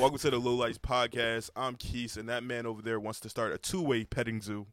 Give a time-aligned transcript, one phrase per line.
[0.00, 1.50] Welcome to the Lowlights Podcast.
[1.54, 4.66] I'm Keith, and that man over there wants to start a two-way petting zoo.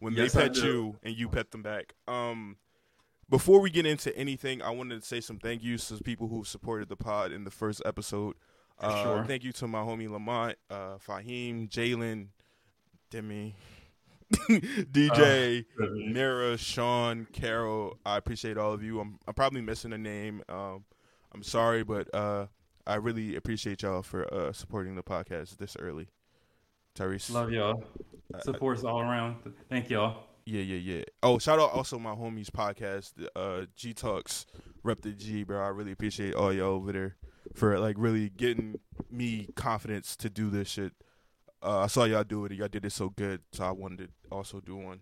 [0.00, 1.94] When Yes, they pet you and you pet them back.
[2.08, 2.56] Um,
[3.30, 6.42] before we get into anything, I wanted to say some thank yous to people who
[6.42, 8.34] supported the pod in the first episode.
[8.80, 9.24] Uh, Sure.
[9.24, 12.26] Thank you to my homie Lamont, uh, Fahim, Jalen,
[13.08, 13.54] Demi,
[14.48, 17.98] DJ, Uh, Nara, Sean, Carol.
[18.04, 18.98] I appreciate all of you.
[18.98, 20.42] I'm I'm probably missing a name.
[20.48, 20.84] Um,
[21.32, 22.46] I'm sorry, but uh,
[22.86, 26.08] I really appreciate y'all for uh, supporting the podcast this early.
[26.96, 27.82] Tyrese, Love y'all.
[28.34, 29.36] I- I- Supports all around.
[29.68, 30.24] Thank y'all.
[30.46, 31.04] yeah, yeah, yeah.
[31.22, 34.46] Oh, shout out also my homies podcast, uh, G Talks,
[34.82, 35.60] Rep the G, bro.
[35.62, 37.16] I really appreciate all y'all over there
[37.54, 40.92] for like really getting me confidence to do this shit.
[41.62, 42.52] Uh, I saw y'all do it.
[42.52, 45.00] Y'all did it so good, so I wanted to also do one.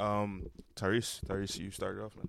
[0.00, 2.28] Um, Tyrese, Tyrese, you started off, man.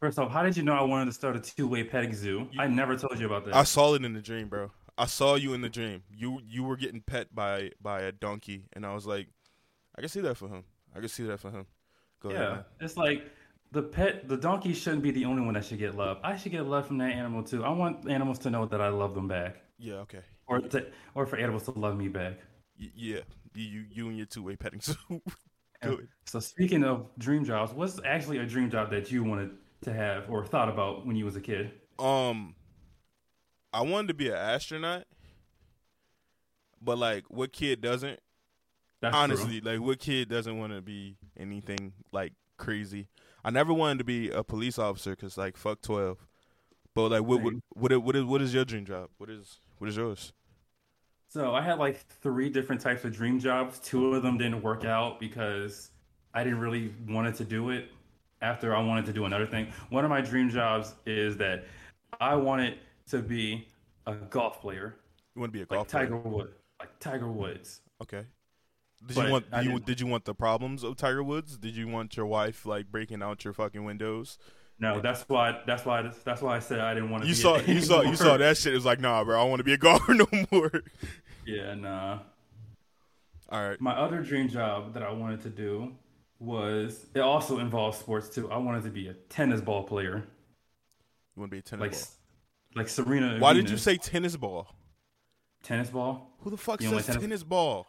[0.00, 2.48] First off, how did you know I wanted to start a two-way petting zoo?
[2.58, 3.54] I never told you about that.
[3.54, 4.70] I saw it in the dream, bro.
[4.96, 6.02] I saw you in the dream.
[6.14, 9.28] You you were getting pet by by a donkey, and I was like,
[9.96, 10.64] I can see that for him.
[10.94, 11.66] I can see that for him.
[12.22, 12.64] Go yeah, man.
[12.80, 13.24] it's like
[13.72, 16.18] the pet, the donkey shouldn't be the only one that should get love.
[16.24, 17.64] I should get love from that animal too.
[17.64, 19.94] I want animals to know that I love them back, Yeah.
[20.04, 20.20] Okay.
[20.46, 22.38] or to, or for animals to love me back.
[22.78, 23.20] Y- yeah.
[23.54, 24.94] You you, you and your two way petting zoo.
[26.26, 30.30] So speaking of dream jobs, what's actually a dream job that you wanted to have
[30.30, 31.72] or thought about when you was a kid?
[31.98, 32.54] Um,
[33.72, 35.04] I wanted to be an astronaut,
[36.80, 38.20] but like, what kid doesn't?
[39.00, 39.22] That's true.
[39.22, 43.08] Honestly, like, what kid doesn't want to be anything like crazy?
[43.44, 46.18] I never wanted to be a police officer because like fuck twelve.
[46.94, 49.08] But like, what what what is, what is what is your dream job?
[49.18, 50.32] What is what is yours?
[51.28, 53.78] So I had like three different types of dream jobs.
[53.78, 55.90] Two of them didn't work out because
[56.34, 57.88] I didn't really wanted to do it.
[58.42, 59.68] After I wanted to do another thing.
[59.90, 61.64] One of my dream jobs is that
[62.20, 62.78] I wanted
[63.10, 63.68] to be
[64.06, 64.96] a golf player,
[65.34, 66.04] You want to be a like golf player?
[66.04, 67.80] Tiger Woods, like Tiger Woods.
[68.02, 68.24] Okay.
[69.06, 71.58] Did But you want did you, didn't- you want the problems of Tiger Woods?
[71.58, 74.38] Did you want your wife like breaking out your fucking windows?
[74.78, 75.60] No, that's why.
[75.66, 76.10] That's why.
[76.24, 77.28] That's why I said I didn't want to.
[77.28, 78.72] You be saw you saw you saw that shit.
[78.72, 80.72] It was like, nah, bro, I want to be a golfer no more.
[81.44, 82.20] Yeah, nah.
[83.50, 83.78] All right.
[83.80, 85.92] My other dream job that I wanted to do
[86.40, 88.50] was it also involves sports too.
[88.50, 90.26] I wanted to be a tennis ball player,
[91.36, 92.00] You want to be a tennis like ball?
[92.76, 93.38] like Serena.
[93.38, 94.74] Why did you say tennis ball?
[95.62, 96.34] tennis ball?
[96.40, 97.20] Who the fuck You says like tennis?
[97.22, 97.86] tennis- ball?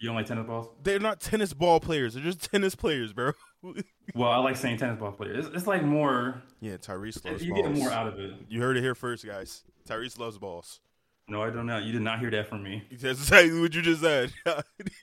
[0.00, 0.68] You don't like tennis balls?
[0.84, 2.14] They're not tennis ball players.
[2.14, 3.32] They're just tennis players, bro.
[4.14, 5.34] Well, I like saying tennis ball player.
[5.34, 6.40] It's, it's like more.
[6.60, 7.66] yeah, Tyrese loves You balls.
[7.66, 8.32] You get more out of it.
[8.48, 9.64] You heard it here first, guys.
[9.86, 10.80] Tyrese loves balls.
[11.28, 11.76] No, I don't know.
[11.78, 12.84] You did not hear that from me.
[12.90, 14.32] That's exactly what you just said.
[14.44, 14.62] That's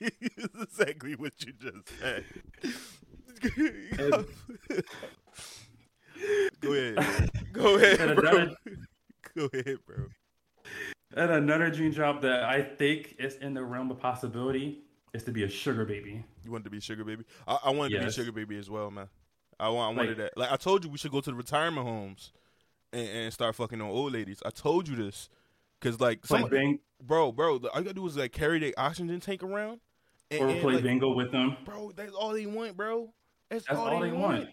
[0.60, 2.24] exactly what you just said.
[6.60, 7.30] Go ahead.
[7.52, 8.28] Go ahead, And bro.
[8.30, 8.56] another-
[9.36, 10.06] Go ahead, bro.
[11.14, 14.80] And another dream job that I think is in the realm of possibility
[15.14, 16.24] is to be a sugar baby.
[16.44, 17.24] You wanted to be sugar baby.
[17.46, 18.16] I, I wanted to Yes.
[18.16, 19.08] be sugar baby as well, man.
[19.60, 19.94] I want.
[19.94, 20.36] I wanted Like- that.
[20.40, 22.32] Like I told you, we should go to the retirement homes
[22.92, 24.42] and, and start fucking on old ladies.
[24.44, 25.28] I told you this
[25.80, 27.54] because like Play some bang bro, bro.
[27.54, 29.80] All you gotta do is like carry their oxygen tank around,
[30.30, 31.56] and, or and, play like, bingo with them.
[31.64, 31.92] bro.
[31.94, 33.12] That's all they want, bro.
[33.50, 34.48] That's, That's all, they, want.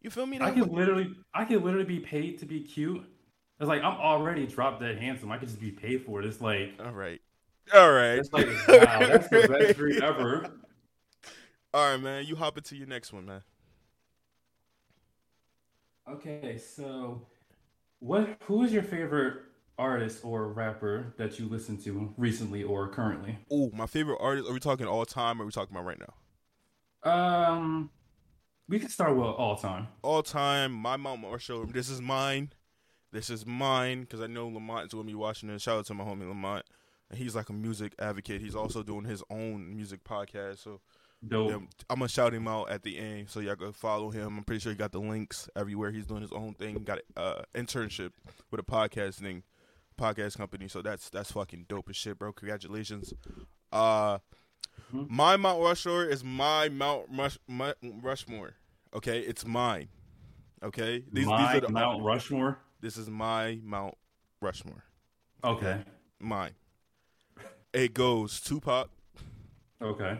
[0.00, 0.38] You feel me?
[0.38, 3.04] I That could literally, I could literally be paid to be cute.
[3.60, 5.30] It's like I'm already drop dead handsome.
[5.30, 6.26] I could just be paid for it.
[6.26, 7.20] It's like all right,
[7.74, 8.18] all right.
[8.18, 10.46] it's like wow, that's the best dream ever.
[11.74, 12.24] All right, man.
[12.24, 13.42] You hop into your next one, man.
[16.08, 17.26] Okay, so
[17.98, 18.38] what?
[18.44, 19.47] Who is your favorite
[19.78, 23.38] artist or rapper that you listen to recently or currently?
[23.50, 24.48] Oh, my favorite artist.
[24.48, 25.40] Are we talking all time?
[25.40, 27.10] Or are we talking about right now?
[27.10, 27.90] Um,
[28.68, 29.88] we can start with all time.
[30.02, 31.66] all time, my Mount Rushmore.
[31.66, 32.52] This is mine.
[33.12, 35.62] This is mine because I know Lamont is going to be watching this.
[35.62, 36.64] Shout out to my homie Lamont.
[37.10, 38.42] And he's like a music advocate.
[38.42, 40.58] He's also doing his own music podcast.
[40.58, 40.80] So
[41.26, 41.62] Dope.
[41.90, 44.38] I'm gonna shout him out at the end, so y'all go follow him.
[44.38, 45.90] I'm pretty sure he got the links everywhere.
[45.90, 46.84] He's doing his own thing.
[46.84, 48.12] Got an uh, internship
[48.50, 49.42] with a podcasting
[49.98, 50.68] podcast company.
[50.68, 52.32] So that's that's fucking dope as shit, bro.
[52.32, 53.12] Congratulations.
[53.72, 54.18] Uh,
[54.92, 55.10] Mhm.
[55.10, 58.54] my Mount Rushmore is my Mount Rush, my Rushmore.
[58.94, 59.88] Okay, it's mine.
[60.62, 62.58] Okay, these My these are the Mount Rushmore.
[62.80, 63.96] This is my Mount
[64.40, 64.84] Rushmore.
[65.44, 65.84] Okay.
[66.20, 66.52] Mine.
[67.72, 68.88] It goes Tupac,
[69.82, 70.18] Okay.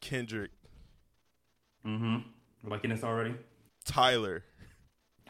[0.00, 0.50] Kendrick,
[1.86, 2.68] Mm-hmm.
[2.68, 3.34] Liking this already.
[3.84, 4.42] Tyler,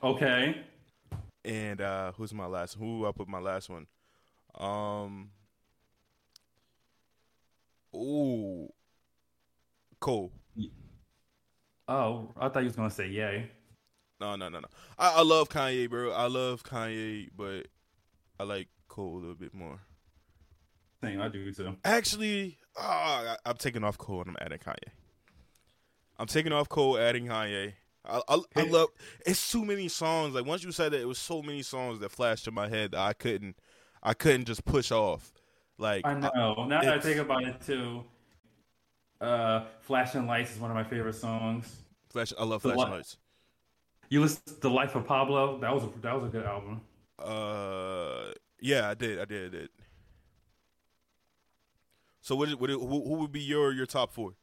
[0.03, 0.63] Okay.
[1.45, 2.75] And uh who's my last?
[2.75, 3.87] Who I put my last one?
[4.55, 5.31] Um.
[7.95, 8.73] Ooh.
[10.01, 10.33] Cole.
[11.87, 13.51] Oh, I thought you was gonna say Ye.
[14.21, 14.69] No, no, no, no.
[14.99, 16.13] I, I love Kanye, bro.
[16.13, 17.67] I love Kanye, but
[18.39, 19.81] I like Cole a little bit more.
[21.03, 21.77] Same, I do too.
[21.85, 24.93] Actually, ah, I, I'm taking off Cole and I'm adding Kanye.
[26.19, 27.75] I'm taking off Cole, adding Kanye.
[28.07, 28.89] I, I, I love.
[29.25, 30.35] It's too many songs.
[30.35, 32.93] Like once you said that, it was so many songs that flashed in my head
[32.93, 33.57] that I couldn't,
[34.03, 35.33] I couldn't just push off.
[35.79, 36.67] Like I know.
[36.69, 38.05] Now that I think about it too,
[39.21, 41.83] uh, "Flashing Lights" is one of my favorite songs.
[42.11, 42.33] Flash.
[42.39, 43.17] I love The flashing li- lights.
[44.11, 45.59] You listen to "The Life of Pablo"?
[45.59, 46.83] That was a, that was a good album.
[47.19, 49.19] Uh, yeah, I did.
[49.19, 49.47] I did.
[49.47, 49.69] I did.
[52.21, 52.49] So what?
[52.61, 52.71] what?
[52.71, 54.35] who would be your your top four?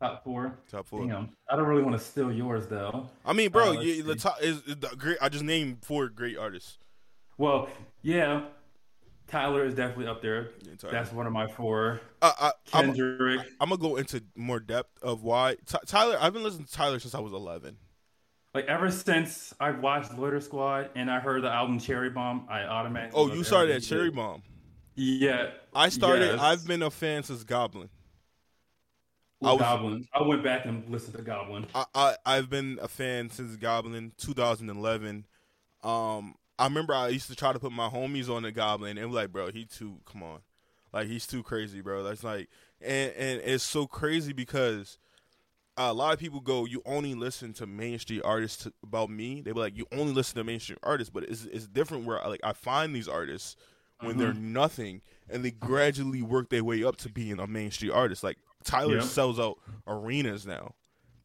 [0.00, 0.58] Top four.
[0.70, 1.06] Top four.
[1.06, 3.08] Damn, I don't really want to steal yours though.
[3.24, 5.18] I mean, bro, Uh, you, the top is is the great.
[5.22, 6.78] I just named four great artists.
[7.38, 7.68] Well,
[8.02, 8.42] yeah,
[9.28, 10.50] Tyler is definitely up there.
[10.78, 10.92] Tyler.
[10.92, 12.00] That's one of my four.
[12.20, 13.40] I, I, I'm, Kendrick.
[13.60, 16.18] I'm gonna go into more depth of why Ty Tyler.
[16.20, 17.76] I've been listening to Tyler since I was 11.
[18.52, 22.62] Like ever since I watched Loiter Squad and I heard the album Cherry Bomb, I
[22.62, 23.20] automatically.
[23.20, 24.10] Oh, you started at Cherry.
[24.10, 24.42] Bomb.
[24.94, 26.32] Yeah, I started.
[26.32, 26.40] Yes.
[26.40, 27.88] I've been a fan since Goblin.
[29.44, 30.08] I I was- Goblin.
[30.12, 31.66] I went back and listened to Goblin.
[31.74, 35.26] I, I I've been a fan since Goblin 2011.
[35.82, 39.10] Um, I remember I used to try to put my homies on the Goblin and
[39.10, 39.98] be like, bro, he too.
[40.10, 40.40] Come on,
[40.92, 42.02] like he's too crazy, bro.
[42.02, 42.48] That's like,
[42.80, 44.98] and and it's so crazy because
[45.76, 48.62] a lot of people go, you only listen to mainstream artists.
[48.64, 51.66] To, about me, they be like, you only listen to mainstream artists, but it's it's
[51.66, 52.04] different.
[52.04, 53.56] Where like I find these artists
[54.00, 55.00] when they're nothing
[55.30, 58.22] and they gradually work their way up to being a mainstream artist.
[58.22, 59.00] Like Tyler Yeah.
[59.02, 60.74] sells out arenas now.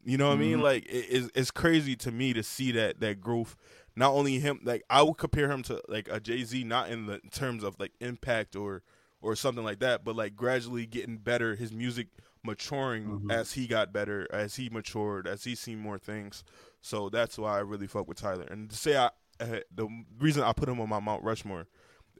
[0.04, 0.58] You know what I mean?
[0.60, 0.64] Mhm.
[0.64, 3.56] Like it, it's it's crazy to me to see that that growth.
[3.96, 7.06] Not only him, like I would compare him to like a Jay Z, not in
[7.06, 8.82] the in terms of like impact or
[9.22, 11.56] or something like that, but like gradually getting better.
[11.56, 12.08] His music
[12.44, 13.32] maturing Mhm.
[13.34, 16.46] as he got better, as he matured, as he seen more things.
[16.82, 18.46] So that's why I really fuck with Tyler.
[18.50, 19.08] And to say I
[19.42, 19.88] uh, the
[20.18, 21.68] reason I put him on my Mount Rushmore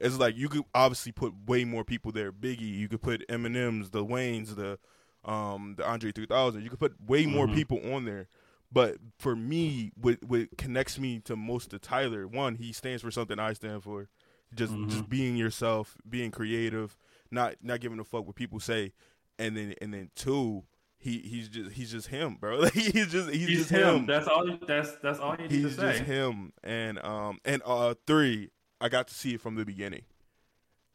[0.02, 2.32] is like you could obviously put way more people there.
[2.34, 4.80] Biggie, you could put Eminem's, the Waynes, the
[5.26, 6.64] um the Andre 3000.
[6.64, 7.54] You could put way more Mhm.
[7.56, 8.28] people on there.
[8.72, 13.12] But for me, what what connects me to most of Tyler, one, he stands for
[13.12, 14.10] something I stand for.
[14.54, 14.90] Just Mhm.
[14.90, 16.96] just being yourself, being creative,
[17.32, 18.94] not not giving a fuck what people say.
[19.38, 20.64] And then and then two,
[20.98, 22.60] he he's just he's just him, bro.
[22.62, 23.96] Like he's just he's, He's just him.
[23.98, 24.06] him.
[24.06, 24.46] That's all.
[24.68, 25.92] That's that's all you need He's to say.
[25.94, 26.54] just him.
[26.64, 28.50] And um and uh three,
[28.82, 30.04] I got to see it from the beginning.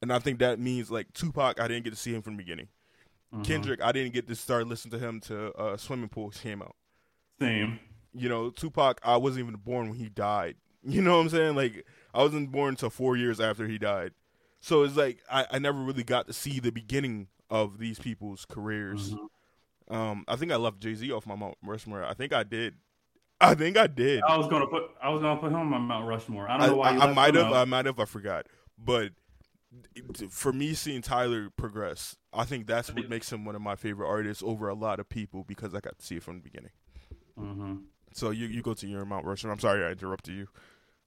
[0.03, 2.43] And I think that means like Tupac, I didn't get to see him from the
[2.43, 2.69] beginning.
[3.35, 3.45] Mhm.
[3.45, 6.77] Kendrick, I didn't get to start listening to him to uh Swimming Pool came out.
[7.41, 7.79] Same.
[8.13, 10.57] You know, Tupac, I wasn't even born when he died.
[10.87, 11.57] You know what I'm saying?
[11.57, 14.13] Like I wasn't born until four years after he died.
[14.61, 18.45] So it's like I, I never really got to see the beginning of these people's
[18.45, 19.15] careers.
[19.15, 19.29] Mhm.
[19.95, 22.05] Um, I think I left Jay Z off my Mount Rushmore.
[22.05, 22.75] I think I did.
[23.41, 24.23] I think I did.
[24.23, 24.85] I was gonna put.
[25.03, 26.49] I was gonna put him on Mount Rushmore.
[26.49, 26.91] I I, don't know why.
[26.97, 27.53] I, I might have.
[27.53, 27.99] I might have.
[27.99, 28.47] I forgot.
[28.79, 29.13] But
[30.31, 34.09] for me, seeing Tyler progress, I think that's what makes him one of my favorite
[34.09, 36.71] artists over a lot of people because I got to see it from the beginning.
[37.39, 37.85] Mhm.
[38.13, 39.53] So you, you go to your Mount Rushmore.
[39.53, 40.49] I'm sorry I interrupted you.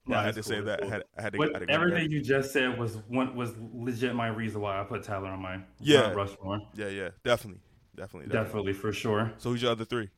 [0.06, 0.80] No, I had to it's say that.
[0.80, 1.38] it's I had, I had to.
[1.38, 4.80] But I had to everything you just said was one was legit my reason why
[4.80, 6.02] I put Tyler on my Yeah.
[6.02, 6.60] Mount Rushmore.
[6.74, 7.60] Yeah, yeah, definitely,
[7.94, 8.28] definitely, definitely.
[8.28, 9.32] Definitely for sure.
[9.38, 10.10] So who's your other three?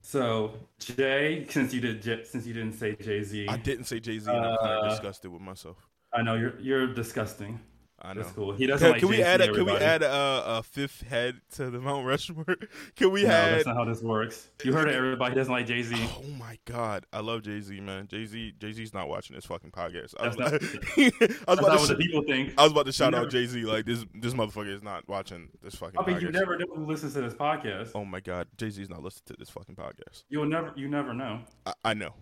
[0.00, 4.18] So Jay, since you did since you didn't say Jay Z, I didn't say Jay
[4.18, 5.88] Z, and I'm kind Uh, of disgusted with myself.
[6.14, 7.60] I know you're you're disgusting.
[8.06, 8.20] I know.
[8.20, 8.52] That's cool.
[8.52, 11.40] He doesn't Can, like can we add a can we add a, a fifth head
[11.54, 12.44] to the Mount Rushmore?
[12.96, 14.50] Can we No, add that's not how this works.
[14.62, 15.30] You heard it, everybody.
[15.30, 15.96] He doesn't like Jay Z.
[16.18, 18.06] Oh my god, I love Jay Z, man.
[18.06, 20.14] Jay Z, Jay Z's not watching this fucking podcast.
[20.20, 22.52] I was, That's not- I was That's about not to, what the sh- people think.
[22.58, 23.64] I was about to shout You out Jay Z.
[23.64, 25.98] Like this, this motherfucker is not watching this fucking.
[25.98, 27.92] I mean, you never know who listens to this podcast.
[27.94, 30.24] Oh my god, Jay Z's not listening to this fucking podcast.
[30.28, 31.40] You'll never, you never know.
[31.64, 32.12] I, I know,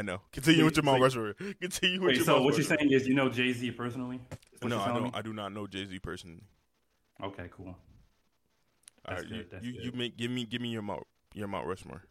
[0.00, 0.18] I know.
[0.32, 1.04] Continue Wait, with your Mount wait.
[1.14, 1.34] Rushmore.
[1.60, 4.18] Continue with Wait, your so what you're saying is you know Jay Z personally?
[4.60, 5.02] What No, I don't.
[5.04, 5.10] me?
[5.12, 6.42] I do not know Jay Z personally.
[7.22, 7.76] Okay, cool.
[9.06, 11.02] That's right, good, you, that's you, you make give me give me your Mount
[11.34, 12.02] your Mount Rushmore.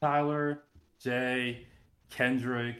[0.00, 0.62] Tyler,
[1.02, 1.66] Jay,
[2.08, 2.76] Kendrick,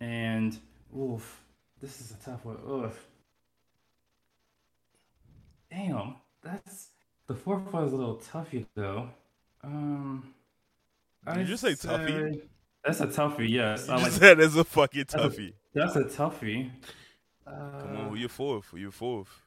[0.00, 0.58] and
[0.98, 1.40] oof,
[1.80, 2.58] this is a tough one.
[2.68, 3.06] Oof.
[5.70, 6.88] Damn, that's
[7.28, 9.08] the fourth one is a little toughy though.
[9.62, 10.34] Um,
[11.26, 12.40] Did you I'd just say say-
[12.86, 13.48] That's a toughie.
[13.48, 14.12] Yes, You I like.
[14.12, 15.52] said it's a fucking That's a- toughie.
[15.74, 16.70] That's a toughie.
[17.46, 18.66] Uh, Come on, who you fourth?
[18.70, 19.42] Who you fourth?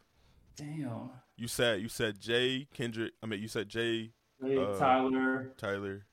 [0.56, 1.10] Damn.
[1.38, 3.14] You said you said Jay Kendrick.
[3.24, 4.12] I mean, you said Jay
[4.46, 6.06] Jay, Uh, Tyler, Tyler.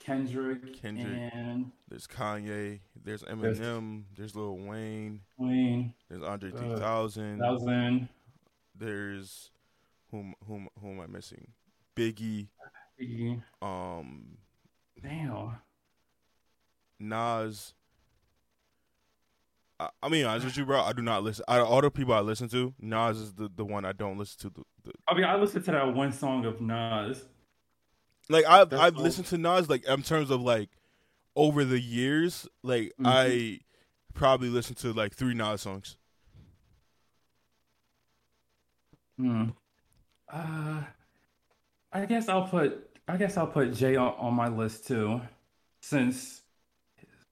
[0.00, 1.30] Kendrick, Kendrick.
[1.34, 2.80] and There's Kanye.
[3.02, 4.04] There's Eminem.
[4.16, 5.20] There's Lil Wayne.
[5.38, 5.94] Wayne.
[6.10, 7.38] There's Andre Uh, 3000.
[7.38, 8.08] Thousand.
[8.74, 9.50] There's
[10.10, 11.52] whom whom who am I missing?
[11.96, 12.48] Biggie.
[13.00, 13.42] Biggie.
[13.62, 14.36] Um,
[15.02, 15.52] Damn.
[17.04, 17.74] Nas.
[19.80, 20.80] I, I mean, honest with you, bro.
[20.80, 21.44] I do not listen.
[21.48, 24.18] Out of all the people I listen to, Nas is the, the one I don't
[24.18, 24.50] listen to.
[24.50, 27.24] The, the, I mean, I listened to that one song of Nas.
[28.28, 29.02] like I've That's I've cool.
[29.04, 30.70] listened to Nas like in terms of like
[31.36, 32.48] over the years.
[32.62, 33.06] Like Mhm.
[33.06, 33.60] I
[34.14, 35.96] probably listened to like three Nas songs.
[39.18, 39.50] Hmm.
[40.28, 40.82] Uh,
[41.92, 45.20] I guess I'll put I guess I'll put Jay on, on my list too,
[45.82, 46.40] since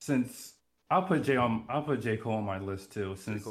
[0.02, 0.54] since
[0.90, 3.46] I'll put Jay on I'll put J Cole on my list too since.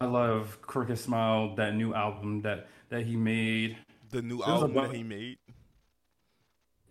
[0.00, 3.78] I love Crooked Smile that new album that that he made.
[4.10, 5.38] The new There's album that he made.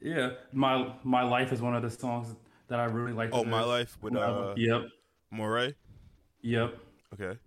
[0.01, 2.36] Yeah, my my life is one of the songs
[2.70, 3.29] that I really like.
[3.32, 4.82] Oh, my life with uh Yep,
[5.32, 5.75] Morray.
[6.41, 6.75] yep.
[7.13, 7.38] Okay.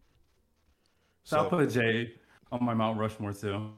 [1.25, 2.13] So, I'll put Jay
[2.53, 3.73] on my Mount Rushmore too.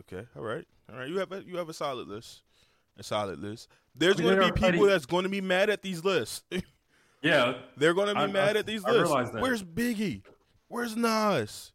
[0.00, 1.08] okay, all right, all right.
[1.08, 2.42] You have a you have a solid list,
[2.96, 3.68] a solid list.
[3.94, 6.42] There's I mean, going to be people that's going to be mad at these lists.
[7.26, 9.34] Yeah, They're going to be I- mad I- at these I lists.
[9.34, 10.22] Where's Biggie?
[10.68, 11.72] Where's Nas?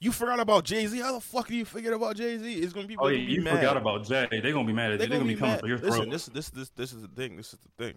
[0.00, 0.98] You forgot about Jay Z.
[0.98, 2.54] How the fuck do you forget about Jay Z?
[2.54, 3.56] It's going to be oh yeah, gonna you mad.
[3.56, 4.26] forgot about Jay.
[4.30, 5.10] They're gonna be mad at They're you.
[5.10, 5.60] They're gonna gonna be coming mad.
[5.60, 6.10] for your Listen, throat.
[6.10, 7.36] this this this this is the thing.
[7.36, 7.94] This is the thing.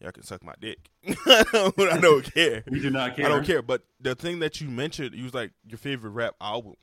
[0.00, 0.90] Y'all can suck my dick.
[1.26, 2.62] I don't care.
[2.68, 3.24] We do not care.
[3.24, 3.62] I don't care.
[3.62, 6.74] But the thing that you mentioned, you was like your favorite rap album.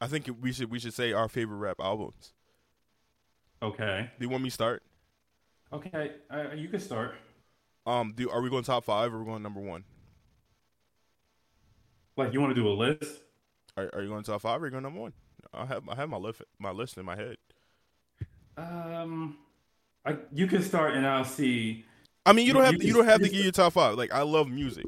[0.00, 2.32] I think we should we should say our favorite rap albums.
[3.62, 4.82] Okay, Do you want me to start?
[5.72, 6.14] okay.
[6.30, 7.14] Uh, you can start.
[7.90, 9.82] Um, do are we going top five or are we going number one?
[12.16, 13.22] Like you want to do a list?
[13.76, 15.12] Are, are you going top five or are you going number one?
[15.52, 17.36] I have I have my list my list in my head.
[18.56, 19.38] Um,
[20.06, 21.84] I you can start and I'll see.
[22.24, 23.96] I mean, you don't have you to, you don't have to give your top five.
[23.96, 24.86] Like I love music,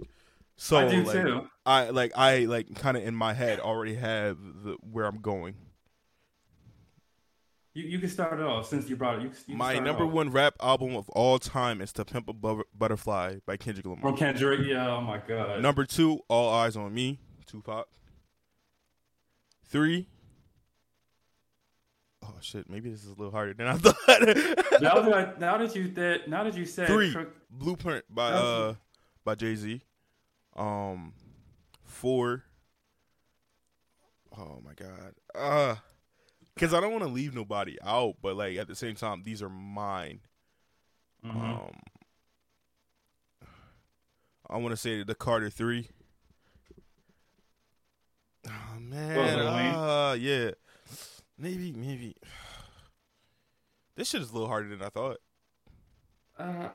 [0.54, 1.49] so I do like, too.
[1.66, 5.56] I like I like kind of in my head already have the where I'm going.
[7.75, 9.23] You you can start it off since you brought it.
[9.23, 12.33] You, can- you My number one rap album of all time is "To Pimp a
[12.76, 14.00] Butterfly" by Kendrick Lamar.
[14.11, 14.61] from Kendrick.
[14.67, 14.91] Yeah.
[14.91, 15.62] Oh my god.
[15.62, 17.87] Number two, "All Eyes on Me," Tupac.
[19.64, 20.07] Three.
[22.23, 22.69] Oh shit!
[22.69, 24.81] Maybe this is a little harder than I thought.
[24.83, 27.17] now that now that you did now that you said Three.
[27.50, 28.75] Blueprint by uh
[29.25, 29.81] by Jay Z.
[30.55, 31.14] Um,
[31.85, 32.45] four.
[34.37, 35.14] Oh my god.
[35.35, 35.76] Uh
[36.62, 39.42] because I don't want to leave nobody out, but like at the same time, these
[39.42, 40.21] are mine.
[41.25, 41.35] Mhm.
[41.35, 41.73] Um,
[44.49, 45.88] I want to say the Carter three.
[48.47, 50.50] Oh man, Lil uh, yeah,
[51.37, 52.14] maybe, maybe.
[53.95, 55.19] This shit is a little harder than I thought.
[56.38, 56.71] uh,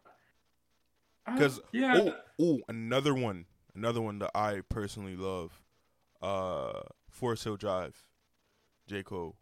[1.25, 1.96] 'Cause- yeah.
[1.98, 5.63] Oh, oh, another one, another one that I personally love.
[6.22, 8.06] Uh, Forest Hill Drive,
[8.86, 9.36] J Cole.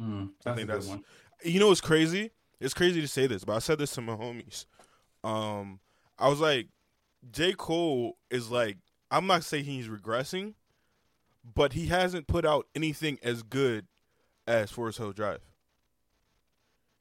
[0.00, 1.04] Mm, I think that's- one.
[1.44, 2.30] You know what's crazy?
[2.60, 4.64] It's crazy to say this, but I said this to my homies.
[5.22, 5.80] Um,
[6.18, 6.68] I was like,
[7.30, 8.78] J Cole is like,
[9.10, 10.54] I'm not saying he's regressing,
[11.54, 13.86] but he hasn't put out anything as good
[14.46, 15.40] as Forest Hill Drive.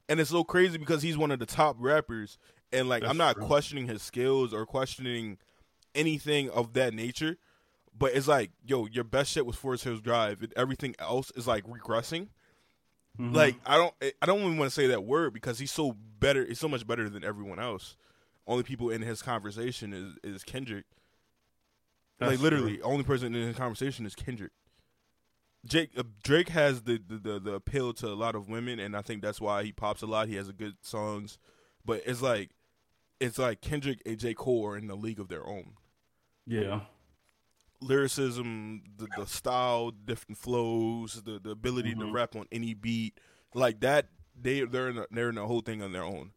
[0.10, 2.38] And it's so crazy because he's one of the top rappers,
[2.72, 3.46] and like I'm not true.
[3.46, 5.38] questioning his skills or questioning
[5.96, 7.38] anything of that nature,
[7.98, 11.48] but it's like, yo, your best shit was Forest Hills Drive, and everything else is
[11.48, 12.28] like regressing.
[13.20, 13.34] Mhm.
[13.36, 16.46] Like I don't, I don't even want to say that word because he's so better.
[16.46, 17.96] He's so much better than everyone else.
[18.48, 20.86] Only people in his conversation is is Kendrick.
[22.20, 22.86] That's like literally, true.
[22.86, 24.52] only person in his conversation is Kendrick.
[25.66, 28.96] Jake uh, Drake has the, the, the, the appeal to a lot of women, and
[28.96, 30.28] I think that's why he pops a lot.
[30.28, 31.38] He has a good songs,
[31.84, 32.52] but it's like
[33.20, 35.74] it's like Kendrick and J Cole are in the league of their own.
[36.46, 36.82] Yeah.
[37.82, 42.14] Lyricism, the the style, different flows, the the ability to Mhm.
[42.14, 43.20] rap on any beat,
[43.54, 44.10] like that.
[44.40, 46.32] They they're in a, they're in the whole thing on their own.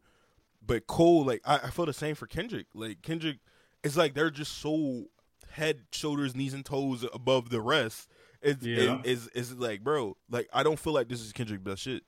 [0.65, 2.67] But Cole, like I, I feel the same for Kendrick.
[2.75, 3.39] Like Kendrick,
[3.83, 5.07] it's like they're just so
[5.51, 8.09] head, shoulders, knees, and toes above the rest.
[8.43, 9.01] It's Yeah.
[9.01, 12.05] it, it's, it's like, bro, like I don't feel like this is Kendrick best shit.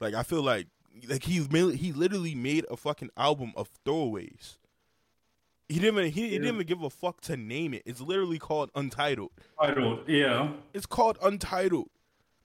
[0.00, 0.68] Like I feel like
[1.08, 4.56] like he's made, he literally made a fucking album of throwaways.
[5.68, 7.82] He didn't even, he, he didn't even give a fuck to name it.
[7.86, 9.30] It's literally called Untitled.
[9.60, 10.08] Titled.
[10.08, 10.52] Yeah.
[10.74, 11.88] It's called Untitled.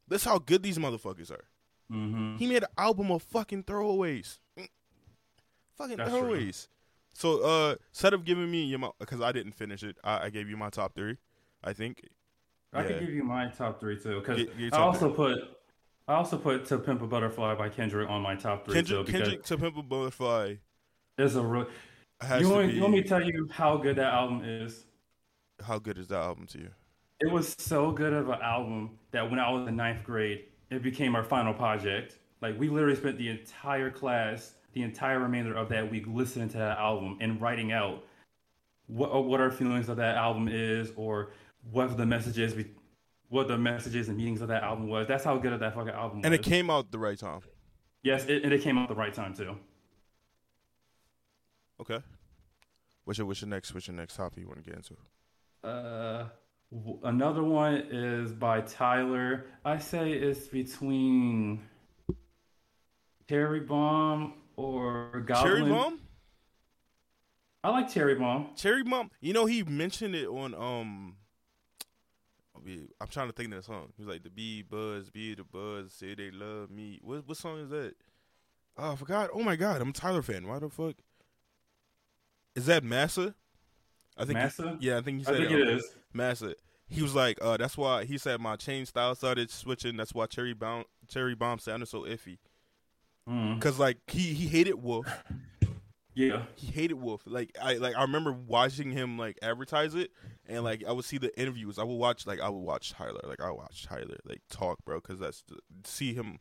[0.08, 1.46] That's how good these motherfuckers are.
[1.92, 2.38] Mm-hmm.
[2.38, 4.40] He made an album of fucking throwaways.
[5.78, 6.22] Fucking That's true.
[6.22, 6.68] throwaways.
[7.14, 10.50] So uh instead of giving me your because I didn't finish it, I, I gave
[10.50, 11.18] you my top three.
[11.64, 12.04] I think.
[12.74, 12.88] I Yeah.
[12.88, 15.40] could give you my top three too, because Get- get your I also put
[16.08, 19.12] I also put "To Pimp a Butterfly" by Kendrick on my top three Kendrick, too.
[19.12, 20.56] Because Kendrick to Pimp a Butterfly
[21.18, 21.68] is a real.
[22.22, 22.74] Has You want, be.
[22.76, 24.86] you want me to tell you how good that album is?
[25.66, 26.70] how good is that album to you?
[27.20, 30.84] It was so good of an album that when I was in ninth grade, it
[30.84, 32.20] became our final project.
[32.42, 36.58] Like we literally spent the entire class, the entire remainder of that week listening to
[36.60, 38.04] that album and writing out
[38.86, 41.32] what what our feelings of that album is, or
[41.72, 42.68] what the messages we,
[43.30, 45.08] what the messages and meanings of that album was.
[45.08, 46.40] That's how good of that fucking album And was.
[46.40, 47.40] it came out the right time.
[48.04, 49.58] yes, it, and it came out the right time too.
[51.82, 52.00] Okay.
[53.06, 54.98] What's your what's your next what's your next topic you want to get into?
[55.64, 56.26] Uh,
[56.72, 59.46] w- another one is by Tyler.
[59.64, 61.62] I say it's between
[63.30, 65.56] Cherry Bomb or Goblin.
[65.56, 66.00] Cherry Bomb?
[67.64, 68.50] I like Cherry Bomb.
[68.56, 69.12] Cherry Bomb.
[69.22, 71.16] You know he mentioned it on um
[73.00, 73.94] I'm trying to think of the song.
[73.96, 77.00] He was like the bee buzz, be the buzz, say they love me.
[77.02, 77.94] What what song is that?
[78.78, 79.30] Oh, I forgot.
[79.34, 80.48] Oh my god, I'm a Tyler fan.
[80.48, 80.96] Why the fuck?
[82.58, 83.36] Is that Massa?
[84.18, 84.78] I think Massa?
[84.82, 85.82] yeah, I think he said I think it, it um.
[86.12, 86.56] Massa.
[86.90, 89.96] He was like, uh, that's why he said my chain style started switching.
[89.96, 92.40] That's why Cherry Bomb Cherry Bomb sounded so iffy.
[93.30, 93.62] Mm.
[93.62, 95.08] Cause like he he hated Wolf.
[96.16, 96.46] Yeah.
[96.56, 97.22] He hated Wolf.
[97.28, 100.10] Like I like I remember watching him like advertise it,
[100.48, 101.78] and like I would see the interviews.
[101.78, 103.22] I would watch like I would watch Tyler.
[103.24, 105.00] Like I watch Tyler like talk, bro.
[105.00, 105.44] Cause that's
[105.84, 106.40] see him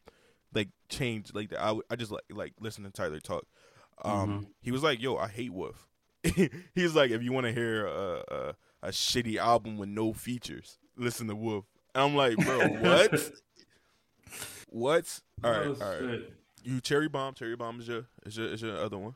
[0.55, 1.35] like change.
[1.35, 3.45] Like I I just like like listen to Tyler talk.
[4.03, 4.47] Um, Mhm.
[4.63, 5.87] he was like, "Yo, I hate Wolf."
[6.75, 10.79] He's like, if you want to hear a, a a shitty album with no features,
[10.97, 11.65] listen to Wolf.
[11.95, 13.31] And I'm like, bro, what?
[14.69, 15.21] what?
[15.43, 16.21] All right, Oh, all right.
[16.63, 17.35] You cherry bomb.
[17.35, 19.15] Cherry bomb is your is your is your other one.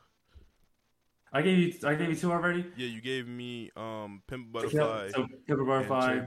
[1.33, 2.65] I gave you I gave you two already.
[2.75, 5.11] Yeah, you gave me um Pimp Butterfly.
[5.13, 6.21] So Pepper Butterfly.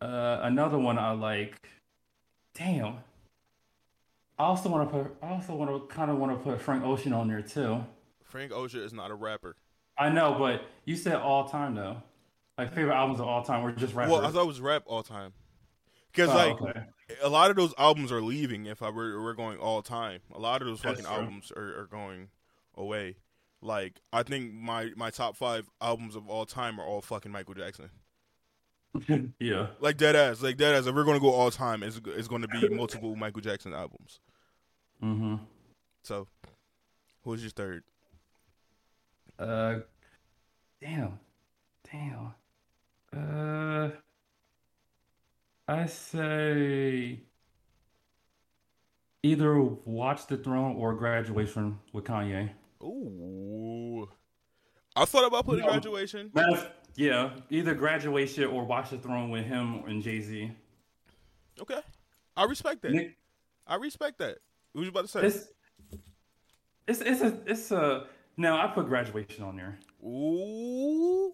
[0.00, 1.56] Uh, another one I like.
[2.54, 2.98] Damn.
[4.38, 5.16] I also want to put.
[5.22, 7.84] I also want to kind of want to put Frank Ocean on there too.
[8.34, 9.54] Frank Ocean is not a rapper.
[9.96, 12.02] I know, but you said all time though.
[12.58, 14.10] Like favorite albums of all time were just rappers.
[14.10, 15.34] Well, I thought it was rap all time.
[16.10, 16.80] Because Oh, like okay.
[17.22, 18.66] a lot of those albums are leaving.
[18.66, 21.14] If I were we're going all time, a lot of those That's fucking true.
[21.14, 22.30] albums are, are going
[22.76, 23.18] away.
[23.62, 27.54] Like I think my my top five albums of all time are all fucking Michael
[27.54, 27.90] Jackson.
[29.38, 29.68] yeah.
[29.78, 30.86] Like dead ass, like dead ass.
[30.86, 34.18] If we're gonna go all time, it's it's going to be multiple Michael Jackson albums.
[35.00, 35.36] Mm-hmm.
[36.02, 36.26] So,
[37.22, 37.84] who's your third?
[39.38, 39.76] Uh,
[40.80, 41.18] damn,
[41.90, 42.34] damn.
[43.16, 43.90] Uh,
[45.66, 47.20] I say
[49.22, 52.50] either Watch the Throne or Graduation with Kanye.
[52.82, 54.08] Ooh,
[54.94, 55.70] I thought about putting No.
[55.72, 56.30] graduation.
[56.96, 60.52] Yeah, either Graduation or Watch the Throne with him and Jay Z.
[61.60, 61.80] Okay,
[62.36, 63.12] I respect that.
[63.66, 64.38] I respect that.
[64.72, 65.26] What was you about to say?
[65.26, 65.48] It's
[66.86, 68.56] it's it's a it's a no.
[68.56, 69.78] I put Graduation on there.
[70.04, 71.32] Ooh,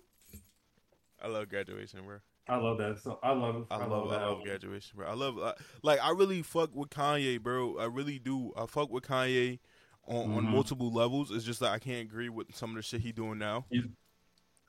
[1.22, 2.16] I love graduation, bro.
[2.48, 2.98] I love that.
[3.02, 4.22] So I love I, I, love, that.
[4.22, 5.06] I love graduation, bro.
[5.06, 5.36] I love
[5.82, 7.78] like I really fuck with Kanye, bro.
[7.78, 8.52] I really do.
[8.56, 9.58] I fuck with Kanye
[10.06, 10.50] on, on Mhm.
[10.50, 11.30] multiple levels.
[11.30, 13.66] It's just that I can't agree with some of the shit he doing now.
[13.70, 13.90] You-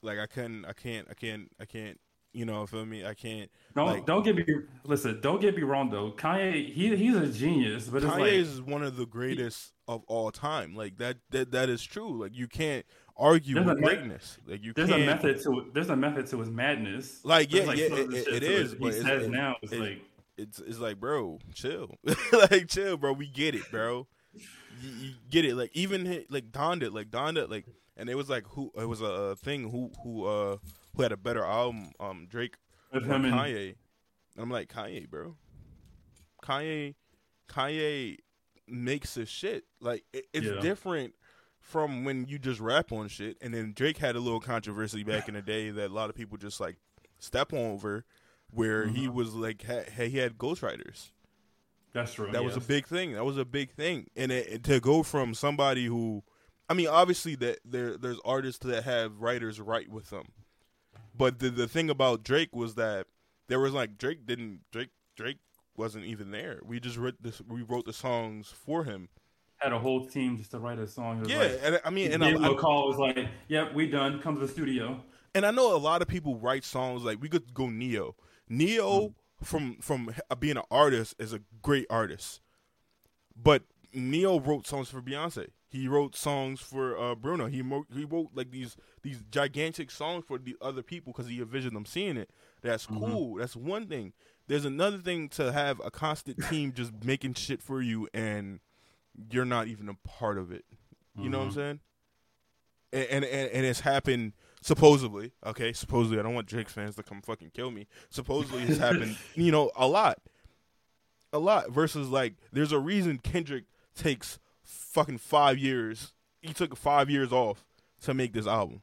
[0.03, 1.99] Like I couldn't, I can't, I can't, I can't.
[2.33, 3.05] You know, feel me?
[3.05, 3.51] I can't.
[3.75, 4.45] Don't Like- don't get me
[4.85, 5.19] listen.
[5.21, 6.11] Don't get me wrong though.
[6.11, 10.03] Kanye, he he's a genius, but it's Kanye like is one of the greatest of
[10.07, 10.75] all time.
[10.75, 12.21] Like that, that, that is true.
[12.21, 12.85] Like you can't
[13.17, 14.37] argue There's with a me- greatness.
[14.47, 15.03] Like you there's can't.
[15.03, 17.23] a method to there's a method to his madness.
[17.23, 19.79] Like, yeah, yeah, some it- it to is, He but says it- now it's it-
[19.79, 20.01] like
[20.37, 21.95] it's it's like, bro, chill,
[22.51, 23.13] like chill, bro.
[23.13, 24.07] We get it, bro.
[24.33, 25.55] You, you get it.
[25.55, 27.65] Like even hi- like Don did, like Don did, like,
[27.97, 30.57] and it was like who it was a, uh thing who who uh
[30.95, 32.55] who had a better album, um Drake
[32.93, 33.75] with him and Kanye.
[34.35, 35.35] And I'm like Kanye, bro.
[36.43, 36.95] Kanye,
[37.49, 38.17] Kanye
[38.71, 39.65] makes his shit.
[39.79, 40.59] Like it, it's Yeah.
[40.61, 41.13] different
[41.59, 43.37] from when you just rap on shit.
[43.41, 46.15] And then Drake had a little controversy back in the day that a lot of
[46.15, 46.77] people just like
[47.19, 48.03] step over,
[48.49, 49.13] where he Mhm.
[49.13, 51.11] was like ha- he had ghostwriters.
[51.93, 52.31] that's true.
[52.31, 53.13] That was a big thing.
[53.13, 54.07] That was a big thing.
[54.15, 56.23] And it, it- to go from somebody who,
[56.69, 60.29] I mean, obviously that there there's artists that have writers write with them,
[61.13, 63.07] but the the thing about Drake was that
[63.47, 65.39] there was like Drake didn't Drake Drake
[65.81, 66.59] wasn't even there.
[66.63, 67.41] We just wrote this.
[67.47, 69.09] We wrote the songs for him.
[69.57, 71.25] had a whole team just to write a song.
[71.27, 72.83] Yeah, like, and I mean, and I, gave him I a call.
[72.85, 74.19] It was like, "Yep, we done.
[74.21, 75.01] Come to the studio."
[75.33, 78.15] and I know a lot of people write songs like we could go Ne-Yo.
[78.49, 79.13] Ne-Yo Mm.
[79.43, 82.41] from from being an artist is a great artist,
[83.35, 83.63] but
[83.93, 85.47] Ne-Yo wrote songs for Beyonce.
[85.69, 87.45] He wrote songs for uh, Bruno.
[87.47, 91.39] He wrote, he wrote like these these gigantic songs for the other people because he
[91.39, 92.29] envisioned them seeing it.
[92.61, 92.99] That's Mhm.
[92.99, 93.35] cool.
[93.35, 94.11] That's one thing.
[94.51, 98.59] There's another thing to have a constant team just making shit for you and
[99.31, 100.65] you're not even a part of it.
[101.17, 101.55] You know what I'm Mhm.
[101.55, 101.79] saying?
[102.91, 105.31] And, and and and it's happened supposedly.
[105.45, 106.19] Okay, supposedly.
[106.19, 107.87] I don't want Drake fans to come fucking kill me.
[108.09, 109.15] Supposedly, it's happened.
[109.35, 110.19] You know, a lot,
[111.31, 111.71] a lot.
[111.71, 113.63] Versus like, there's a reason Kendrick
[113.95, 116.11] takes fucking five years.
[116.41, 117.65] He took five years off
[118.01, 118.81] to make this album.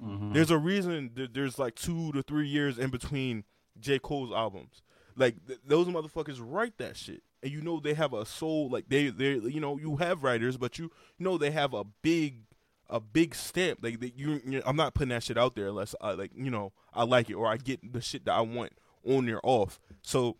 [0.00, 0.32] Mhm.
[0.34, 3.42] There's a reason that there's like two to three years in between
[3.80, 3.98] J.
[3.98, 4.82] Cole's albums.
[5.18, 8.70] Like th- those motherfuckers write that shit, and you know they have a soul.
[8.70, 10.84] Like they, they, you know, you have writers, but you,
[11.18, 12.44] you know, they have a big,
[12.88, 13.80] a big stamp.
[13.82, 16.72] Like they, you, I'm not putting that shit out there unless I like, you know,
[16.94, 18.72] I like it or I get the shit that I want
[19.04, 19.80] on or off.
[20.02, 20.36] So,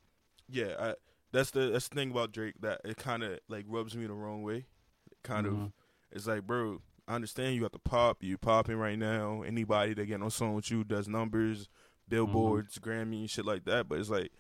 [0.49, 0.95] yeah, I,
[1.33, 4.15] that's the that's the thing about Drake that it kind of like rubs me the
[4.15, 4.67] wrong way.
[5.25, 5.73] Kind of, Mhm.
[6.13, 8.23] it's like, bro, I understand you got to pop.
[8.23, 9.43] You popping right now.
[9.43, 11.69] Anybody that get on song with you does numbers,
[12.09, 13.89] billboards, Grammy, shit like that.
[13.89, 14.31] But it's like,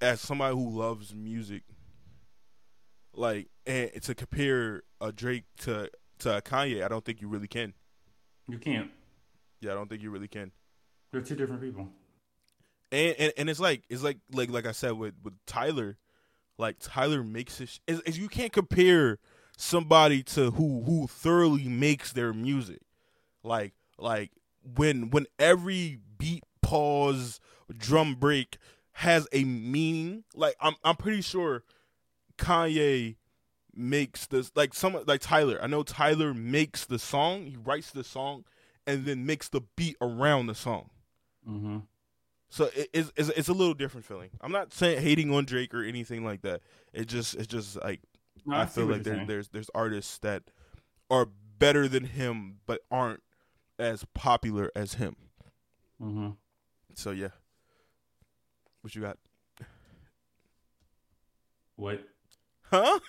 [0.00, 1.62] as somebody who loves music,
[3.14, 7.48] like, and to compare a Drake to to a Kanye, I don't think you really
[7.48, 7.74] can.
[8.48, 8.90] You can't.
[9.60, 10.52] Yeah, I don't think you really can.
[11.12, 11.88] They're two different people.
[12.92, 15.98] And and, and it's like it's like like like I said with with Tyler,
[16.58, 17.68] like Tyler makes it.
[17.68, 19.18] sh- Is, is you can't compare
[19.56, 22.80] somebody to who who thoroughly makes their music,
[23.42, 24.30] like like
[24.62, 27.40] when when every beat pause
[27.76, 28.58] drum break
[29.00, 30.24] has a meaning.
[30.34, 31.64] Like I'm I'm pretty sure
[32.36, 33.16] Kanye
[33.74, 35.58] makes this like some like Tyler.
[35.62, 37.46] I know Tyler makes the song.
[37.46, 38.44] He writes the song
[38.86, 40.90] and then makes the beat around the song.
[41.48, 41.78] Mm-hmm.
[42.50, 44.30] So it, it's, it's it's a little different feeling.
[44.42, 46.60] I'm not saying hating on Drake or anything like that.
[46.92, 48.00] It just it's just like
[48.44, 50.42] No, I, see feel like there, there's there's artists that
[51.08, 51.26] are
[51.58, 53.22] better than him but aren't
[53.78, 55.16] as popular as him.
[56.02, 56.36] Mhm.
[56.94, 57.30] So yeah,
[58.82, 59.18] what you got?
[61.76, 62.02] What?
[62.64, 63.00] Huh?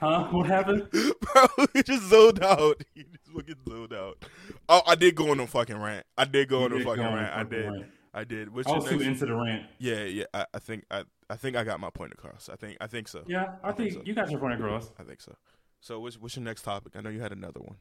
[0.00, 0.28] Huh?
[0.30, 0.90] What happened?
[0.92, 2.82] Bro, he just zoned out.
[2.94, 4.24] He just fucking zoned out.
[4.68, 6.04] Oh, I did go on a fucking rant.
[6.18, 7.34] I did go on You a fucking on a rant.
[7.34, 7.70] I did.
[7.70, 7.86] rant.
[8.12, 8.52] I did.
[8.52, 9.66] What's I was too into the rant.
[9.78, 10.24] Yeah, yeah.
[10.34, 12.48] I, I think I I think I got my point across.
[12.52, 13.22] I think I think so.
[13.28, 14.08] Yeah, I, I think think so.
[14.08, 14.90] you got your point across.
[14.98, 15.36] I think so.
[15.80, 16.94] So what's what's your next topic?
[16.96, 17.76] I know you had another one.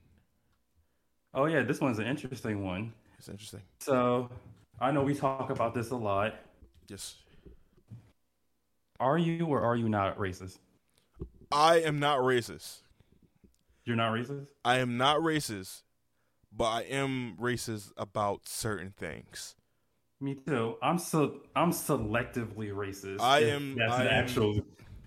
[1.33, 2.93] Oh yeah, this one's an interesting one.
[3.17, 3.61] It's interesting.
[3.79, 4.29] So
[4.79, 6.35] I know we talk about this a lot.
[6.89, 7.17] Yes.
[8.99, 10.57] Are you or are you not racist?
[11.51, 12.79] I am not racist.
[13.85, 14.47] You're not racist?
[14.65, 15.81] I am not racist,
[16.55, 19.55] but I am racist about certain things.
[20.21, 20.75] Me too.
[20.81, 23.21] I'm so I'm selectively racist.
[23.21, 24.61] I am- That's I an am- actual.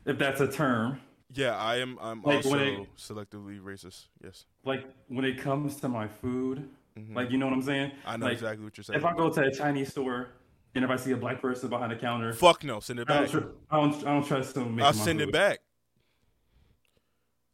[0.05, 1.01] If that's a term,
[1.35, 1.97] Yeah, I am.
[2.01, 4.09] I'm Like, also it- selectively racist.
[4.23, 4.47] Yes.
[4.65, 7.15] like when it comes to my food, Mhm.
[7.15, 7.93] like you know what I'm saying.
[8.05, 8.99] I know like, exactly what you're saying.
[8.99, 10.29] If I go to a Chinese store
[10.75, 13.15] and if I see a black person behind the counter, Fuck no, send it I
[13.15, 13.31] don't, back.
[13.31, 14.81] tr- I don't, I don't trust them.
[14.83, 15.61] I'll send it back.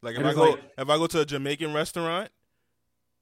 [0.02, 2.30] Like if And I go like- if I go to a Jamaican restaurant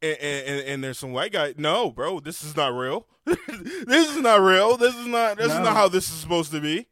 [0.02, 3.06] and, and, and, there's some white guy, no, bro, this is not real.
[3.24, 4.76] this is not real.
[4.76, 6.86] This is not this is not how this is supposed to be.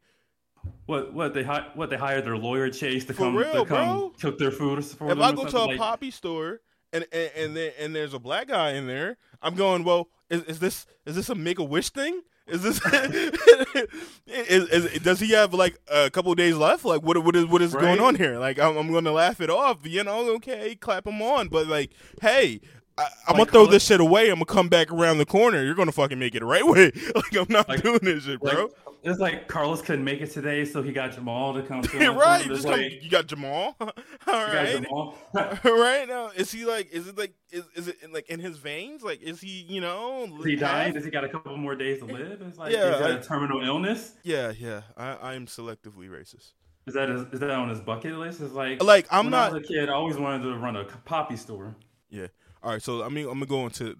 [0.87, 3.65] What what they hi- what they hired their lawyer Chase to For come real, to
[3.65, 4.13] come bro.
[4.19, 7.55] cook their food for if I go to a like- poppy store and and and,
[7.55, 11.15] there, and there's a black guy in there, I'm going, well, is, is this is
[11.15, 12.21] this a make a wish thing?
[12.47, 12.79] Is this
[14.27, 16.85] is, is, does he have like a couple of days left?
[16.85, 18.37] Like what what is what is going on here?
[18.37, 20.29] Like I'm, I'm going to laugh it off, you know?
[20.35, 22.61] Okay, clap him on, but like, hey.
[22.97, 24.29] I, I'm gonna throw call this shit away.
[24.29, 25.63] I'm gonna come back around the corner.
[25.63, 26.91] You're gonna fucking make it the right way.
[27.15, 28.69] Like I'm not Like- doing this shit, like, bro.
[29.03, 31.81] it's like Carlos couldn't make it today, so he got Jamal to come.
[31.83, 32.39] To right?
[32.39, 33.75] It's Just come, you got Jamal.
[33.81, 33.91] All
[34.27, 34.81] he got right.
[34.83, 35.15] Jamal.
[35.33, 38.57] right now is he like is it like is, is it in, like in his
[38.57, 40.85] veins like is he you know Is he dying?
[40.87, 42.41] half- Does he got a couple more days to eh, live?
[42.41, 44.13] It's like Yeah, is that like- a terminal illness?
[44.23, 46.51] yeah yeah i i'm selectively racist
[46.87, 48.39] Is that is, is that on his bucket list?
[48.41, 49.89] Is like like i'm when not I was a kid.
[49.89, 51.75] I always wanted to run a poppy store.
[52.09, 52.27] yeah
[52.65, 53.95] all right so i mean i'm gonna go into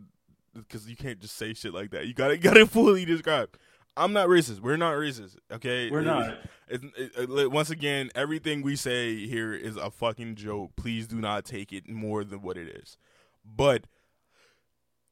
[0.54, 3.56] because you can't just say shit like that you gotta you gotta fully describe
[3.96, 6.38] i'm not racist we're not racist okay We're not.
[6.68, 11.22] it, it, it- once again everything we say here is a fucking joke please do
[11.22, 12.98] not take it more than what it is
[13.46, 13.86] but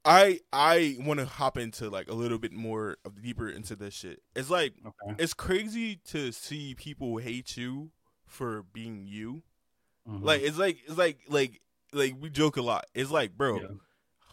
[0.05, 3.93] I I want to hop into like a little bit more of deeper into this
[3.93, 4.21] shit.
[4.35, 5.15] It's like Okay.
[5.17, 7.91] it's crazy to see people hate you
[8.25, 9.43] for being you.
[10.05, 10.21] Mhm.
[10.23, 11.61] Like it's like it's like like
[11.93, 12.85] like we joke a lot.
[12.93, 13.67] It's like, bro, Yeah.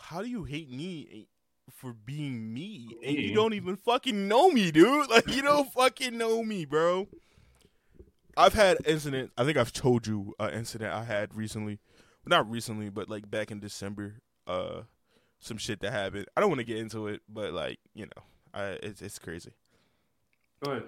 [0.02, 1.26] how do you hate me
[1.70, 5.08] for being me and you don't even fucking know me, dude?
[5.10, 7.08] Like you don't fucking know me, bro.
[8.36, 9.32] I've had incident.
[9.36, 11.78] I think I've told you an incident I had recently.
[12.26, 14.20] Not recently, but like back in December.
[14.46, 14.82] Uh,
[15.40, 16.26] some shit that happened.
[16.36, 18.22] I don't want to get into it, but like you know,
[18.54, 19.52] I it's it's crazy.
[20.62, 20.84] Go ahead.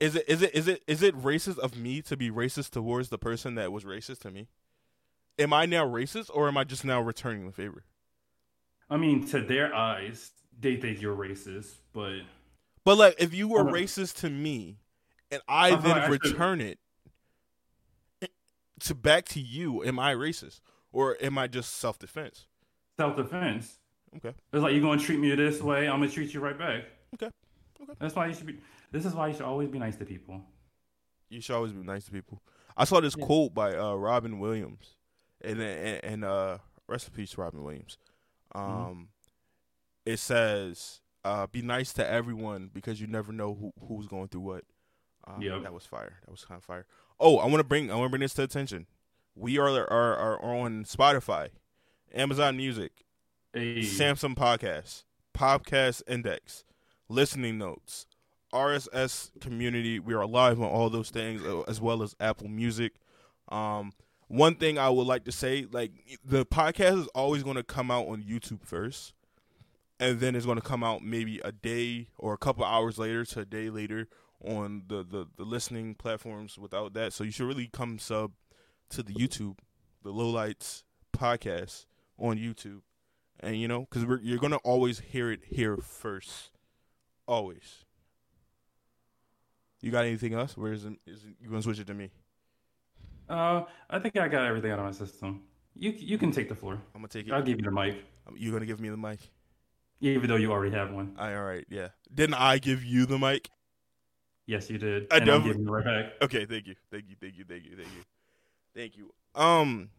[0.00, 3.08] Is it is it is it is it racist of me to be racist towards
[3.10, 4.48] the person that was racist to me?
[5.38, 7.84] Am I now racist or am I just now returning the favor?
[8.90, 12.20] I mean, to their eyes, they think you're racist, but
[12.84, 13.72] But like if you were Uh-huh.
[13.72, 14.78] racist to me
[15.30, 16.78] and I Uh-huh, then I should- return it
[18.80, 20.60] to back to you, am I racist?
[20.92, 22.46] Or am I just self defense?
[22.96, 23.78] self defense.
[24.16, 24.34] Okay.
[24.52, 26.84] It's like you're gonna treat me this way, I'm gonna treat you right back.
[27.14, 27.30] Okay.
[27.80, 27.92] Okay.
[27.98, 28.58] That's why you should be.
[28.90, 30.42] This is why you should always be nice to people.
[31.28, 32.42] You should always be nice to people.
[32.76, 33.24] I saw this Yeah.
[33.26, 34.96] quote by uh, Robin Williams,
[35.42, 37.98] and and, and uh, rest in peace, Robin Williams.
[38.54, 39.02] Um, Mm-hmm.
[40.06, 44.40] it says, uh, "Be nice to everyone because you never know who who's going through
[44.42, 44.64] what."
[45.26, 45.62] Um, Yep.
[45.64, 46.18] that was fire.
[46.24, 46.86] That was kind of fire.
[47.20, 48.86] Oh, I want to bring I want to bring this to attention.
[49.34, 51.50] We are are are on Spotify,
[52.14, 53.04] Amazon Music,
[53.52, 56.64] Hey, Samsung Podcasts, Podcast Index,
[57.08, 58.06] Listening Notes,
[58.52, 59.98] RSS Community.
[60.00, 62.94] We are live on all those things, uh, as well as Apple Music.
[63.50, 63.92] Um,
[64.28, 65.92] one thing I would like to say, like
[66.24, 69.14] the podcast is always going to come out on YouTube first,
[69.98, 73.24] and then it's going to come out maybe a day or a couple hours later
[73.24, 74.06] to a day later
[74.44, 76.58] on the, the the listening platforms.
[76.58, 78.32] Without that, so you should really come sub
[78.90, 79.58] to the YouTube,
[80.04, 80.84] the Lowlights
[81.16, 81.86] podcast
[82.18, 82.82] on YouTube.
[83.40, 86.50] And you know because you're gonna always hear it here first.
[87.26, 87.84] Always.
[89.80, 90.56] You got anything else?
[90.56, 92.10] Where is, it, is it, you gonna switch it to me
[93.28, 95.42] Uh, I think I got everything out of my system.
[95.76, 96.74] You you can take the floor.
[96.94, 97.32] i'm gonna take it.
[97.32, 98.04] I'll give you the mic,
[98.36, 99.20] you're gonna give me the mic?
[100.00, 101.14] Even though you already have one.
[101.18, 101.88] all right yeah.
[102.12, 103.50] Didn't i give you the mic?
[104.46, 105.06] Yes, you did.
[105.12, 106.12] I definitely- right back.
[106.22, 106.74] okay thank you.
[106.90, 108.02] Thank you thank you thank you thank you.
[108.74, 109.12] Thank you.
[109.34, 109.90] Um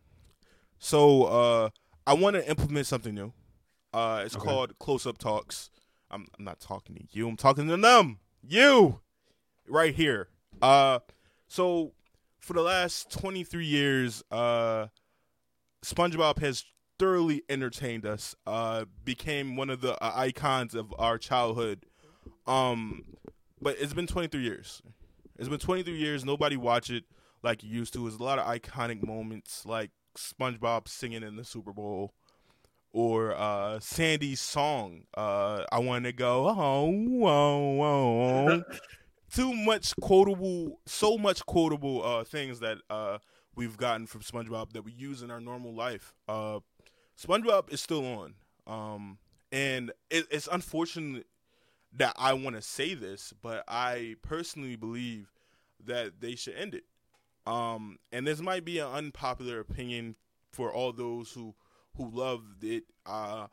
[0.80, 1.70] so uh
[2.08, 3.32] i want to implement something new.
[3.94, 4.46] Uh it's Okay.
[4.46, 5.70] called close up talks.
[6.12, 8.18] I'm, I'm not talking to you i'm talking to them!
[8.42, 9.00] You!
[9.68, 10.28] Right here.
[10.62, 11.00] Uh
[11.48, 11.94] so
[12.40, 14.88] for the last 23 years uh
[15.84, 16.66] spongebob has
[16.98, 21.86] thoroughly entertained us uh became one of the uh, icons of our childhood
[22.48, 23.04] um
[23.62, 24.82] but it's been 23 years
[25.40, 26.26] it's been 23 years.
[26.26, 27.06] Nobody watch it
[27.42, 28.02] like you used to.
[28.02, 32.14] There's a lot of iconic moments like SpongeBob singing in the Super Bowl
[32.92, 35.04] or uh, Sandy's song.
[35.16, 38.64] Uh, I want to go oh, oh, oh.
[39.34, 43.20] Too much quotable, so much quotable uh, things that uh,
[43.56, 46.14] we've gotten from SpongeBob that we use in our normal life.
[46.28, 46.60] Uh,
[47.22, 48.34] SpongeBob is still on,
[48.66, 49.18] um,
[49.52, 51.28] and it, it's unfortunate
[51.94, 55.32] that I want to say this, but I personally believe
[55.86, 56.84] that they should end it.
[57.46, 60.16] Um, and this might be an unpopular opinion
[60.52, 61.54] for all those who
[61.96, 63.48] who loved it, uh,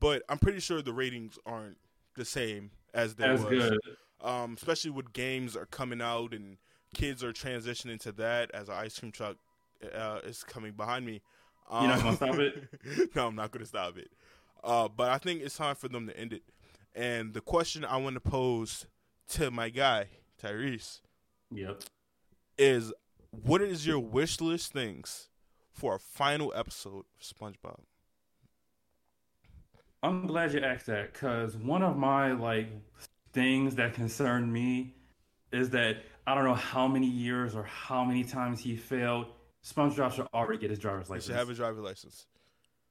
[0.00, 1.78] but I'm pretty sure the ratings aren't
[2.14, 3.50] the same as they That's was.
[3.50, 3.78] good.
[4.22, 6.56] Um, especially with games are coming out and
[6.94, 9.36] kids are transitioning to that as an ice cream truck
[9.94, 11.20] uh, is coming behind me.
[11.68, 12.68] Um, You're not gonna stop it?
[13.14, 14.10] no, I'm not gonna stop it.
[14.64, 16.42] Uh, but I think it's time for them to end it.
[16.94, 18.86] And the question I want to pose
[19.30, 20.06] to my guy
[20.42, 21.00] Tyrese
[21.50, 21.82] Yep.
[22.56, 22.92] is,
[23.30, 25.28] what is your wish list things
[25.72, 27.80] for a final episode of SpongeBob?
[30.02, 32.68] I'm glad you asked that because one of my like
[33.36, 34.94] things that concern me
[35.52, 39.26] is that I don't know how many years or how many times he failed.
[39.62, 41.26] SpongeBob should already get his driver's He license.
[41.26, 42.26] should have a driver's license.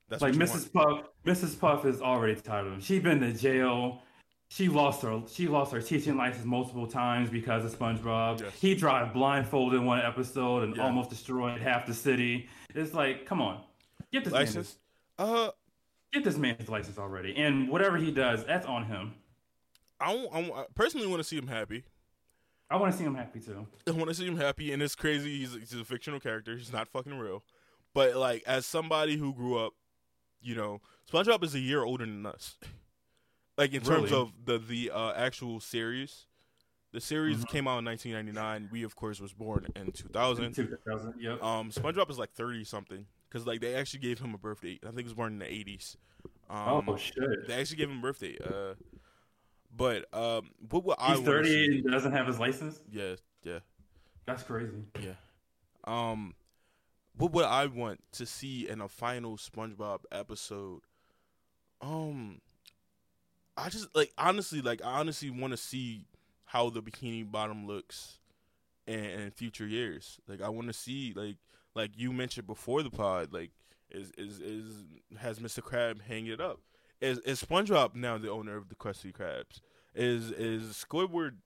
[0.08, 0.72] That's like Mrs.
[0.76, 1.04] want.
[1.04, 1.60] Puff, Mrs.
[1.60, 2.80] Puff is already tired of him.
[2.80, 4.04] She been to jail.
[4.50, 8.42] She lost her she lost her teaching license multiple times because of SpongeBob.
[8.42, 8.54] Yes.
[8.62, 10.84] He drive blindfolded in one episode and Yeah.
[10.84, 12.48] almost destroyed half the city.
[12.76, 13.64] It's like, come on,
[14.14, 14.78] get this his, license.
[15.18, 15.50] Uh,
[16.14, 17.36] get this man's license already.
[17.36, 19.16] And whatever he does, that's on him.
[20.00, 21.84] I, I, I personally want to see him happy.
[22.70, 23.68] I want to see him happy too.
[23.88, 25.40] I want to see him happy, and it's crazy.
[25.40, 26.58] He's, he's a fictional character.
[26.58, 27.44] He's not fucking real.
[27.94, 29.74] But like, as somebody who grew up,
[30.42, 30.82] you know,
[31.12, 32.56] SpongeBob is a year older than us.
[33.58, 34.22] Like in terms Really?
[34.22, 36.26] of the the uh, actual series,
[36.92, 37.48] the series Mhm.
[37.48, 38.68] came out in 1999.
[38.70, 40.52] We of course was born in 2000.
[40.54, 41.14] 2000.
[41.22, 41.42] Yep.
[41.42, 44.78] Um, SpongeBob is like 30 something because like they actually gave him a birthday.
[44.84, 45.96] I think he was born in the 80s.
[46.50, 47.48] Um, oh shit.
[47.48, 48.38] they actually gave him a birthday.
[48.44, 48.74] Uh,
[49.76, 52.80] but um, what would I He's 38 and doesn't have his license.
[52.92, 53.60] Yeah, yeah.
[54.26, 54.86] That's crazy.
[55.00, 55.14] Yeah.
[55.84, 56.34] Um,
[57.18, 60.82] what would I want to see in a final SpongeBob episode?
[61.82, 62.42] Um,
[63.58, 66.06] I just like honestly, like I honestly want to see
[66.46, 68.20] how the Bikini Bottom looks
[68.88, 70.20] in, in future years.
[70.28, 71.38] Like I want to see like
[71.76, 73.52] like you mentioned before the pod, like
[73.92, 74.84] is is is
[75.18, 75.62] has Mr.
[75.62, 76.60] Crab hang it up?
[77.02, 79.62] Is is SpongeBob now the owner of the Krusty Krabs?
[79.94, 81.38] Is is Squidward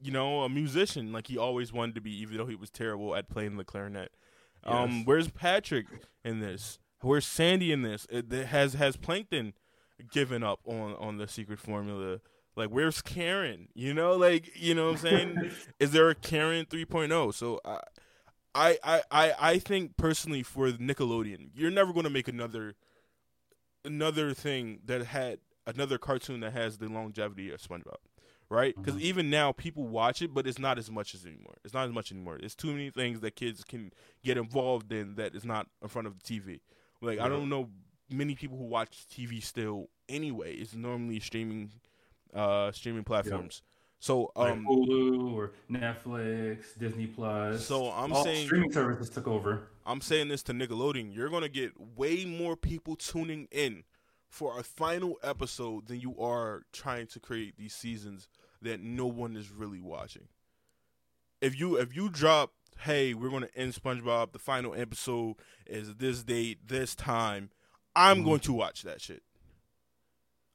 [0.00, 3.14] you know, a musician like he always wanted to be, even though he was terrible
[3.16, 4.12] at playing the clarinet.
[4.64, 5.86] Um, where's Patrick
[6.24, 6.78] in this?
[7.00, 8.06] Where's Sandy in this?
[8.10, 9.54] It, it has has Plankton
[10.10, 12.20] given up on on the secret formula?
[12.54, 13.68] Like, where's Karen?
[13.74, 15.50] You know, like you know what I'm saying?
[15.80, 17.32] Is there a Karen 3.0?
[17.34, 17.80] So I,
[18.54, 22.74] I, I, I, I think personally for Nickelodeon, you're never going to make another
[23.84, 27.96] another thing that had another cartoon that has the longevity of SpongeBob,
[28.48, 28.74] right?
[28.76, 29.02] Because Mhm.
[29.02, 31.58] even now people watch it, but it's not as much as anymore.
[31.64, 32.38] It's not as much anymore.
[32.42, 33.92] It's too many things that kids can
[34.24, 36.60] get involved in that is not in front of the TV.
[37.00, 37.70] Like I don't know
[38.10, 40.54] many people who watch TV still anyway.
[40.56, 41.70] It's normally streaming,
[42.32, 43.62] uh, streaming platforms.
[44.00, 47.66] So like um, Hulu or Netflix, Disney Plus.
[47.66, 49.68] So I'm saying- streaming services took over.
[49.84, 51.14] I'm saying this to Nickelodeon.
[51.14, 53.84] You're gonna get way more people tuning in
[54.28, 58.28] for a final episode than you are trying to create these seasons
[58.62, 60.28] that no one is really watching.
[61.40, 64.32] If you if you drop, hey, we're gonna end SpongeBob.
[64.32, 67.50] The final episode is this date, this time.
[67.96, 68.24] I'm Mhm.
[68.24, 69.22] going to watch that shit.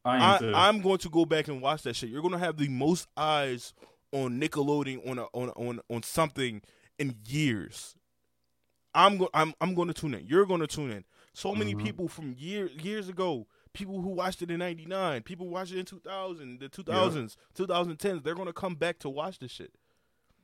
[0.06, 0.68] I am I.
[0.68, 2.10] I'm going to go back and watch that shit.
[2.10, 3.74] You're gonna have the most eyes
[4.12, 6.62] on Nickelodeon on a, on on on something
[7.00, 7.96] in years.
[8.94, 10.26] I'm go- I'm I'm going to tune in.
[10.28, 11.04] You're going to tune in.
[11.34, 11.80] So many Mhm.
[11.80, 15.86] people from year years ago, people who watched it in '99, people watched it in
[15.86, 18.24] 2000, the 2000s, 2010s.
[18.24, 19.74] They're going to come back to watch this shit.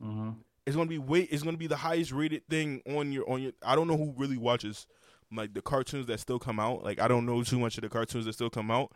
[0.01, 0.31] hmm
[0.65, 1.21] It's going to be way.
[1.23, 3.51] It's going to be the highest rated thing on your on your.
[3.61, 4.87] I don't know who really watches
[5.31, 6.83] like the cartoons that still come out.
[6.83, 8.91] Like I don't know too much of the cartoons that still come out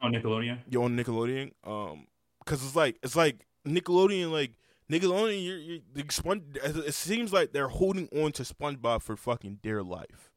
[0.00, 0.60] On Nickelodeon.
[0.68, 1.52] you're on Nickelodeon.
[1.64, 2.06] Um,
[2.40, 4.52] because it's like it's like Nickelodeon, like
[4.90, 5.44] Nickelodeon.
[5.44, 9.82] You're, you're the Spon- It seems like they're holding on to SpongeBob for fucking dear
[9.82, 10.30] life.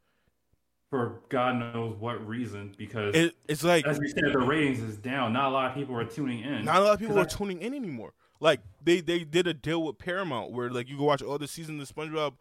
[0.89, 4.97] For God knows what reason, because It, it's like as we said, the ratings is
[4.97, 5.31] down.
[5.31, 6.65] Not a lot of people are tuning in.
[6.65, 8.13] not a lot of people are 'Cause tuning in anymore.
[8.41, 11.47] Like they they did a deal with Paramount where like you can watch all the
[11.47, 12.33] seasons of SpongeBob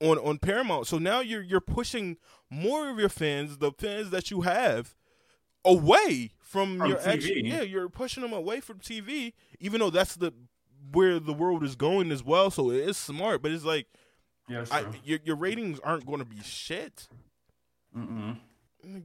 [0.00, 0.86] on on Paramount.
[0.86, 2.16] So now you're you're pushing
[2.48, 4.94] more of your fans, the fans that you have,
[5.64, 7.46] away from, From your TV.
[7.46, 10.32] yeah, you're pushing them away from TV, even though that's the
[10.92, 12.50] where the world is going as well.
[12.50, 13.86] So it is smart, but it's like
[14.48, 17.06] yeah, I, your your ratings aren't going to be shit.
[17.96, 18.38] Mm-mm.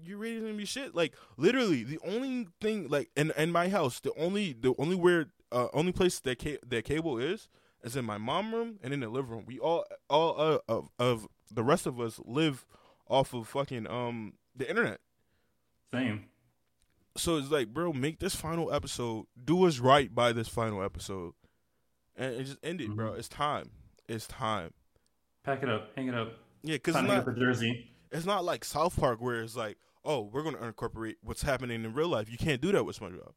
[0.06, 0.96] Your ratings gonna be shit.
[0.96, 5.26] Like literally, the only thing like in in my house, the only the only where
[5.52, 7.50] uh, only place that ca- that cable is
[7.84, 9.44] is in my mom room and in the living room.
[9.46, 12.66] We all all uh, of of the rest of us live
[13.10, 15.00] off of fucking um the internet.
[15.92, 16.26] Same.
[17.16, 19.26] So it's like, bro, make this final episode.
[19.44, 21.34] Do us right by this final episode,
[22.16, 23.12] and, and just end it, bro.
[23.12, 23.20] Mhm.
[23.20, 23.70] It's time.
[24.08, 24.74] It's time.
[25.44, 25.90] Pack it up.
[25.96, 26.34] Hang it up.
[26.64, 27.92] Yeah, because Time it's not the jersey.
[28.12, 31.94] it's not like South Park where it's like, oh, we're gonna incorporate what's happening in
[31.94, 32.30] real life.
[32.32, 33.34] You can't do that with SpongeBob.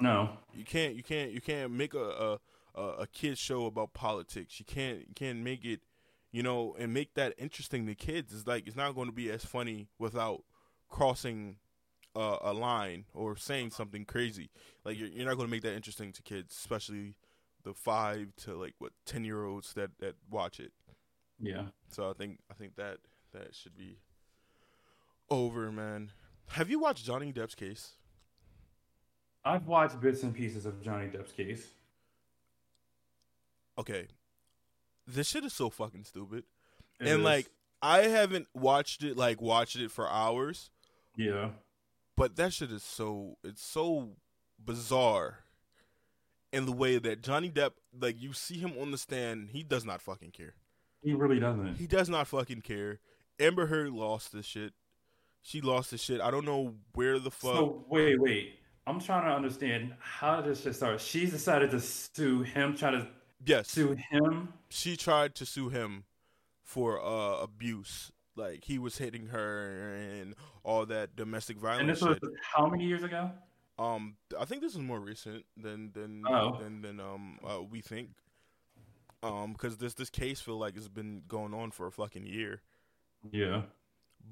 [0.00, 0.36] No.
[0.52, 0.94] You can't.
[0.94, 1.30] You can't.
[1.32, 4.58] You can't make a a, a, a kid show about politics.
[4.58, 4.98] You can't.
[5.08, 5.80] You can't make it.
[6.32, 8.34] You know, and make that interesting to kids.
[8.34, 10.42] It's like it's not going to be as funny without
[10.90, 11.56] crossing
[12.16, 14.50] uh, a line or saying something crazy.
[14.84, 17.14] Like you're, you're not going to make that interesting to kids, especially
[17.62, 20.72] the five to like what ten year olds that that watch it.
[21.38, 21.66] Yeah.
[21.90, 22.98] So I think I think that
[23.32, 23.98] that should be
[25.30, 26.12] over, man.
[26.50, 27.92] Have you watched Johnny Depp's case?
[29.44, 31.66] I've watched bits and pieces of Johnny Depp's case.
[33.78, 34.06] Okay,
[35.06, 36.44] this shit is so fucking stupid.
[36.98, 37.50] It and is- like
[37.82, 40.70] I haven't watched it like watched it for hours,
[41.16, 41.50] yeah.
[42.16, 44.10] But that shit is so it's so
[44.62, 45.40] bizarre
[46.52, 49.84] in the way that Johnny Depp like you see him on the stand, he does
[49.84, 50.54] not fucking care.
[51.02, 51.76] He really doesn't.
[51.76, 52.98] He does not fucking care.
[53.38, 54.72] Amber Heard lost this shit.
[55.42, 56.20] She lost this shit.
[56.20, 57.54] I don't know where the fuck.
[57.54, 58.58] So wait, wait.
[58.86, 61.00] I'm trying to understand how did this shit start?
[61.00, 63.06] She's decided to sue him, try to
[63.44, 64.52] yes, sue him.
[64.68, 66.04] she tried to sue him
[66.62, 68.12] for uh, abuse.
[68.36, 71.80] Like he was hitting her and all that domestic violence.
[71.80, 72.32] And this was shit.
[72.54, 73.30] how many years ago?
[73.78, 76.58] Um, I think this is more recent than than Oh.
[76.60, 78.10] than, than um uh, we think.
[79.22, 82.60] Um, because this this case feel like it's been going on for a fucking year.
[83.30, 83.62] Yeah.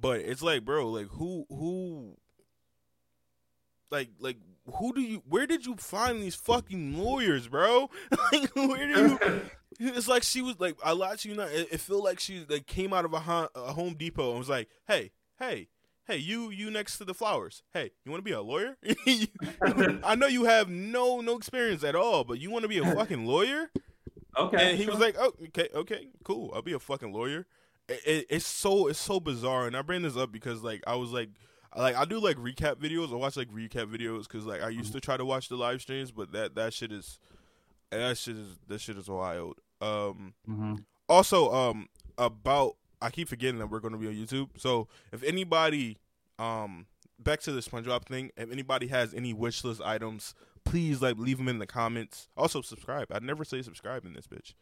[0.00, 2.16] But it's like, bro, like who who
[3.94, 4.36] like like
[4.74, 7.90] who do you where did you find these fucking lawyers, bro?
[8.32, 9.40] like where do you
[9.78, 11.50] It's like she was like I lied to you not.
[11.50, 14.38] It, it feel like she like came out of a, Hon- a Home Depot and
[14.38, 15.68] was like, "Hey, hey,
[16.06, 17.62] hey, you you next to the flowers.
[17.72, 18.76] Hey, you want to be a lawyer?
[20.04, 22.94] I know you have no no experience at all, but you want to be a
[22.94, 23.70] fucking lawyer?"
[24.38, 24.70] okay.
[24.70, 26.52] And he was like, "Oh, okay, okay, cool.
[26.54, 27.46] I'll be a fucking lawyer."
[27.88, 30.96] It, it, it's so it's so bizarre, and I bring this up because like I
[30.96, 31.30] was like.
[31.76, 33.12] Like I do like recap videos.
[33.12, 35.80] I watch like recap videos because like I used to try to watch the live
[35.80, 37.18] streams, but that that shit is
[37.90, 39.60] that shit is that shit is wild.
[39.80, 40.84] Um, Mhm.
[41.08, 44.50] also um about I keep forgetting that we're going to be on YouTube.
[44.58, 45.98] So if anybody
[46.38, 46.86] um
[47.18, 51.38] back to the SpongeBob thing, if anybody has any wish list items, please like leave
[51.38, 52.28] them in the comments.
[52.36, 53.08] Also subscribe.
[53.12, 54.54] I never say subscribe in this bitch.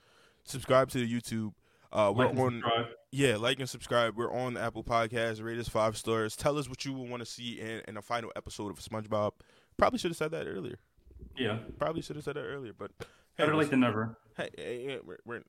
[0.44, 1.52] Subscribe to the YouTube.
[1.92, 2.86] Uh, we're Like on subscribe.
[3.10, 4.16] yeah, like and subscribe.
[4.16, 5.42] We're on Apple Podcasts.
[5.42, 6.34] Rate us five stars.
[6.36, 9.32] Tell us what you would want to see in, in a final episode of SpongeBob.
[9.76, 10.78] Probably should have said that earlier.
[11.36, 13.06] Yeah, Probably should have said that earlier, but hey,
[13.44, 14.16] better late than never.
[14.36, 15.44] hey, hey, we're, we're in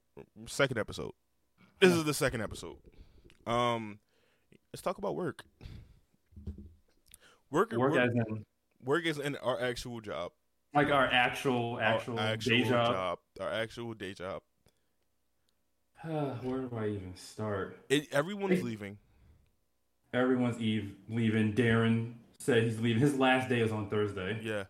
[0.48, 1.12] second episode.
[1.80, 2.76] This is the second episode.
[3.48, 4.00] Um,
[4.74, 5.44] let's talk about work.
[7.52, 8.46] Work, Work work, as in
[8.84, 10.32] work is in our actual job.
[10.74, 13.20] like our actual actual, our day job.
[13.40, 14.42] Our actual day job.
[16.42, 17.78] Where do I even start?
[17.90, 18.62] It, everyone's Hey.
[18.64, 18.98] leaving.
[20.14, 21.54] Everyone's Eve leaving.
[21.54, 23.02] Darren said he's leaving.
[23.02, 24.40] His last day is on Thursday.
[24.44, 24.66] Yeah,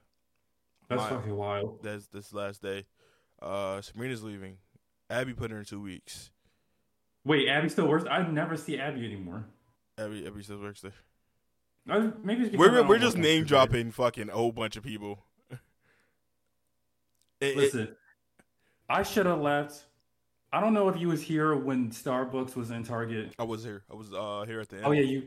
[0.90, 1.10] That's Wow.
[1.10, 1.84] fucking wild.
[1.84, 2.86] that's this last day.
[3.42, 4.58] Uh, Sabrina's leaving.
[5.10, 6.32] Abby put her in two weeks.
[7.26, 8.06] Wait, Abby still works.
[8.10, 9.46] I never see Abby anymore.
[9.98, 10.94] Abby, Abby still works there.
[11.90, 15.20] I, maybe We're we're just name dropping fucking a whole bunch of people.
[15.52, 15.58] It-
[17.42, 17.96] it- Listen,
[18.88, 19.84] I should have left.
[20.54, 23.34] I don't know if you was here when Starbucks was in Target.
[23.40, 23.84] I was here.
[23.92, 24.86] I was uh here at the end.
[24.86, 25.24] Oh yeah, you.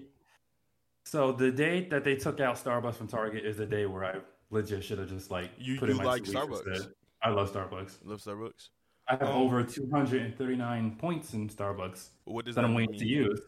[1.04, 4.14] So the day that they took out Starbucks from Target is the day where I
[4.50, 6.66] legit should have just like You- put in my like Starbucks?
[6.66, 6.92] instead.
[7.22, 7.98] I love Starbucks.
[8.04, 8.68] Love Starbucks.
[9.08, 12.88] I have Um, over 239 points in Starbucks What does that that I'm mean?
[12.88, 13.40] waiting to use.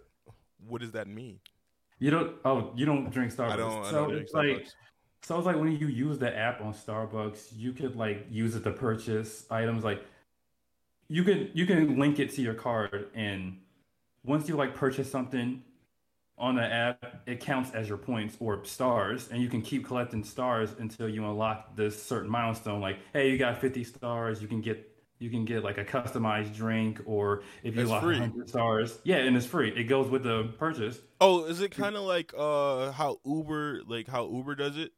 [0.66, 1.38] What does that mean?
[2.00, 2.36] You don't.
[2.44, 3.50] Oh, you don't drink Starbucks.
[3.52, 3.84] I don't.
[3.84, 4.46] I so don't drink it's like.
[4.46, 4.72] Starbucks.
[5.22, 8.62] So it's like when you use the app on Starbucks, you could like use it
[8.64, 9.82] to purchase items.
[9.84, 10.04] Like
[11.08, 13.58] you can you can link it to your card, and
[14.24, 15.62] once you like purchase something
[16.36, 20.22] on the app, it counts as your points or stars, and you can keep collecting
[20.24, 22.80] stars until you unlock this certain milestone.
[22.80, 24.88] Like, hey, you got 50 stars, you can get
[25.18, 29.16] you can get like a customized drink, or if you It's lock 100 stars, yeah,
[29.16, 29.70] and it's free.
[29.70, 31.00] It goes with the purchase.
[31.20, 34.92] Oh, is it kind of like uh how Uber like how Uber does it?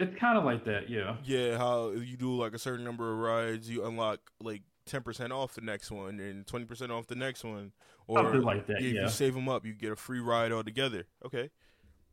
[0.00, 1.16] It's kind of like that, yeah.
[1.22, 5.32] Yeah, how you do like a certain number of rides, you unlock like ten percent
[5.32, 7.72] off the next one and twenty percent off the next one,
[8.06, 9.02] or Something like that, if yeah.
[9.02, 11.06] you save them up, you get a free ride altogether.
[11.24, 11.50] Okay,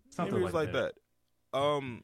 [0.10, 0.94] Something maybe it's like that.
[1.54, 2.04] Um,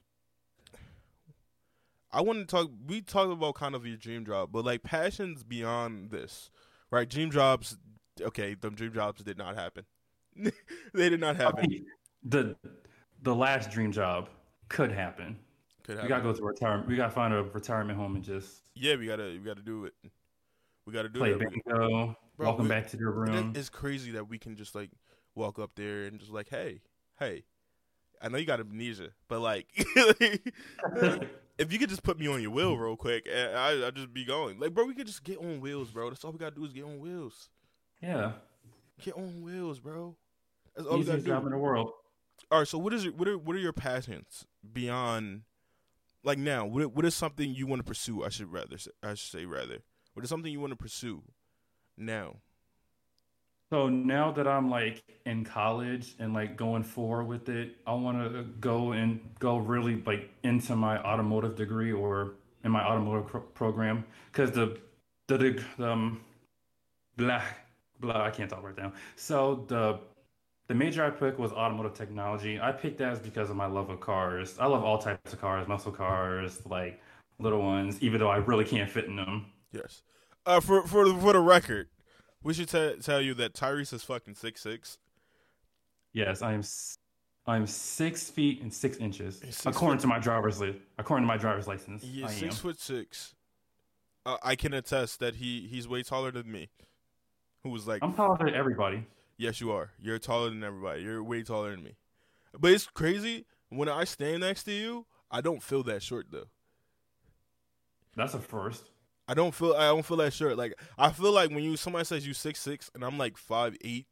[2.11, 2.69] I want to talk.
[2.85, 6.49] We talked about kind of your dream job, but like passions beyond this,
[6.91, 7.09] right?
[7.09, 7.77] Dream jobs.
[8.19, 9.85] Okay, the dream jobs did not happen.
[10.93, 11.65] they did not happen.
[11.65, 11.81] Okay,
[12.23, 12.55] the
[13.21, 14.29] the last dream job
[14.69, 15.37] could happen.
[15.83, 16.87] Could We gotta go to retirement.
[16.87, 19.93] We gotta find a retirement home and just Yeah, we gotta we gotta do it.
[20.87, 21.37] We gotta do play it.
[21.39, 22.15] We- bingo.
[22.37, 23.51] Bro, welcome we- back to your room.
[23.51, 24.89] it- It's crazy that we can just like
[25.35, 26.81] walk up there and just like, hey,
[27.19, 27.43] hey,
[28.21, 29.67] I know you got amnesia, but like,
[31.57, 34.13] if you could just put me on your wheel real quick, and I I just
[34.13, 34.59] be going.
[34.59, 36.09] Like, bro, we could just get on wheels, bro.
[36.09, 37.49] That's all we gotta do is get on wheels.
[38.01, 38.33] yeah,
[39.03, 40.15] Get on wheels, bro.
[40.75, 41.91] That's all we easiest gotta job in the world.
[42.49, 43.15] All right, so what is it?
[43.17, 45.41] What are what are your passions beyond?
[46.23, 48.23] Like now, what what is something you want to pursue?
[48.23, 49.79] I should rather say, I should say rather.
[50.23, 51.21] Is something you want to pursue
[51.97, 52.37] now?
[53.69, 58.17] So now that I'm like in college and like going forward with it, I want
[58.31, 63.41] to go and go really like into my automotive degree or in my automotive pro-
[63.41, 64.77] program because the
[65.27, 66.21] the, the the, um
[67.17, 67.41] blah
[67.99, 68.93] blah I can't talk right now.
[69.17, 69.99] So the
[70.67, 72.59] the major I picked was automotive technology.
[72.59, 74.55] I picked that because of my love of cars.
[74.59, 77.01] I love all types of cars, muscle cars, like
[77.39, 79.45] little ones, even though I really can't fit in them.
[79.71, 80.01] Yes.
[80.45, 81.89] Uh, for for the, for the record,
[82.43, 84.97] we should te- tell you that Tyrese is fucking six six.
[86.13, 86.59] Yes, I am.
[86.59, 86.97] s-
[87.45, 91.37] I'm six feet and six inches, six according to my driver's li- according to my
[91.37, 92.03] driver's license.
[92.03, 92.61] He I is six am.
[92.61, 93.35] foot six.
[94.25, 96.69] Uh, I can attest that he he's way taller than me.
[97.63, 99.05] Who was like, I'm taller than everybody.
[99.37, 99.91] yes, you are.
[99.99, 101.01] You're taller than everybody.
[101.03, 101.95] You're way taller than me.
[102.57, 105.05] But it's crazy when I stand next to you.
[105.29, 106.47] I don't feel that short though.
[108.15, 108.89] That's a first.
[109.27, 110.57] I don't feel I don't feel that short.
[110.57, 113.75] Like I feel like when you somebody says you six six and I'm like five
[113.81, 114.05] eight,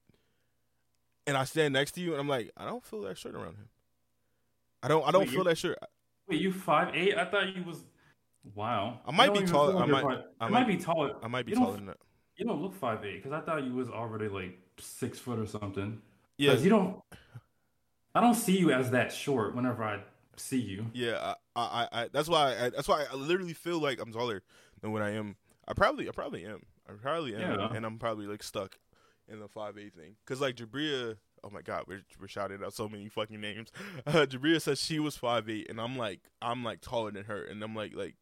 [1.27, 3.55] and I stand next to you and I'm like I don't feel that short around
[3.55, 3.69] him.
[4.83, 5.77] I don't I don't Wait, feel you- that short.
[6.27, 7.15] Wait, you five eight?
[7.17, 7.83] I thought you was.
[8.53, 8.99] Wow.
[9.07, 11.15] I might be taller- I might- I might- be taller.
[11.23, 11.97] I might be You taller than that.
[12.37, 15.47] You don't look five eight because I thought you was already like six foot or
[15.47, 16.01] something.
[16.37, 17.01] Yeah, you don't.
[18.13, 19.55] I don't see you as that short.
[19.55, 20.01] Whenever I
[20.35, 21.35] see you, yeah.
[21.55, 24.43] I, I, I that's why I, that's why I literally feel like I'm taller
[24.85, 25.35] than what I am.
[25.67, 26.61] I probably I probably am.
[26.87, 27.73] I probably am, Yeah.
[27.73, 28.77] and I'm probably like stuck
[29.27, 30.15] in the five eight thing.
[30.25, 33.69] Cause like Jabria, oh my god, we're we're shouting out so many fucking names.
[34.07, 37.43] Uh, Jabria says she was five eight, and I'm like I'm like taller than her,
[37.43, 38.15] and I'm like like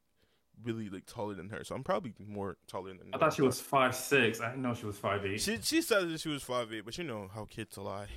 [0.64, 1.64] really like taller than her.
[1.66, 3.10] So I'm probably more taller than.
[3.14, 4.40] I thought she was five six.
[4.40, 5.42] I didn't know she was five eight.
[5.42, 8.08] She she said that she was five eight, but you know how kids lie.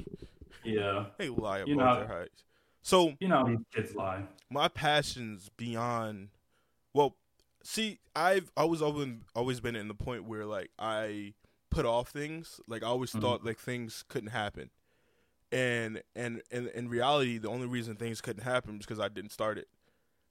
[0.63, 2.45] yeah, They lie about You know- their heights.
[2.83, 4.23] So you know how kids lie.
[4.49, 6.29] my passions beyond
[6.95, 7.17] well
[7.67, 11.35] see i've always always always been in the point where like i
[11.71, 12.59] put off things.
[12.67, 13.21] Like I always Mhm.
[13.21, 14.71] thought like things couldn't happen,
[15.53, 19.33] and and and in reality, the only reason things couldn't happen is because I didn't
[19.33, 19.69] start it.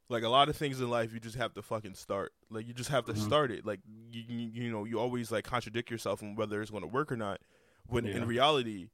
[0.10, 2.34] Like a lot of things in life, you just have to fucking start.
[2.50, 3.18] Like you just have to Mhm.
[3.18, 3.66] start it.
[3.66, 3.82] Like
[4.12, 7.12] you, you you know you always like contradict yourself on whether it's going to work
[7.12, 7.42] or not.
[7.88, 8.90] When in reality,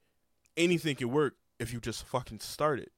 [0.57, 2.91] anything can work if you just fucking start it.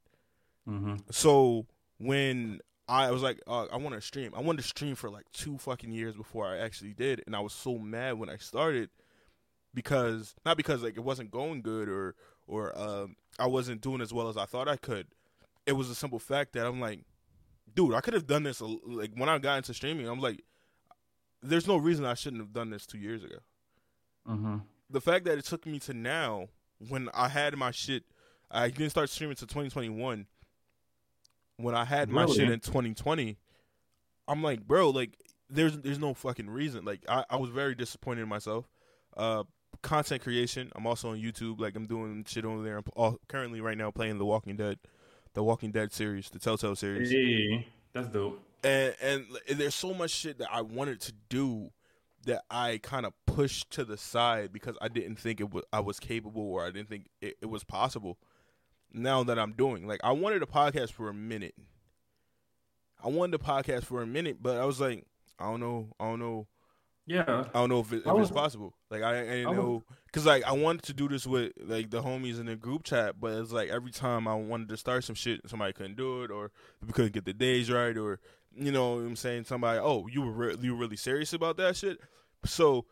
[0.65, 1.67] hmm So
[1.99, 4.33] when I was like, uh, I want to stream.
[4.35, 7.39] I wanted to stream for like two fucking years before I actually did, and I
[7.39, 8.89] was so mad when I started
[9.73, 12.15] because not because like it wasn't going good or
[12.47, 15.07] or um, I wasn't doing as well as I thought I could.
[15.65, 17.01] It was a simple fact that I'm like,
[17.73, 18.61] dude, I could have done this.
[18.61, 20.43] Like when I got into streaming, I'm like,
[21.41, 23.37] there's no reason I shouldn't have done this two years ago
[24.25, 24.57] hmm
[24.89, 26.49] the fact that it took me to now
[26.87, 28.03] when I had my shit,
[28.51, 30.27] I didn't start streaming to 2021.
[31.57, 32.35] When I had my Really?
[32.37, 33.37] shit in 2020,
[34.27, 35.17] I'm like, bro, like
[35.49, 36.85] there's there's no fucking reason.
[36.85, 38.67] Like I, I was very disappointed in myself.
[39.15, 39.43] Uh,
[39.81, 40.71] content creation.
[40.75, 41.59] I'm also on YouTube.
[41.59, 42.77] Like I'm doing shit over there.
[42.77, 44.79] I'm all, currently right now playing The Walking Dead,
[45.33, 48.41] the Walking Dead series, the Telltale series Hey, that's dope.
[48.63, 51.69] and and there's so much shit that I wanted to do
[52.25, 55.81] that I kind of pushed to the side because I didn't think it was I
[55.81, 58.17] was capable or I didn't think it, it was possible.
[58.93, 61.55] Now that I'm doing, like, I wanted a podcast for a minute.
[63.03, 65.05] I wanted a podcast for a minute, but I was like,
[65.39, 66.47] I don't know, I don't know,
[67.05, 67.45] Yeah.
[67.53, 68.75] I don't know if, it, if it's possible.
[68.89, 71.89] Like I, I didn't I know because like I wanted to do this with like
[71.89, 75.03] the homies in the group chat, but it's like every time I wanted to start
[75.03, 76.51] some shit, somebody couldn't do it, or
[76.85, 78.19] we couldn't get the days right, or
[78.55, 81.57] you know what I'm saying somebody, oh, you were re- you were really serious about
[81.57, 81.99] that shit.
[82.45, 82.85] So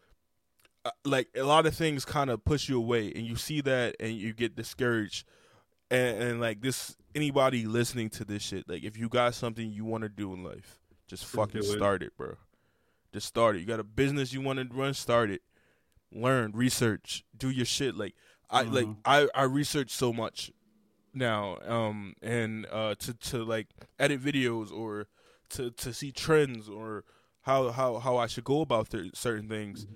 [0.84, 3.96] uh, like a lot of things kind of push you away, and you see that,
[4.00, 5.26] and you get discouraged.
[5.92, 9.84] And, and like this, anybody listening to this shit, like if you got something you
[9.86, 12.36] want to do in life, just fucking start it, bro.
[13.14, 13.60] Just start it.
[13.60, 15.42] You got a business you want to run, start it.
[16.14, 17.96] Learn, research, do your shit.
[17.96, 18.16] Like
[18.50, 18.98] I like Mhm.
[19.06, 20.52] I I research so much
[21.14, 23.68] now, um, and uh, to to like
[24.00, 25.08] edit videos or
[25.52, 27.04] to to see trends or
[27.42, 29.88] how how how I should go about th- certain things,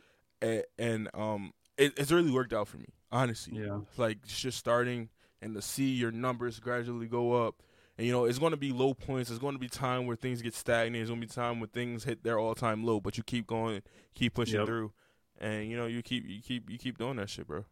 [0.41, 3.79] and, and um, it, it's really worked out for me, honestly Yeah.
[3.97, 5.09] like just starting
[5.45, 7.61] and to see your numbers gradually go up.
[7.97, 9.29] And you know, it's going to be low points.
[9.29, 10.95] It's going to be time where things get stagnant.
[10.95, 13.81] There's going to be time when things hit their all-time low, but you keep going,
[14.13, 14.65] keep pushing Yep.
[14.67, 14.91] through.
[15.39, 17.63] And you know, you keep you keep you keep doing that shit, bro.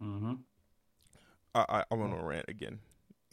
[0.00, 0.34] hmm
[1.54, 2.78] I I, I a rant again.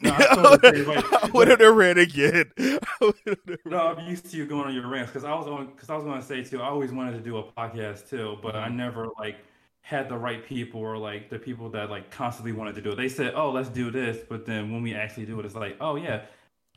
[0.01, 2.51] No, I totally like- I on a rant again.
[2.59, 3.77] I went on a No.
[3.79, 6.03] I'm used to you going on your rants because I was on because I was
[6.03, 6.61] going to say too.
[6.61, 8.75] I always wanted to do a podcast too, but I Mhm.
[8.75, 9.38] never like
[9.86, 12.95] had the right people or like the people that like constantly wanted to do it.
[12.95, 15.75] They said, "Oh, let's do this," but then when we actually do it, it's like,
[15.81, 16.23] "Oh yeah,"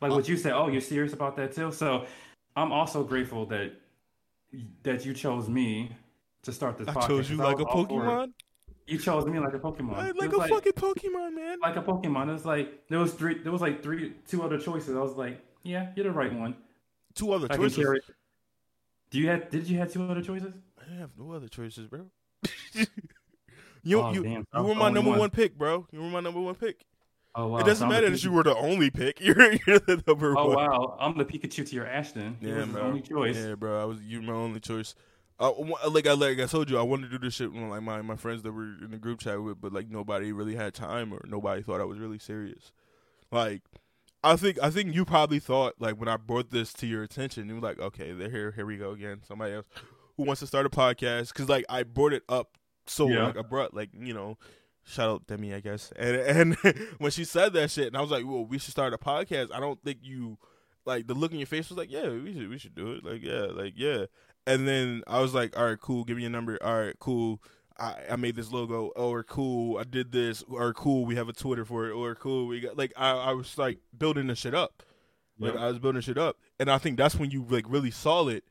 [0.01, 0.51] like what you said.
[0.51, 1.71] Oh, you're serious about that too.
[1.71, 2.05] So
[2.55, 3.71] I'm also grateful that
[4.83, 5.91] that you chose me
[6.43, 7.07] to start this I podcast.
[7.07, 8.07] chose you like a was all for it.
[8.07, 8.33] Pokemon.
[8.87, 9.97] You chose me like a Pokemon.
[9.97, 11.59] Like, It like a fucking Pokemon, man.
[11.61, 12.29] like a Pokemon.
[12.29, 13.41] It was like there was three.
[13.41, 14.95] There was like three, two other choices.
[14.95, 16.55] I was like, yeah, you're the right one.
[17.15, 18.01] Two other I choices.
[19.11, 19.49] Do you have?
[19.49, 20.53] Did you have two other choices?
[20.77, 22.07] I have no other choices, bro.
[23.83, 24.47] you Oh, you, damn.
[24.55, 25.19] you were my number one.
[25.19, 25.87] one pick, bro.
[25.91, 26.85] You were my number one pick.
[27.35, 27.57] Oh wow.
[27.59, 29.19] it doesn't I'm matter that you were the only pick.
[29.21, 30.55] You're you're the number Oh one.
[30.55, 32.37] wow, I'm the Pikachu to your Ashton.
[32.41, 32.81] Yeah, bro.
[32.81, 33.35] only choice.
[33.37, 33.79] Yeah, bro.
[33.79, 34.95] I was you my only choice.
[35.39, 35.51] Uh,
[35.89, 38.01] like I like I told you, I wanted to do this shit with like my
[38.01, 41.13] my friends that were in the group chat with, but like nobody really had time
[41.13, 42.71] or nobody thought I was really serious.
[43.31, 43.61] Like,
[44.23, 47.47] I think I think you probably thought like when I brought this to your attention,
[47.49, 49.21] you were like, okay, there here here we go again.
[49.27, 49.67] Somebody else
[50.17, 53.27] who wants to start a podcast because like I brought it up so Yeah.
[53.27, 54.37] like I brought like you know.
[54.89, 55.91] Shout out Demi, I guess.
[55.97, 56.15] And
[56.63, 58.97] and when she said that shit, and I was like, "Well, we should start a
[58.97, 60.37] podcast." I don't think you
[60.85, 63.03] like the look in your face was like, "Yeah, we should, we should do it."
[63.03, 64.05] Like, yeah, like yeah.
[64.45, 66.05] And then I was like, "All right, cool.
[66.05, 66.57] Give me your number.
[66.63, 67.41] All right, cool.
[67.77, 68.87] I, I made this logo.
[68.95, 69.77] Or cool.
[69.77, 70.41] I did this.
[70.47, 71.05] Or cool.
[71.05, 71.91] We have a Twitter for it.
[71.91, 72.47] Or cool.
[72.47, 74.83] We got like I, I was like building the shit up.
[75.37, 75.61] Like Yep.
[75.61, 78.45] I was building shit up, and I think that's when you like really saw it.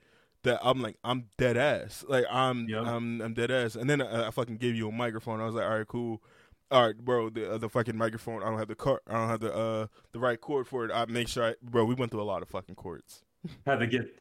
[0.47, 2.05] That I'm like I'm dead ass.
[2.09, 2.87] Like I'm Yep.
[2.87, 3.75] I'm I'm dead ass.
[3.77, 5.41] And then I, I fucking gave you a microphone.
[5.41, 6.23] I was like, all right, cool.
[6.71, 7.31] All right, bro.
[7.31, 8.43] The uh, the fucking microphone.
[8.43, 9.01] I don't have the cord.
[9.09, 10.91] I don't have the uh the right cord for it.
[10.93, 11.85] I make sure, I, bro.
[11.85, 13.23] We went through a lot of fucking cords.
[13.67, 14.21] Had to get.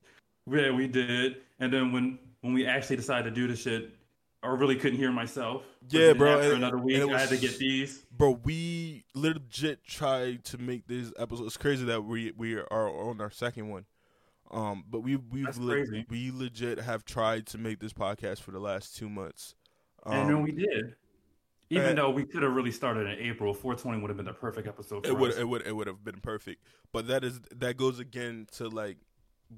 [0.49, 1.37] Yeah, we did.
[1.59, 3.89] And then when when we actually decided to do the shit,
[4.43, 5.63] I really couldn't hear myself.
[5.89, 8.05] Yeah, bro, After and- another week, it I had to get these.
[8.11, 11.45] Bro, we legit tried to make this episode.
[11.45, 13.85] It's crazy that we we are on our second one.
[14.51, 18.59] Um, but we we le- we legit have tried to make this podcast for the
[18.59, 19.55] last two months.
[20.03, 20.95] Um, and then we did.
[21.71, 24.33] Even and- though we could have really started in April, 420 would have been the
[24.33, 25.37] perfect episode for it would us.
[25.37, 26.63] it would it would have been perfect.
[26.93, 28.97] But that is that goes again to like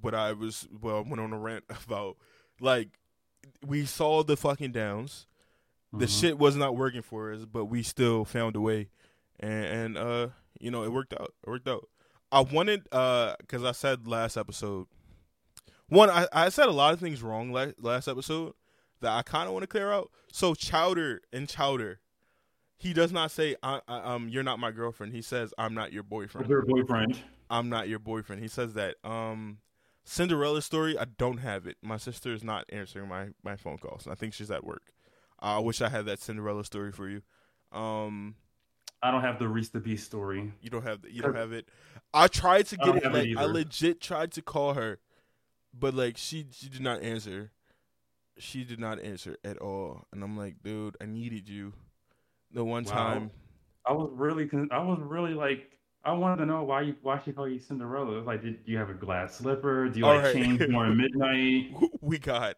[0.01, 2.15] what I was well I went on a rant about.
[2.61, 2.97] Like
[3.65, 5.27] we saw the fucking downs,
[5.91, 6.19] the Mhm.
[6.21, 8.89] shit was not working for us, but we still found a way,
[9.39, 10.27] and, and uh,
[10.59, 11.33] you know, it worked out.
[11.45, 11.87] It worked out.
[12.31, 14.87] I wanted uh, because I said last episode,
[15.89, 18.53] one I, I said a lot of things wrong la- last episode
[19.01, 20.11] that I kind of want to clear out.
[20.31, 21.99] So Chowder and Chowder,
[22.77, 25.13] he does not say I, I, um you're not my girlfriend.
[25.13, 26.49] He says I'm not your boyfriend.
[26.49, 27.17] Her boyfriend.
[27.49, 28.41] I'm not your boyfriend.
[28.41, 28.95] He says that.
[29.03, 29.59] Um,
[30.03, 30.97] Cinderella story.
[30.97, 31.75] I don't have it.
[31.81, 34.07] My sister is not answering my my phone calls.
[34.07, 34.93] I think she's at work.
[35.39, 37.21] I wish I had that Cinderella story for you.
[37.71, 38.35] Um,
[39.01, 40.51] I don't have the Reese the Beast story.
[40.61, 41.69] you don't have the, you don't have it.
[42.13, 43.03] I tried to get it.
[43.03, 44.99] have it Like I legit tried to call her,
[45.73, 47.51] but like she she did not answer.
[48.39, 51.73] She did not answer at all, and I'm like, dude, I needed you.
[52.51, 52.93] The one Wow.
[52.93, 53.31] time,
[53.85, 55.71] I was really, I was really like,
[56.03, 58.13] I wanted to know why you, why she called you Cinderella.
[58.13, 59.89] It was like, did you have a glass slipper?
[59.89, 60.33] Do you All like right.
[60.33, 61.71] change more at midnight?
[62.01, 62.57] we got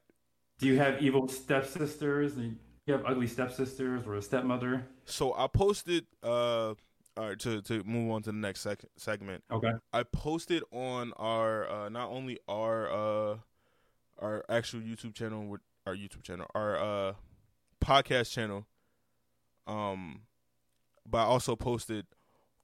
[0.59, 2.35] Do you have evil stepsisters?
[2.35, 2.53] Do
[2.89, 4.85] you have ugly stepsisters or a stepmother?
[5.05, 6.73] So I posted uh
[7.17, 9.43] all right to to move on to the next sec- segment.
[9.51, 9.71] Okay.
[9.93, 13.37] I posted on our uh not only our uh
[14.17, 17.13] our actual YouTube channel with our YouTube channel, our uh
[17.83, 18.65] podcast channel
[19.67, 20.21] um
[21.09, 22.05] but I also posted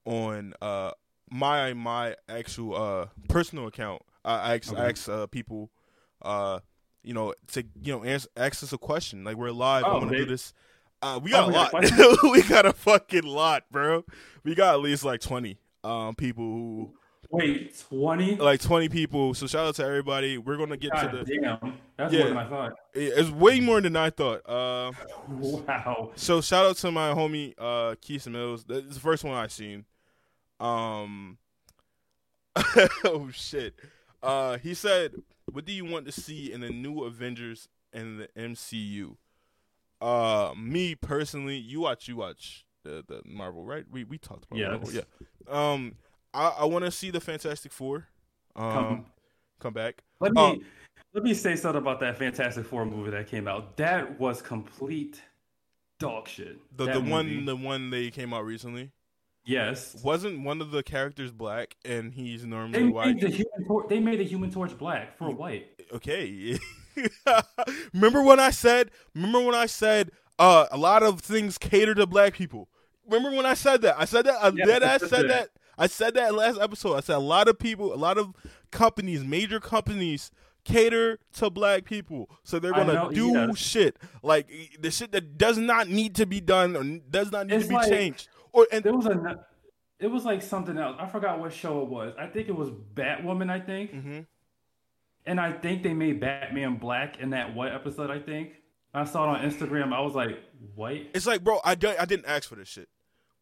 [0.06, 0.92] on uh
[1.30, 4.02] my my actual uh personal account.
[4.24, 4.90] I I asked, I Okay.
[4.90, 5.72] asked uh people
[6.22, 6.60] uh
[7.06, 9.24] you know to you know ask, ask us a question.
[9.24, 9.86] Like we're live.
[9.86, 10.54] I Oh, want to do this.
[11.02, 12.24] Uh, we Oh, got we a lot.
[12.32, 14.04] we got a fucking lot, bro.
[14.44, 16.94] We got at least like twenty um people who
[17.32, 18.36] Wait, 20?
[18.38, 19.34] like twenty people.
[19.34, 20.38] So shout out to everybody.
[20.38, 21.24] We're gonna get God to the.
[21.26, 21.78] damn.
[21.98, 22.20] That's Yeah.
[22.20, 22.74] more than I thought.
[22.94, 24.48] It's way more than I thought.
[24.48, 24.92] Uh,
[25.28, 26.12] Wow.
[26.16, 28.64] so shout out to my homie uh Keith Mills.
[28.66, 29.86] That's the first one I seen.
[30.60, 31.38] Um
[33.04, 33.76] oh shit.
[34.24, 35.14] Uh he said,
[35.56, 39.16] What do you want to see in the new Avengers and the MCU?
[40.02, 43.86] Uh me personally, you watch you watch the, the Marvel, right?
[43.90, 44.70] We we talked about Yes.
[44.72, 44.92] Marvel.
[44.92, 45.02] Yeah.
[45.48, 45.96] Um
[46.34, 48.08] I, I wanna see the Fantastic Four.
[48.58, 49.06] Um Come-
[49.60, 50.04] come back.
[50.20, 50.58] Let me Oh.
[51.14, 53.78] let me say something about that Fantastic Four movie that came out.
[53.78, 55.22] That was complete
[56.00, 56.58] dog shit.
[56.76, 57.12] The That the movie.
[57.12, 58.92] one the one they came out recently.
[59.46, 60.02] Yes.
[60.04, 63.20] Wasn't one of the characters black and he's They normally made white?
[63.22, 65.68] the human tor- they made the Human Torch black for white.
[65.94, 66.58] okay.
[67.94, 68.92] remember when I said?
[69.14, 72.70] Remember when I said uh, a lot of things cater to black people?
[73.08, 73.96] Remember when I said that?
[74.00, 74.36] I said that.
[74.44, 75.50] I Yeah, dead ass said that.
[75.78, 76.96] I said that last episode.
[76.96, 78.34] I said a lot of people, a lot of
[78.72, 80.32] companies, major companies
[80.64, 83.58] cater to black people, so they're gonna know, do yes.
[83.58, 84.48] shit like
[84.80, 87.70] the shit that does not need to be done or does not need It's to
[87.70, 88.30] be like- changed.
[88.56, 89.46] Or and There was a
[90.00, 90.96] it was like something else.
[91.00, 92.14] I forgot what show it was.
[92.18, 93.92] I think it was Batwoman, I think.
[93.94, 94.26] Mhm.
[95.26, 98.54] And I think they made Batman black in that what episode, I think.
[98.94, 99.94] I saw it on Instagram.
[99.94, 100.38] I was like,
[100.76, 102.88] "What?" it's like, bro, I don't, I didn't ask for this shit.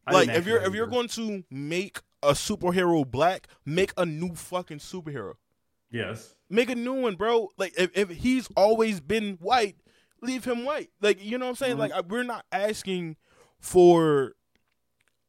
[0.06, 4.34] I like if you're if you're going to make a superhero black, make a new
[4.34, 5.34] fucking superhero.
[5.90, 6.34] Yes.
[6.50, 7.50] Make a new one, bro.
[7.56, 9.76] Like if, if he's always been white,
[10.22, 10.90] leave him white.
[11.00, 11.76] Like you know what I'm saying?
[11.76, 11.90] Mhm.
[11.90, 13.16] Like we're not asking
[13.60, 14.34] for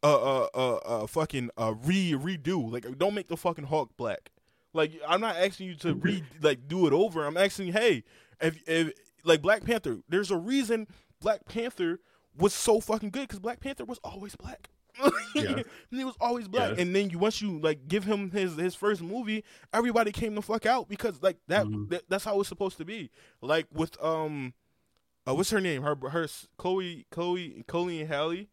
[0.07, 2.71] a a a, a fucking uh re redo.
[2.71, 4.31] Like don't make the fucking Hulk black.
[4.73, 7.25] Like I'm not asking you to re like do it over.
[7.25, 8.03] I'm asking, hey,
[8.41, 8.91] if if
[9.23, 10.87] like Black Panther, there's a reason
[11.21, 11.99] Black Panther
[12.37, 14.69] was so fucking good because Black Panther was always black.
[15.35, 15.63] Yeah.
[15.91, 19.01] he was always black, and then you once you like give him his his first
[19.01, 19.43] movie,
[19.73, 21.89] everybody came the fuck out because like that, Mhm.
[21.89, 23.09] that that's how it's supposed to be.
[23.41, 24.53] Like with um,
[25.27, 25.81] uh, what's her name?
[25.83, 26.27] Her her
[26.57, 28.47] Chloe Chloe Chloe and Halle.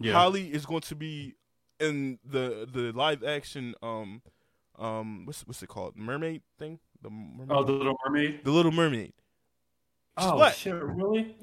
[0.00, 0.12] Yeah.
[0.12, 1.34] Halle is going to be
[1.80, 4.20] in the the live action um
[4.78, 8.44] um what's what's it called mermaid thing the mermaid, Oh, the Little Mermaid.
[8.44, 9.12] the Little Mermaid.
[10.18, 10.54] She's Oh black.
[10.54, 10.74] shit!
[10.74, 11.36] Really?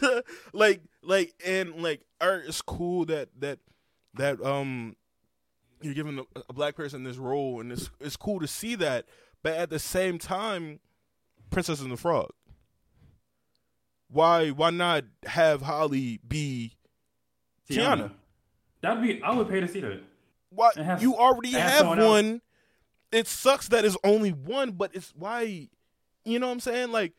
[0.52, 3.58] like like and like art is cool that that
[4.14, 4.96] that um
[5.80, 9.06] you're giving a, a black person this role and it's it's cool to see that
[9.42, 10.80] but at the same time
[11.50, 12.28] princess and the frog
[14.10, 16.76] why why not have Halle be
[17.70, 18.12] Tiana.
[18.80, 19.22] That'd be.
[19.22, 20.00] I would pay to see that.
[20.50, 22.08] why It has- you already it has have someone else.
[22.10, 22.40] one
[23.12, 25.68] it sucks that it's only one but it's why
[26.24, 27.14] you know what i'm saying like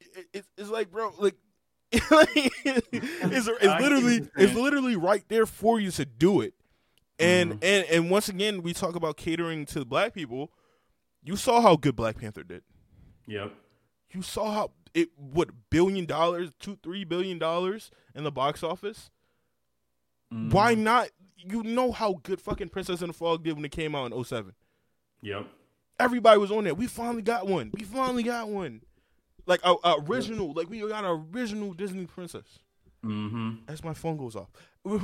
[0.00, 1.34] it, it, it's like bro like
[1.92, 2.48] it's,
[2.92, 6.54] it's literally it's literally right there for you to do it
[7.18, 7.58] and Mhm.
[7.62, 10.50] and and once again we talk about catering to black people
[11.22, 12.62] you saw how good black panther did
[13.26, 13.52] Yep.
[14.14, 19.10] you saw how it what billion dollars two three billion dollars in the box office
[20.32, 20.52] Mhm.
[20.52, 23.94] why not you know how good fucking princess and the frog did when it came
[23.94, 24.52] out in 07
[25.22, 25.46] Yep.
[25.98, 28.82] everybody was on there we finally got one we finally got one
[29.46, 32.58] like a, a original like we got an original disney princess
[33.04, 33.50] Mm-hmm.
[33.68, 34.48] As my phone goes off,
[34.82, 34.98] we,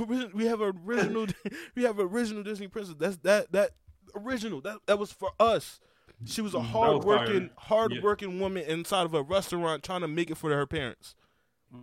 [0.47, 1.27] have original.
[1.75, 2.95] we have original Disney princess.
[2.99, 3.71] That's that that
[4.13, 4.59] original.
[4.59, 5.79] That that was for us.
[6.25, 10.01] She was a Mm, was hard working, hard working woman inside of a restaurant trying
[10.01, 11.15] to make it for her parents.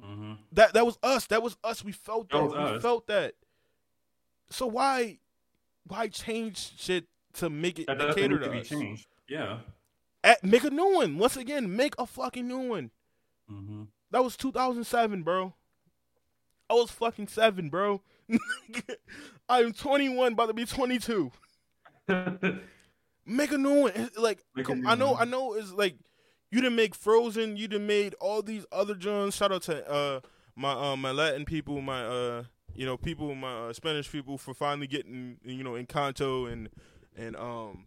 [0.05, 0.32] Mm-hmm.
[0.53, 1.26] That that was us.
[1.26, 1.84] That was us.
[1.84, 2.38] We felt that.
[2.38, 2.82] That we us.
[2.82, 3.34] felt that.
[4.51, 5.18] So why
[5.86, 8.68] why change shit to make it That doesn't cater to to be us?
[8.68, 9.07] changed.
[9.28, 9.59] Yeah.
[10.24, 11.18] At, make a new one.
[11.18, 12.90] Once again, make a fucking new one.
[13.51, 13.84] Mm-hmm.
[14.11, 15.55] That was 2007, bro.
[16.70, 18.03] I was fucking seven, bro.
[19.49, 21.32] I'm 21, about to be 22.
[23.26, 24.11] Make a new one.
[24.16, 25.22] Like, a new I know, one.
[25.22, 25.55] I know.
[25.55, 25.97] It's like
[26.53, 27.57] you didn't make Frozen.
[27.57, 29.34] You didn't made all these other Johns.
[29.34, 30.20] Shout out to uh
[30.55, 32.44] my uh, my Latin people, my uh
[32.74, 36.68] you know people, my uh, Spanish people for finally getting you know Encanto and
[37.16, 37.86] and um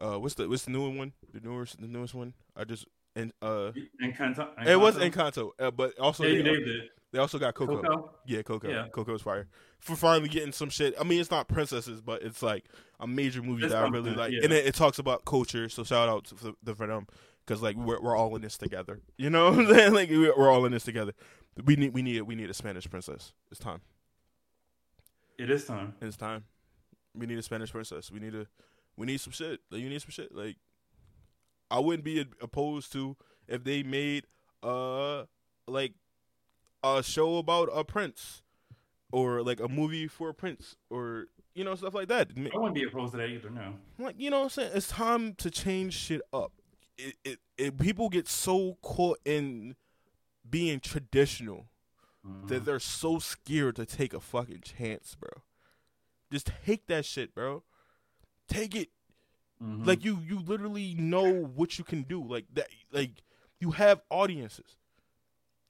[0.00, 1.12] uh what's the what's the newer one?
[1.32, 2.34] The newest the newest one.
[2.54, 2.84] I just
[3.16, 4.48] and uh Encanto.
[4.66, 5.10] it was Encanto?
[5.10, 7.80] Encanto, uh, but also Yeah, they, named they also got Coco.
[7.80, 8.10] Coco.
[8.26, 8.68] Yeah, Coco.
[8.68, 8.88] Yeah.
[8.88, 9.46] Coco's fire.
[9.78, 10.94] For finally getting some shit.
[10.98, 12.64] I mean, it's not princesses, but it's like
[12.98, 14.40] a major movie It's that I really like, yeah.
[14.42, 15.68] and it, it talks about culture.
[15.68, 17.06] So shout out to, for, for them
[17.46, 19.00] because like we're we're all in this together.
[19.16, 19.94] You know, what I'm saying?
[19.94, 21.12] like we're we're all in this together.
[21.64, 23.32] We need we need we need a Spanish princess.
[23.50, 23.80] It's time.
[25.38, 25.94] It is time.
[26.00, 26.44] It's time.
[27.14, 28.10] We need a Spanish princess.
[28.10, 28.46] We need a
[28.96, 29.60] we need some shit.
[29.70, 30.34] Like you need some shit.
[30.34, 30.56] Like
[31.70, 33.16] I wouldn't be opposed to
[33.48, 34.26] if they made
[34.62, 35.24] uh
[35.66, 35.94] like
[36.82, 38.42] a show about a prince
[39.12, 42.30] or like a movie for a prince or you know stuff like that.
[42.36, 43.50] I wouldn't be opposed to that either.
[43.50, 43.74] No.
[43.98, 44.70] Like you know what I'm saying?
[44.74, 46.52] It's time to change shit up.
[46.96, 49.76] It it, it people get so caught in
[50.48, 51.66] being traditional
[52.26, 52.48] Mhm.
[52.48, 55.42] that they're so scared to take a fucking chance, bro.
[56.32, 57.62] Just take that shit, bro.
[58.48, 58.90] Take it.
[59.62, 59.86] Mhm.
[59.86, 62.22] Like you you literally know what you can do.
[62.22, 63.22] Like that like
[63.60, 64.76] you have audiences.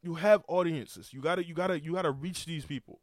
[0.03, 1.12] You have audiences.
[1.12, 3.01] You gotta you gotta you gotta reach these people.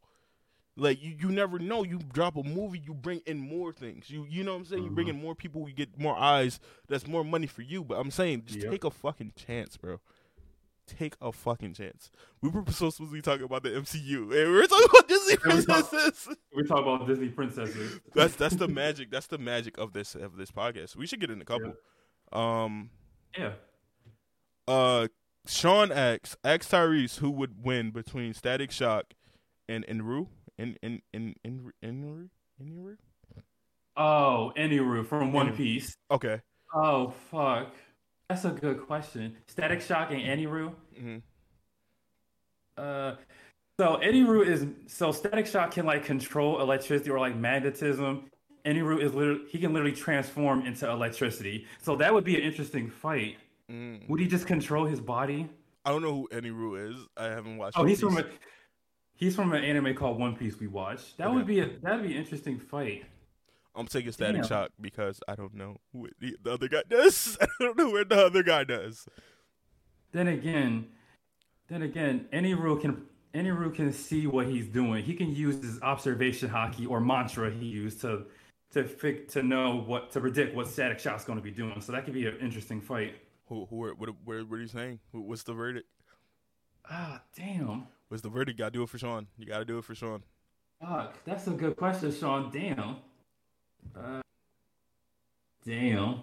[0.82, 1.84] Like you, you never know.
[1.84, 4.10] You drop a movie, you bring in more things.
[4.10, 4.84] You you know what I'm saying?
[4.84, 6.60] You bring in more people, you get more eyes.
[6.88, 7.84] That's more money for you.
[7.84, 8.72] But I'm saying just Yep.
[8.72, 10.00] take a fucking chance, bro.
[10.88, 12.10] Take a fucking chance.
[12.42, 15.34] We were supposed to be talking about the MCU, and we are talking about Disney
[15.34, 16.28] Yeah, princesses.
[16.56, 18.00] we talk about Disney princesses.
[18.16, 19.12] That's that's the magic.
[19.12, 20.96] That's the magic of this of this podcast.
[20.96, 21.76] We should get in a couple.
[22.34, 22.90] Um,
[23.38, 23.54] Yeah.
[24.68, 25.08] uh,
[25.48, 29.14] Sean asks, ask Tyrese who would win between Static Shock
[29.70, 30.28] and Eneru.
[30.62, 32.30] In in in in Eneru
[32.62, 32.98] Eneru.
[33.98, 35.98] Oh, Eneru from One Piece.
[36.12, 36.40] Okay.
[36.72, 37.74] Oh fuck.
[38.30, 39.38] That's a good question.
[39.48, 40.74] Static Shock and Eneru.
[40.98, 41.18] hmm
[42.78, 43.16] Uh,
[43.80, 48.30] so Eneru is so Static Shock can like control electricity or like magnetism.
[48.64, 51.66] Eneru is literally he can literally transform into electricity.
[51.82, 53.38] So that would be an interesting fight.
[53.68, 54.08] Mm.
[54.08, 55.50] Would he just control his body?
[55.86, 57.08] I don't know who Eneru is.
[57.18, 57.80] I haven't watched.
[57.80, 58.26] Oh, he's from a
[59.22, 61.18] he's from an anime called One Piece we watched.
[61.18, 63.06] That would be a that'd be an interesting fight.
[63.74, 64.48] I'm taking Static Damn.
[64.50, 67.38] Shock because I don't know who the, the other guy does.
[67.42, 69.08] I don't know where the other guy does.
[70.12, 70.88] Then again,
[71.70, 75.06] then again, Eneru can Eneru can see what he's doing.
[75.06, 78.26] He can use his observation Haki or mantra he used to
[78.74, 81.80] to fig, to know what to predict what Static Shock's going to be doing.
[81.80, 83.16] So that could be an interesting fight.
[83.46, 85.00] Who who what what, what are you saying?
[85.12, 85.88] What's the verdict?
[86.90, 87.88] Ah, damn.
[88.12, 88.60] What's the verdict?
[88.60, 89.26] Got to do it for Sean.
[89.38, 90.22] You got to do it for Sean.
[90.82, 92.52] Fuck, that's a good question, Sean.
[92.52, 92.98] Damn.
[93.96, 94.22] Uh,
[95.66, 96.22] damn.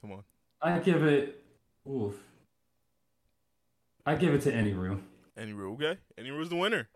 [0.00, 0.22] Come on.
[0.62, 1.42] I give it.
[1.90, 2.14] Oof.
[4.06, 5.00] I give it to Eneru.
[5.36, 5.98] Any rule, okay?
[6.16, 6.88] Eneru's the winner.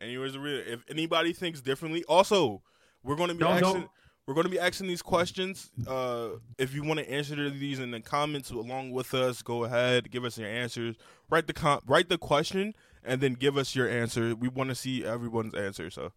[0.00, 0.62] Any rule's the real.
[0.66, 2.62] If anybody thinks differently, also
[3.04, 3.72] we're going to be Don't- asking.
[3.82, 3.90] don't-
[4.26, 5.70] We're going to be asking these questions.
[5.86, 10.10] Uh, if you want to answer these in the comments along with us, go ahead,
[10.12, 10.94] give us your answers.
[11.28, 14.34] Write the com- write the question, and then give us your answer.
[14.36, 16.12] We want to see everyone's answer, so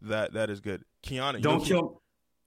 [0.00, 0.84] that that is good.
[1.02, 2.02] Kiana, Don't know- kill.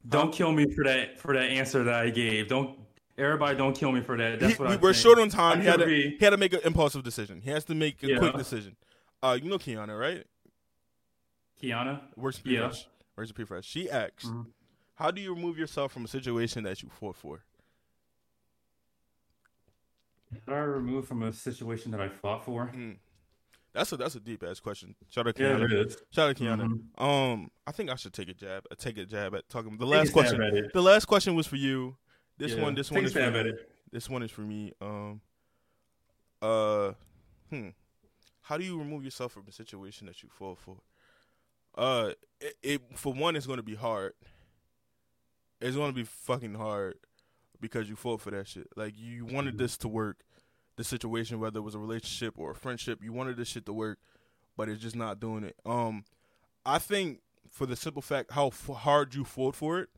[0.09, 2.47] Don't kill me for that for that answer that I gave.
[2.49, 2.77] Don't
[3.17, 4.39] everybody don't kill me for that.
[4.39, 5.03] That's He- what we I'm were saying.
[5.03, 5.61] short on time.
[5.61, 7.39] He had, to, he had to make an impulsive decision.
[7.41, 8.17] He has to make a Yeah.
[8.17, 8.75] quick decision.
[9.21, 10.25] Uh, you know Kiana, right?
[11.61, 12.01] Kiana.
[12.15, 12.67] Where's the Yeah.
[12.69, 12.87] fresh?
[13.15, 13.65] Where's the fresh?
[13.65, 14.47] She asks, Mhm.
[14.95, 17.43] "How do you remove yourself from a situation that you fought for?"
[20.31, 22.71] Did I remove from a situation that I fought for?
[22.73, 22.97] Mm.
[23.73, 24.95] That's a that's a deep ass question.
[25.09, 25.59] Shout out Kiana.
[25.61, 25.81] Yeah, Kiana.
[25.81, 25.97] it is.
[26.11, 26.69] Shout out Kiana.
[26.97, 27.01] Mhm.
[27.03, 28.63] Um, I think I should take a jab.
[28.71, 29.77] uh, Take a jab at talking.
[29.77, 30.69] The last question.
[30.73, 31.95] The last question was for you.
[32.37, 32.75] This Yeah, one.
[32.75, 33.53] This take one is for me.
[33.91, 34.73] This one is for me.
[34.81, 35.21] Um.
[36.41, 36.93] Uh.
[37.49, 37.69] Hmm.
[38.41, 40.77] How do you remove yourself from a situation that you fall for?
[41.75, 44.13] Uh, it, it for one, it's going to be hard.
[45.63, 46.95] It's to be fucking hard
[47.61, 48.67] because you fought for that shit.
[48.75, 50.17] Like you wanted this to work.
[50.75, 53.03] the situation, whether it was a relationship or a friendship.
[53.03, 53.99] You wanted this shit to work,
[54.57, 55.55] but it's just not doing it.
[55.67, 56.03] Um,
[56.65, 57.19] I think
[57.51, 59.89] for the simple fact how f- hard you fought for it,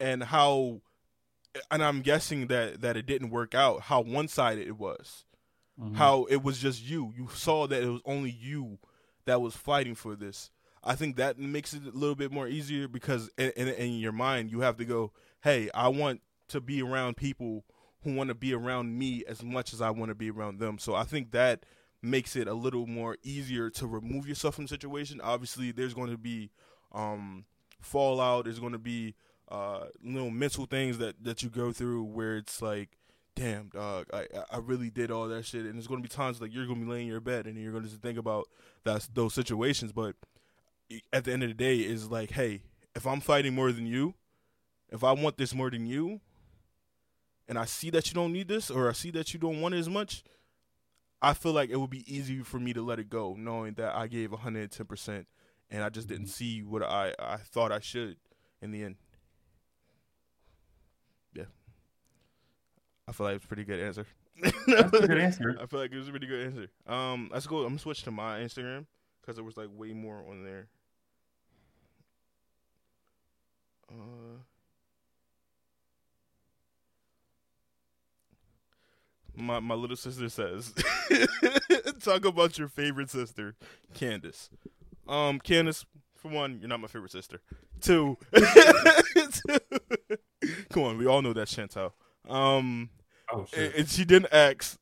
[0.00, 0.80] and how,
[1.70, 3.82] and I'm guessing that that it didn't work out.
[3.82, 5.24] How one sided it was.
[5.80, 5.94] Mhm.
[5.94, 7.12] How it was just you.
[7.16, 8.78] You saw that it was only you
[9.24, 10.50] that was fighting for this.
[10.84, 14.12] I think that makes it a little bit more easier because in, in, in your
[14.12, 15.12] mind you have to go,
[15.42, 17.64] hey, I want to be around people
[18.02, 20.78] who want to be around me as much as I want to be around them.
[20.78, 21.64] So I think that
[22.02, 25.20] makes it a little more easier to remove yourself from the situation.
[25.20, 26.50] Obviously, there's going to be
[26.92, 27.44] um,
[27.80, 28.44] fallout.
[28.44, 29.14] There's going to be
[29.50, 32.90] uh, little mental things that that you go through where it's like,
[33.34, 35.64] damn, dog, I I really did all that shit.
[35.64, 37.46] And there's going to be times like you're going to be laying in your bed
[37.46, 38.48] and you're going to think about
[38.84, 39.92] that those situations.
[39.92, 40.14] But
[41.12, 42.62] at the end of the day, is like, hey,
[42.94, 44.14] if I'm fighting more than you,
[44.90, 46.20] if I want this more than you,
[47.48, 49.74] and I see that you don't need this or I see that you don't want
[49.74, 50.22] it as much,
[51.20, 53.94] I feel like it would be easy for me to let it go, knowing that
[53.94, 55.26] I gave 110%
[55.70, 58.16] and I just didn't see what I, I thought I should
[58.62, 58.96] in the end.
[61.34, 61.44] Yeah.
[63.06, 64.06] I feel like it's a pretty good answer.
[64.66, 65.58] That's a good answer.
[65.60, 66.68] I feel like it was a pretty good answer.
[66.86, 67.58] Um, let's go.
[67.58, 68.86] I'm gonna switch to my Instagram
[69.20, 70.68] because there was like way more on there.
[73.90, 74.38] Uh,
[79.36, 80.74] my my little sister says,
[82.02, 83.54] "Talk about your favorite sister,
[83.94, 84.50] Candace."
[85.06, 85.86] Um, Candace,
[86.16, 87.40] for one, you're not my favorite sister.
[87.80, 89.58] Two, two
[90.70, 91.92] come on, we all know that Chantel.
[92.28, 92.90] Um,
[93.30, 94.78] Oh and, and she didn't ask,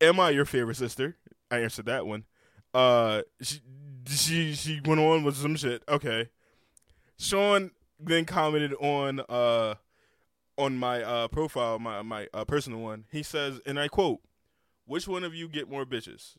[0.00, 1.16] "Am I your favorite sister?"
[1.50, 2.24] I answered that one.
[2.72, 3.60] Uh, she
[4.08, 5.82] she she went on with some shit.
[5.88, 6.30] Okay,
[7.18, 7.70] Sean
[8.06, 9.74] then commented on uh
[10.56, 13.04] on my uh profile, my my uh, personal one.
[13.10, 14.20] He says, and I quote,
[14.86, 16.36] "Which one of you get more bitches?"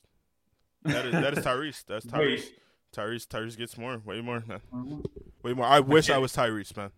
[0.83, 1.83] That is that is Tyrese.
[1.85, 2.19] That's Tyrese.
[2.19, 2.59] Wait.
[2.95, 4.61] Tyrese Tyrese gets more, way more, man.
[4.73, 5.05] Mhm.
[5.43, 5.65] way more.
[5.65, 6.91] I wish I can't- was Tyrese, man.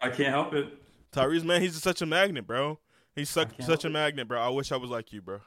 [0.00, 0.68] I can't help it.
[1.12, 2.78] Tyrese, man, he's such a magnet, bro.
[3.16, 3.90] He's such such a it.
[3.90, 4.40] magnet, bro.
[4.40, 5.40] I wish I was like you, bro.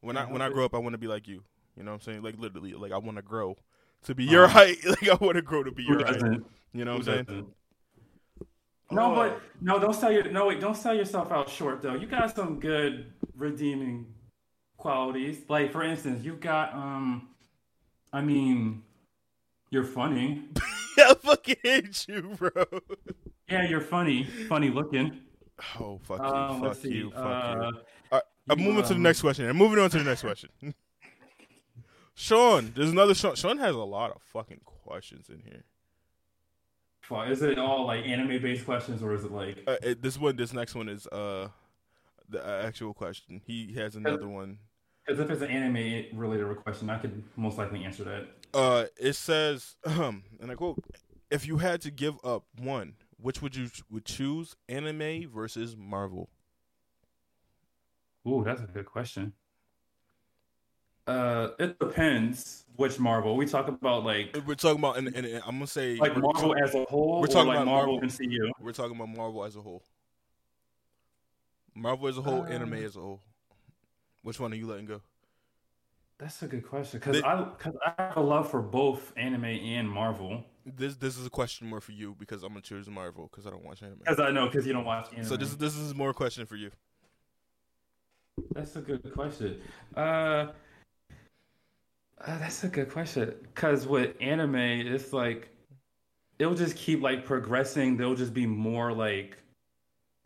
[0.00, 1.42] When I Can't when I grow up, I want to be like you.
[1.76, 2.22] You know what I'm saying?
[2.22, 3.56] Like literally, like I want to grow
[4.04, 4.78] to be Uh, your height.
[4.86, 6.22] Like I want to grow to be your height.
[6.72, 7.46] You know what I'm saying?
[8.90, 11.94] No, but no, don't sell your no wait, don't sell yourself out short though.
[11.94, 14.06] You got some good redeeming
[14.76, 15.38] qualities.
[15.48, 17.28] Like for instance, you got um
[18.12, 18.82] I mean
[19.70, 20.44] you're funny.
[20.98, 22.64] I fucking hate you, bro.
[23.48, 24.24] Yeah, you're funny.
[24.48, 25.20] Funny looking.
[25.80, 27.70] Oh fuck Um, you, let's fuck you, fuck uh,
[28.12, 28.20] you.
[28.48, 29.48] I'm you, moving to the um, next question.
[29.48, 30.50] I'm moving on to the next question.
[32.14, 33.34] Sean, there's another Sean.
[33.34, 35.64] Sean has a lot of fucking questions in here.
[37.10, 40.36] Is it all like anime based questions or is it like Uh, it, this one,
[40.36, 41.48] this next one is uh
[42.28, 43.40] the uh, actual question.
[43.46, 44.58] He has another one.
[45.06, 48.26] because if it's an anime related question, I could most likely answer that.
[48.52, 50.82] Uh, it says, um, and I quote:
[51.30, 54.56] "If you had to give up one, which would you would choose?
[54.68, 56.28] Anime versus Marvel."
[58.26, 59.32] Ooh, that's a good question.
[61.06, 63.36] Uh, it depends which Marvel.
[63.36, 66.54] We talk about like We're talking about, and, and, and I'm gonna say, like Marvel
[66.62, 68.00] as a whole, we're or talking like about Marvel.
[68.00, 68.50] MCU.
[68.60, 69.82] we're talking about Marvel as a whole.
[71.74, 73.20] Marvel as a whole, anime Uh, as a whole.
[74.22, 75.02] Which one are you letting go?
[76.18, 79.88] That's a good question because I because I have a love for both anime and
[79.88, 80.44] Marvel.
[80.64, 83.50] This this is a question more for you because I'm gonna choose Marvel because I
[83.50, 83.98] don't watch anime.
[83.98, 85.26] Because I know because you don't watch anime.
[85.26, 86.70] So this this is more a question for you.
[88.52, 89.60] That's a good question.
[89.94, 90.46] Uh,
[92.24, 93.34] uh, that's a good question.
[93.54, 95.48] Cause with anime, it's like
[96.38, 97.96] it'll just keep like progressing.
[97.96, 99.36] There'll just be more like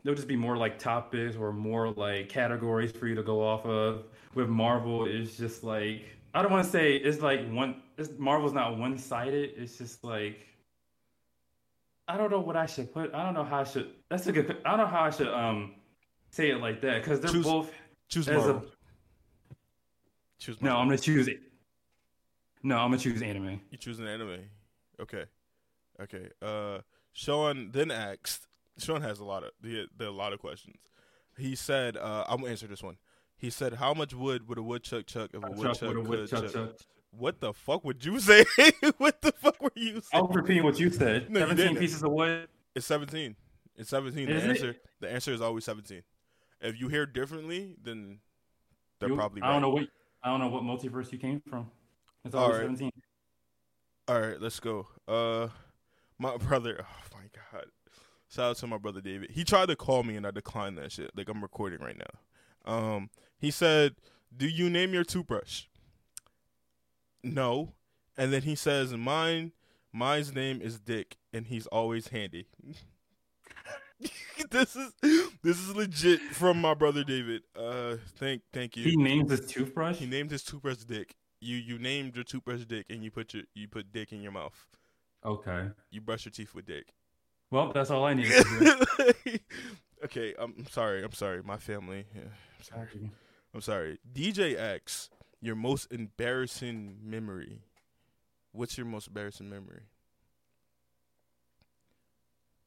[0.03, 3.65] there'll just be more like topics or more like categories for you to go off
[3.65, 4.05] of.
[4.33, 7.81] With Marvel, it's just like I don't want to say it's like one.
[7.97, 9.51] It's, Marvel's not one sided.
[9.57, 10.47] It's just like
[12.07, 13.13] I don't know what I should put.
[13.13, 13.89] I don't know how I should.
[14.09, 14.57] That's a good.
[14.65, 15.73] I don't know how I should um
[16.29, 17.71] say it like that because they're Choose- both.
[18.07, 18.69] Choose As a- Marvel.
[20.39, 21.41] choose No, I'm gonna choose it.
[22.63, 23.61] No, I'm gonna choose anime.
[23.71, 24.39] You choose an anime.
[24.99, 25.25] Okay.
[26.01, 26.29] Okay.
[26.41, 26.79] Uh
[27.13, 28.47] Sean then asked
[28.77, 30.77] Sean has a lot of the there are a lot of questions.
[31.37, 32.97] He said, uh I'm gonna answer this one.
[33.37, 35.93] He said, How much wood would a woodchuck chuck if a Chuck woodchuck with a
[36.01, 36.53] could woodchuck chuck?
[36.53, 36.75] chuck.
[37.11, 38.45] What the fuck would you say?
[38.97, 40.03] what the fuck were you saying?
[40.13, 40.27] I saying?
[40.27, 41.29] was repeating what you said.
[41.29, 41.79] No, 17 didn't.
[41.79, 42.47] pieces of wood.
[42.75, 43.35] It's seventeen.
[43.75, 44.29] It's seventeen.
[44.29, 44.51] Is the it?
[44.51, 46.03] answer the answer is always seventeen.
[46.61, 48.19] If you hear differently, then
[48.99, 49.87] they're You- probably I don't know what
[50.23, 51.69] I don't know what multiverse you came from.
[52.25, 52.77] It's always Alright.
[52.77, 52.91] 17.
[54.07, 54.87] All right, let's go.
[55.07, 55.47] Uh,
[56.19, 56.83] my brother.
[56.83, 57.65] Oh my god!
[58.29, 59.31] Shout out to my brother David.
[59.31, 61.11] He tried to call me and I declined that shit.
[61.15, 62.73] Like I'm recording right now.
[62.73, 63.95] Um, he said,
[64.35, 65.63] Do you name your toothbrush?
[67.23, 67.73] No.
[68.17, 69.51] And then he says, Mine
[69.93, 72.47] mine's name is Dick and he's always handy.
[74.49, 74.93] this is
[75.43, 77.41] this is legit from my brother David.
[77.55, 78.83] Uh thank thank you.
[78.83, 79.97] He named his toothbrush?
[79.97, 81.15] He named his toothbrush Dick.
[81.41, 84.31] You you named your toothbrush Dick and you put your you put Dick in your
[84.31, 84.67] mouth.
[85.25, 85.69] Okay.
[85.89, 86.93] You brush your teeth with Dick.
[87.49, 88.31] Well, that's all I need.
[90.05, 91.03] okay, I'm sorry.
[91.03, 91.41] I'm sorry.
[91.43, 92.05] My family.
[92.15, 93.11] Yeah, I'm sorry.
[93.53, 93.99] I'm sorry.
[94.13, 95.09] DJ X,
[95.41, 97.59] your most embarrassing memory.
[98.53, 99.81] What's your most embarrassing memory?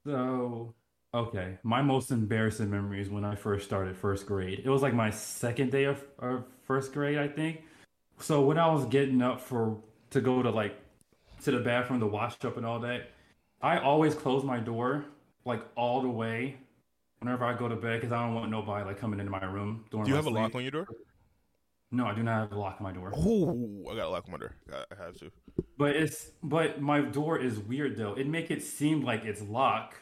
[0.04, 0.74] So,
[1.14, 4.60] okay, my most embarrassing memory is when I first started first grade.
[4.64, 7.62] It was like my second day of, of first grade, I think.
[8.18, 9.78] So when I was getting up for
[10.10, 10.76] to go to like
[11.42, 13.10] to the bathroom to wash up and all that,
[13.60, 15.04] I always close my door
[15.44, 16.56] like all the way
[17.18, 19.84] whenever I go to bed because I don't want nobody like coming into my room.
[19.90, 20.36] Do you have sleep.
[20.36, 20.86] a lock on your door?
[21.90, 23.12] No, I do not have a lock on my door.
[23.16, 24.56] Oh, I got a lock on my door.
[24.72, 25.30] I have to.
[25.78, 28.14] But it's but my door is weird though.
[28.14, 29.98] It make it seem like it's locked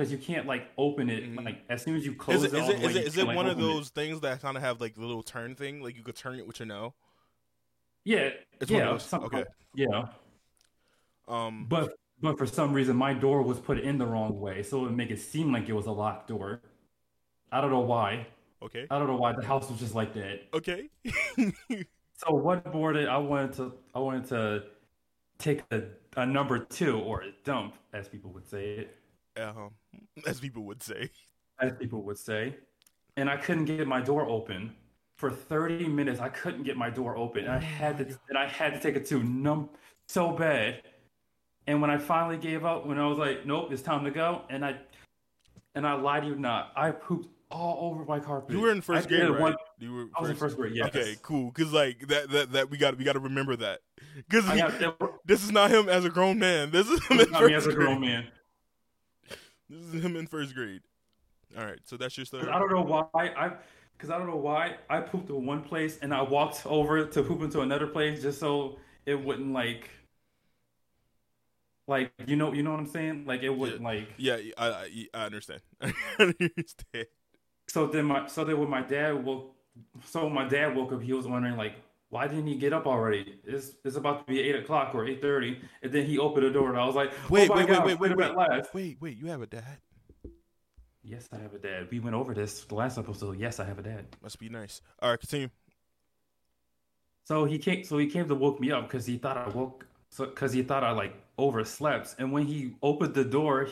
[0.00, 1.44] because you can't like open it mm-hmm.
[1.44, 2.58] like as soon as you close is it.
[2.58, 3.94] Is it, is it, is it like, one of those it.
[3.94, 6.46] things that kind of have like the little turn thing, like you could turn it
[6.46, 6.94] with your nail?
[8.04, 9.44] Yeah, it's yeah, okay,
[9.74, 10.06] yeah.
[11.28, 14.78] Um, but but for some reason my door was put in the wrong way, so
[14.78, 16.62] it would make it seem like it was a locked door.
[17.52, 18.26] I don't know why.
[18.62, 18.86] Okay.
[18.90, 20.48] I don't know why the house was just like that.
[20.54, 20.88] Okay.
[22.16, 24.62] so what board I wanted to I wanted to
[25.38, 25.82] take a,
[26.16, 28.99] a number two or a dump, as people would say it.
[29.36, 29.68] Uh-huh.
[30.26, 31.10] As people would say.
[31.60, 32.56] As people would say.
[33.16, 34.74] And I couldn't get my door open.
[35.16, 37.44] For 30 minutes I couldn't get my door open.
[37.44, 39.68] And I had to and I had to take it to num
[40.08, 40.82] so bad.
[41.66, 44.42] And when I finally gave up, when I was like, nope, it's time to go,
[44.48, 44.76] and I
[45.74, 48.54] and I lied to you not, I pooped all over my carpet.
[48.54, 49.40] You were in first grade, right?
[49.40, 50.04] One, you were.
[50.04, 50.74] First, I was in first grade.
[50.74, 50.88] Yes.
[50.88, 51.50] Okay, cool.
[51.50, 53.80] Because like that, that, that we got, we got to remember that.
[54.28, 54.46] Because
[55.24, 56.70] this is not him as a grown man.
[56.70, 58.28] This is him in first as a grown man.
[59.70, 60.82] This is him in first grade.
[61.56, 62.48] All right, so that's your story.
[62.48, 63.52] I don't know why I,
[63.96, 67.22] because I don't know why I pooped in one place and I walked over to
[67.22, 69.88] poop into another place just so it wouldn't like
[71.86, 73.24] like you know, you know what I'm saying?
[73.26, 73.86] Like it wouldn't yeah.
[73.86, 74.08] like.
[74.16, 75.60] Yeah, I, I, I understand.
[75.80, 77.06] I understand.
[77.68, 79.54] So then my so then when my dad woke,
[80.04, 81.74] so my dad woke up, he was wondering like,
[82.10, 83.40] why didn't he get up already?
[83.44, 86.50] It's it's about to be eight o'clock or eight thirty, and then he opened the
[86.50, 89.16] door, and I was like, wait, oh wait, God, wait, wait, wait, wait, wait, wait,
[89.16, 89.78] you have a dad?
[91.02, 91.88] Yes, I have a dad.
[91.90, 93.38] We went over this the last episode.
[93.38, 94.06] Yes, I have a dad.
[94.22, 94.82] Must be nice.
[95.00, 95.48] All right, continue.
[97.24, 97.84] So he came.
[97.84, 99.86] So he came to woke me up because he thought I woke.
[100.10, 102.16] So because he thought I like overslept.
[102.18, 103.68] And when he opened the door,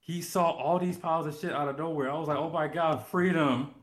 [0.00, 2.10] he saw all these piles of shit out of nowhere.
[2.10, 3.74] I was like, oh my God, freedom.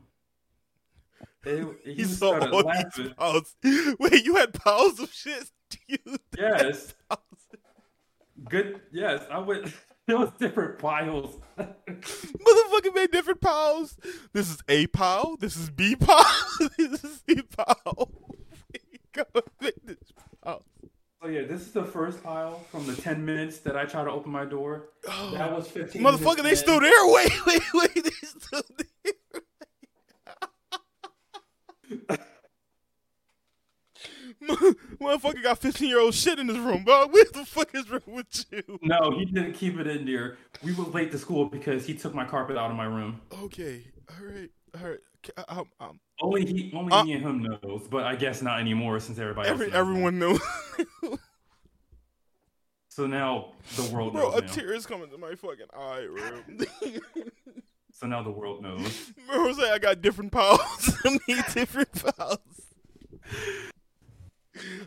[1.44, 3.04] It, he, he saw all laughing.
[3.04, 3.56] these piles.
[3.98, 5.50] Wait, you had piles of shit?
[6.38, 6.94] yes.
[8.48, 8.80] Good.
[8.92, 9.72] Yes, I went.
[10.08, 11.38] It was different piles.
[11.56, 13.96] Motherfucker made different piles.
[14.32, 15.36] This is A pile.
[15.38, 16.24] This is B pile.
[16.76, 18.10] this is C pile.
[19.12, 19.24] Go
[19.60, 19.98] make this
[20.42, 20.64] pile.
[21.24, 24.10] Oh yeah, this is the first pile from the ten minutes that I try to
[24.10, 24.88] open my door.
[25.08, 26.02] Oh, that was fifteen.
[26.02, 27.06] Motherfucker, they still there.
[27.06, 29.12] Wait, wait, wait, they still there.
[35.00, 37.06] Motherfucker got fifteen year old shit in his room, bro.
[37.10, 38.78] What the fuck is wrong with you?
[38.82, 40.36] No, he didn't keep it in there.
[40.62, 43.20] We were late to school because he took my carpet out of my room.
[43.42, 44.98] Okay, all right, all right.
[45.48, 48.98] Um, um, only he, only uh, me and him knows, but I guess not anymore
[48.98, 49.48] since everybody.
[49.48, 50.40] Every, knows everyone knows.
[52.88, 56.66] so now the world bro, a tear is coming to my fucking eye, bro.
[57.92, 59.12] so now the world knows.
[59.56, 60.96] Say I got different powers.
[61.04, 62.38] I need different powers.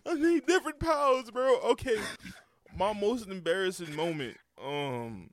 [0.05, 1.59] I need different powers, bro.
[1.71, 1.97] Okay,
[2.77, 4.37] my most embarrassing moment.
[4.63, 5.29] Um,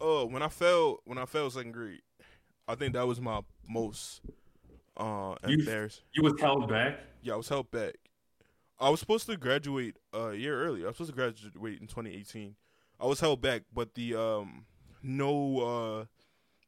[0.00, 2.00] oh, when I fell, when I fell second grade.
[2.68, 4.20] I think that was my most
[4.96, 6.02] uh embarrassed.
[6.12, 7.00] You, was held back.
[7.22, 7.94] Yeah, I was held back.
[8.78, 10.84] I was supposed to graduate uh, a year earlier.
[10.84, 12.54] I was supposed to graduate in 2018.
[13.00, 14.66] I was held back, but the um
[15.02, 16.04] no uh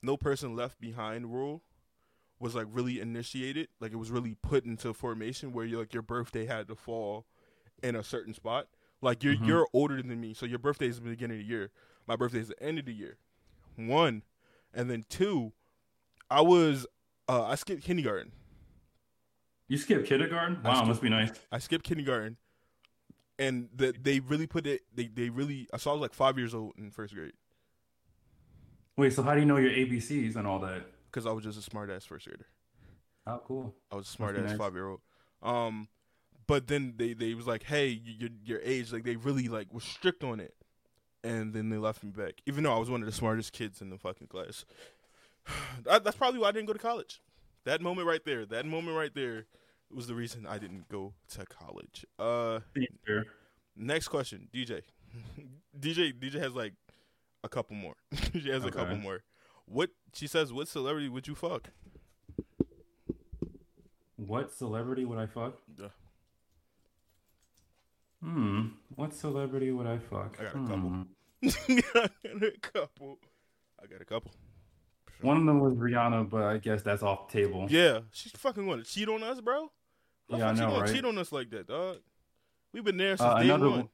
[0.05, 1.63] no person left behind rule
[2.39, 3.69] was like really initiated.
[3.81, 7.27] Like it was really put into formation where you like your birthday had to fall
[7.83, 8.69] in a certain spot.
[9.01, 9.45] Like you're mm-hmm.
[9.45, 11.71] you're older than me, so your birthday is the beginning of the year.
[12.07, 13.17] My birthday is the end of the year.
[13.77, 14.23] One,
[14.73, 15.53] and then two,
[16.31, 16.87] I was
[17.29, 18.33] uh, I skipped kindergarten.
[19.69, 20.63] You skipped kindergarten?
[20.63, 21.31] Wow, skipped, must be nice.
[21.51, 22.37] I skipped kindergarten,
[23.39, 24.83] and the, they really put it.
[24.95, 25.69] They they really.
[25.73, 27.33] I saw I was like five years old in first grade.
[28.97, 30.87] Wait, so how do you know your ABCs and all that?
[31.11, 32.47] Because I was just a smart ass first grader.
[33.27, 33.75] Oh, cool.
[33.91, 34.59] I was a smart ass nice.
[34.59, 35.01] five year old.
[35.43, 35.89] Um,
[36.47, 39.85] but then they they was like, hey, your your age, like they really like was
[39.85, 40.55] strict on it,
[41.23, 43.81] and then they left me back, even though I was one of the smartest kids
[43.81, 44.65] in the fucking class.
[45.85, 47.21] that, that's probably why I didn't go to college.
[47.65, 49.47] That moment right there, that moment right there,
[49.91, 52.05] was the reason I didn't go to college.
[52.19, 52.61] Uh,
[53.77, 54.83] next question, DJ.
[55.79, 56.75] DJ DJ has like
[57.45, 57.95] a couple more.
[58.33, 59.23] she has a couple more.
[59.67, 60.53] What she says?
[60.53, 61.71] What celebrity would you fuck?
[64.17, 65.59] What celebrity would I fuck?
[65.79, 65.89] Yeah.
[68.23, 68.67] Hmm.
[68.95, 70.37] What celebrity would I fuck?
[70.41, 70.77] I got a couple.
[70.91, 71.03] Hmm.
[71.95, 73.19] I got a couple.
[73.83, 74.33] I got a couple.
[75.21, 77.67] One of them was Rihanna, but I guess that's off the table.
[77.69, 79.71] Yeah, she's fucking going to cheat on us, bro.
[80.31, 80.95] How Yeah, I know, gonna right?
[80.95, 81.99] cheat on us like that, dog?
[82.73, 83.89] We've been there since Uh, day another one.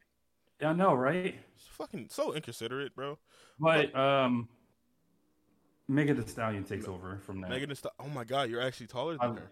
[0.63, 1.35] I know, right?
[1.57, 3.19] It's fucking so inconsiderate, bro.
[3.59, 4.49] But um,
[5.89, 7.51] Megan Thee Stallion takes over from that.
[7.51, 7.97] Megan Thee Stallion.
[8.01, 9.51] Oh my god, you're actually taller than I- her.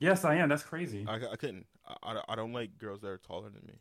[0.00, 0.48] Yes, I am.
[0.48, 1.04] That's crazy.
[1.06, 1.66] I, I couldn't.
[2.02, 3.74] I, I, don't like girls that are taller than me.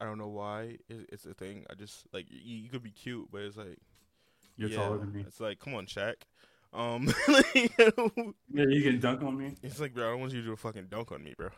[0.00, 0.78] I don't know why.
[0.88, 1.66] It, it's a thing.
[1.68, 3.78] I just like you, you could be cute, but it's like
[4.56, 5.24] You're yeah, taller than me.
[5.26, 6.14] It's like, come on, Shaq.
[6.72, 7.12] Um,
[8.52, 9.54] Yeah, you can dunk on me.
[9.62, 11.48] it's like, bro, I don't want you to do a fucking dunk on me, bro.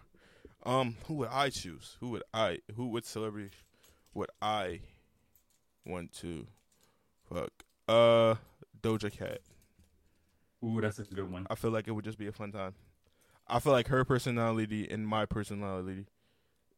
[0.64, 1.96] Um, who would I choose?
[2.00, 2.58] Who would I?
[2.76, 2.86] Who?
[2.88, 3.50] What celebrity
[4.14, 4.80] would I
[5.86, 6.46] want to
[7.32, 7.50] fuck?
[7.86, 8.34] Uh,
[8.82, 9.40] Doja Cat.
[10.64, 11.46] Ooh, that's a good one.
[11.48, 12.74] I feel like it would just be a fun time.
[13.46, 16.06] I feel like her personality and my personality,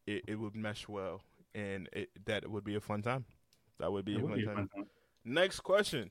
[0.07, 1.23] it, it would mesh well,
[1.55, 3.25] and it, that would be a fun time.
[3.79, 4.87] That would be a would fun be a fun time.
[5.25, 6.11] Next question,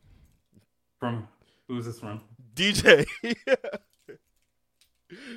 [1.00, 1.28] From
[1.68, 2.22] who's this from?
[2.56, 3.06] DJ.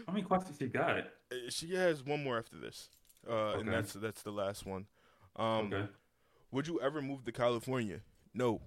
[0.06, 1.04] How many questions she got?
[1.48, 2.90] she has one more after this,
[3.28, 4.86] uh, and that's that's the last one.
[5.36, 5.88] Um, okay.
[6.50, 8.00] Would you ever move to California?
[8.34, 8.60] No.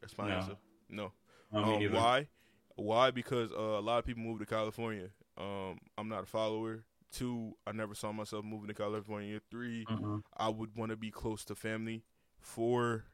[0.00, 0.34] That's my No.
[0.36, 0.56] answer.
[0.88, 1.12] No.
[1.52, 2.28] Um, why?
[2.76, 3.10] Why?
[3.10, 5.08] Because uh, a lot of people move to California.
[5.36, 6.84] Um, I'm not a follower.
[7.12, 9.40] Two, I never saw myself moving to California.
[9.50, 10.18] Three, Uh-uh.
[10.36, 12.04] I would want to be close to family.
[12.40, 13.04] Four,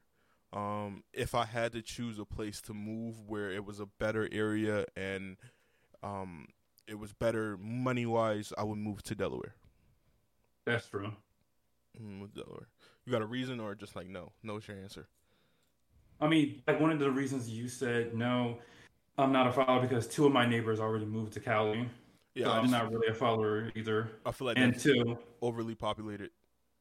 [0.53, 4.29] um, if I had to choose a place to move where it was a better
[4.33, 5.37] area and
[6.03, 6.47] um,
[6.89, 9.55] it was better money wise, I would move to Delaware.
[10.65, 11.13] That's true.
[12.01, 12.69] Mm, with Delaware.
[13.05, 14.33] You got a reason or just like no?
[14.43, 15.07] No is your answer.
[16.21, 18.59] I mean, like one of the reasons you said no,
[19.19, 21.89] I'm not a follower because two of my neighbors already moved to Cali.
[22.35, 24.11] Yeah, so I'm just- not really a follower either.
[24.25, 26.31] I feel like And two, overly populated.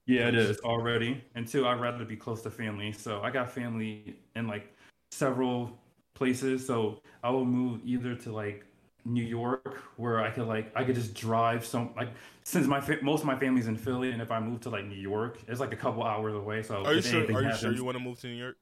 [0.05, 1.23] yeah, it is already.
[1.35, 2.91] And two, I'd rather be close to family.
[2.93, 4.73] So I got family in like
[5.11, 5.77] several
[6.13, 6.65] places.
[6.65, 8.65] So I will move either to like
[9.05, 12.09] New York, where I could like I could just drive some like
[12.43, 14.85] since my fa- most of my family's in Philly, and if I move to like
[14.85, 16.63] New York, it's like a couple hours away.
[16.63, 17.21] So Are you sure?
[17.21, 18.57] Are you happens, sure you want to move to New York?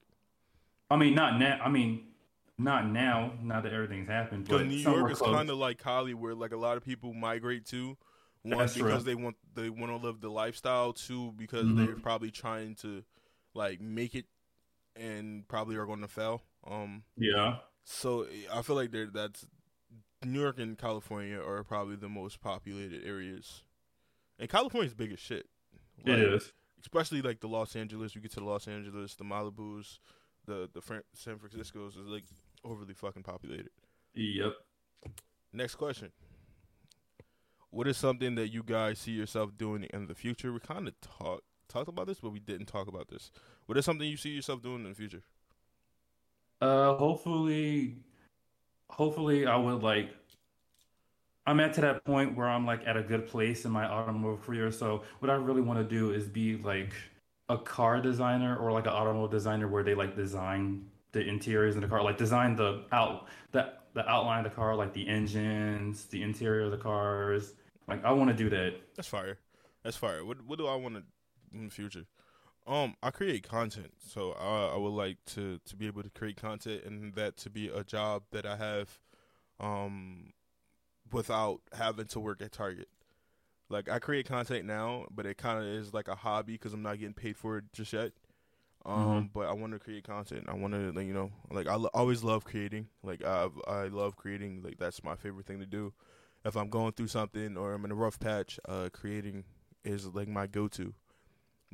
[0.89, 1.59] I mean, not now.
[1.63, 2.07] I mean,
[2.57, 3.33] not now.
[3.41, 6.57] Not that everything's happened, Because but New York is kind of like where like a
[6.57, 7.97] lot of people migrate to.
[8.41, 8.85] One That's true.
[8.85, 10.93] because they want they want to live the lifestyle.
[10.93, 11.75] Two because Mhm.
[11.77, 13.03] they're probably trying to
[13.53, 14.25] like make it,
[14.95, 16.41] and probably are going to fail.
[16.65, 17.57] Um, yeah.
[17.83, 19.45] so I feel like that's
[20.24, 23.63] New York and California are probably the most populated areas,
[24.38, 25.47] and California's big as shit.
[26.05, 26.51] It Like, is.
[26.82, 28.15] especially like the Los Angeles.
[28.15, 29.99] You get to Los Angeles, the Malibus,
[30.45, 32.24] the the Fran- San Francisco's is like
[32.63, 33.70] overly fucking populated.
[34.13, 34.53] Yep.
[35.53, 36.11] Next question.
[37.72, 40.51] What is something that you guys see yourself doing in the future?
[40.51, 43.32] We kind of talked talked about this, but we didn't talk about this.
[43.67, 45.21] What is something you see yourself doing in the future?
[46.62, 47.97] Uh, hopefully,
[48.89, 50.09] hopefully I would like.
[51.45, 54.45] I'm at to that point where I'm like at a good place in my automotive
[54.45, 54.71] career.
[54.71, 56.93] So what I really want to do is be like
[57.47, 61.82] a car designer or like an automobile designer where they like design the interiors in
[61.82, 66.05] the car, like design the out the the outline of the car, like the engines,
[66.05, 67.53] the interior of the cars.
[67.87, 68.75] Like I want to do that.
[68.95, 69.39] That's fire.
[69.83, 70.24] That's fire.
[70.24, 71.03] What what do I want to
[71.53, 72.05] in the future?
[72.70, 76.37] Um, I create content, so I, I would like to to be able to create
[76.37, 79.00] content and that to be a job that I have,
[79.59, 80.33] um,
[81.12, 82.89] without having to work at Target.
[83.70, 86.83] Like I create content now, but it kind of is like a hobby because I'm
[86.83, 88.13] not getting paid for it just yet.
[88.86, 90.46] Um, but I want to create content.
[90.47, 92.87] I want to, like, you know, like I lo- always love creating.
[93.04, 94.62] Like I I love creating.
[94.63, 95.93] Like that's my favorite thing to do.
[96.46, 99.46] If I'm going through something or I'm in a rough patch, uh, creating
[99.83, 100.93] is like my go-to.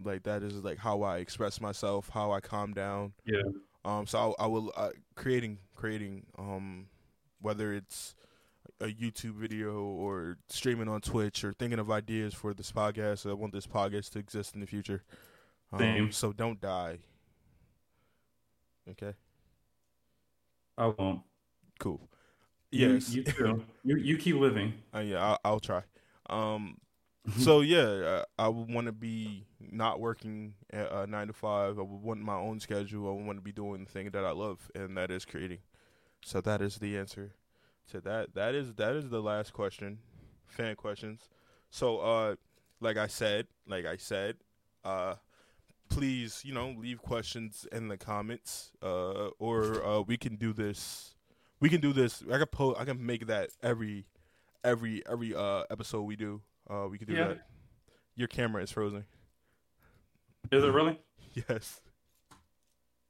[0.03, 3.13] Like that is like how I express myself, how I calm down.
[3.25, 3.41] Yeah.
[3.83, 4.07] Um.
[4.07, 6.87] So I, I will uh, creating creating um,
[7.41, 8.15] whether it's
[8.81, 13.29] a YouTube video or streaming on Twitch or thinking of ideas for this podcast.
[13.29, 15.03] I want this podcast to exist in the future.
[15.71, 16.11] Um, Same.
[16.11, 16.99] So don't die.
[18.89, 19.13] Okay.
[20.77, 21.21] I won't.
[21.79, 22.01] Cool.
[22.71, 23.13] Yes.
[23.13, 23.63] You, you too.
[23.83, 24.73] you you keep living.
[24.93, 25.83] Uh, yeah, I'll, I'll try.
[26.29, 26.77] Um,
[27.39, 31.79] so yeah, I, I would want to be not working at uh, nine to five.
[31.79, 33.09] I would want my own schedule.
[33.09, 35.59] I would want to be doing the thing that I love, and that is creating.
[36.23, 37.33] So that is the answer
[37.91, 38.33] to that.
[38.35, 39.99] That is that is the last question,
[40.45, 41.29] fan questions.
[41.69, 42.35] So uh,
[42.79, 44.37] like I said, like I said,
[44.83, 45.15] uh,
[45.89, 51.15] please you know leave questions in the comments, uh, or uh, we can do this.
[51.59, 52.23] We can do this.
[52.31, 52.79] I can post.
[52.79, 54.05] I can make that every
[54.63, 56.41] every every uh episode we do.
[56.69, 57.27] Uh, we can do Yeah.
[57.29, 57.47] that.
[58.15, 59.05] Your camera is frozen.
[60.51, 60.99] Is it really?
[61.49, 61.81] Yes.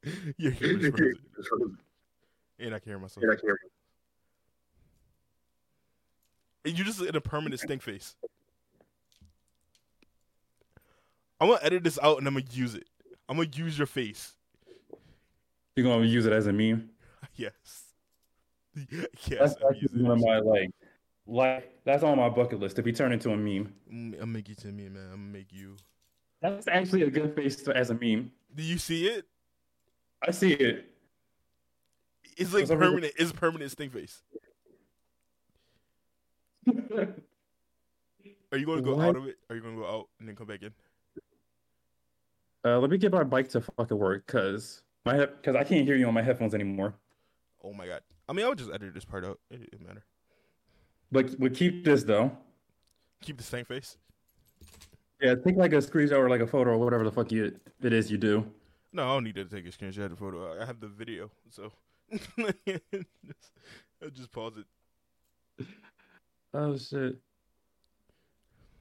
[0.38, 0.80] Your camera
[1.38, 1.78] is frozen.
[2.58, 3.24] And I can hear myself.
[3.24, 3.60] And I can hear
[6.66, 8.16] you're just in a permanent stink face.
[11.40, 12.88] I'm gonna edit this out and I'm gonna use it.
[13.30, 14.34] I'm gonna use your face.
[15.76, 16.90] You're gonna use it as a meme.
[17.36, 17.54] Yes.
[18.90, 19.06] Yes.
[19.30, 20.70] That's I'm actually using one of my like,
[21.28, 23.74] like that's on my bucket list to be turned into a meme.
[23.92, 25.04] Mm, I'm gonna make you to me, man.
[25.06, 25.76] I'm gonna make you.
[26.42, 28.32] That's actually a good face to, as a meme.
[28.56, 29.26] Do you see it?
[30.28, 30.86] I see it.
[32.38, 33.14] It's like For some reason- permanent.
[33.18, 34.22] It's permanent stink face.
[38.52, 39.08] Are you gonna go What?
[39.10, 39.38] out of it?
[39.50, 40.72] Are you gonna go out and then come back in?
[42.64, 45.96] Uh, let me get my bike to fucking work, cause my because I can't hear
[45.96, 46.96] you on my headphones anymore.
[47.64, 48.02] Oh my god.
[48.28, 49.40] I mean, I would just edit this part out.
[49.52, 50.04] It didn't matter.
[51.12, 52.32] But we keep this though.
[53.22, 53.98] Keep the same face.
[55.22, 57.94] Yeah, take like a screenshot or like a photo or whatever the fuck you it
[57.94, 58.46] is you do.
[58.92, 60.62] No, I don't need to take a screenshot of photo.
[60.62, 61.72] I have the video, so
[62.40, 65.68] I'll just pause it.
[66.54, 67.18] Oh shit.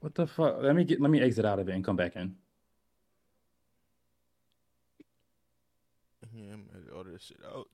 [0.00, 0.58] What the fuck?
[0.60, 2.36] Let me get let me exit out of it and come back in.
[6.34, 7.68] Yeah, I'm gonna edit all this shit out.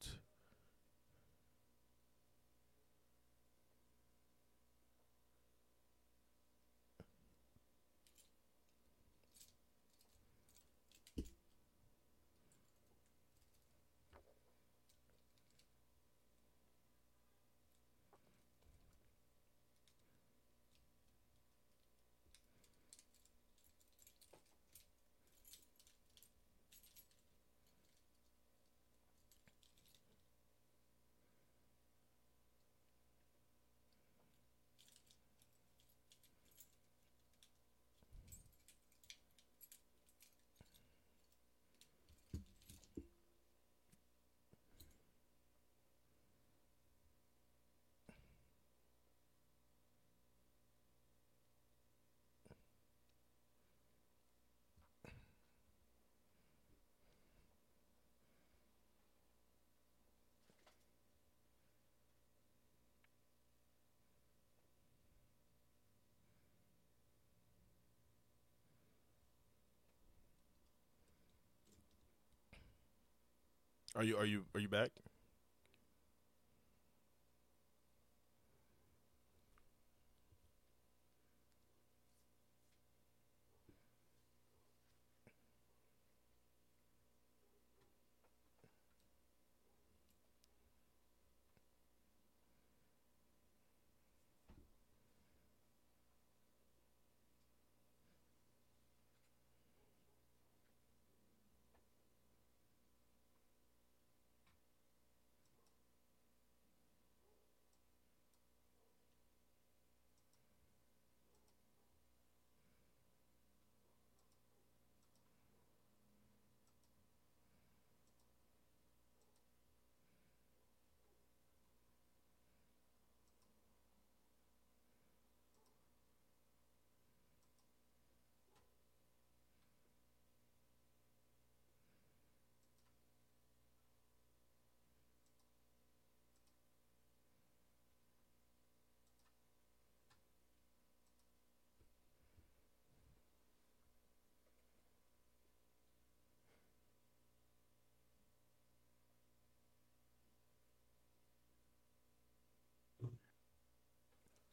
[73.96, 74.90] Are you are you are you back?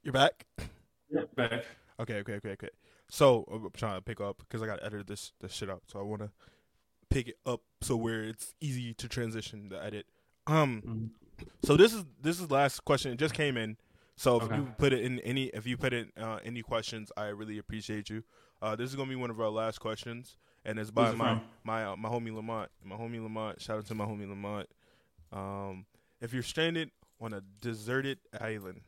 [0.08, 0.46] You're back.
[1.10, 1.66] Yeah, back.
[2.00, 2.70] Okay, okay, okay, okay.
[3.10, 5.82] So I'm trying to pick up because I got to edit this this shit out.
[5.92, 6.32] So I want to
[7.10, 10.06] pick it up so where it's easy to transition the edit.
[10.48, 10.82] Um,
[11.42, 11.46] Mhm.
[11.66, 13.12] so this is this is the last question.
[13.12, 13.76] It just came in.
[14.16, 14.56] So if Okay.
[14.56, 18.10] you put it in any, if you put in uh, any questions, I really appreciate
[18.10, 18.24] you.
[18.62, 21.34] Uh, this is gonna be one of our last questions, and it's by Who's my
[21.34, 21.42] from?
[21.66, 22.72] my uh, my homie Lamont.
[22.82, 23.60] My homie Lamont.
[23.62, 24.70] Shout out to my homie Lamont.
[25.34, 25.86] Um,
[26.22, 28.84] if you're stranded on a deserted island,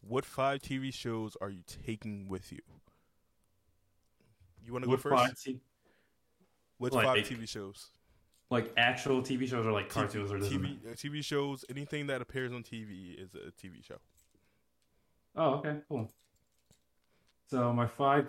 [0.00, 2.60] what five TV shows are you taking with you?
[4.64, 5.16] You want to go What first?
[5.16, 5.60] five t-
[6.78, 7.88] what like- five TV shows?
[8.52, 12.52] like actual TV shows or like cartoons or TV, uh, TV shows, anything that appears
[12.52, 13.98] on TV is a TV show.
[15.36, 16.10] Oh, okay, cool.
[17.48, 18.28] So my five,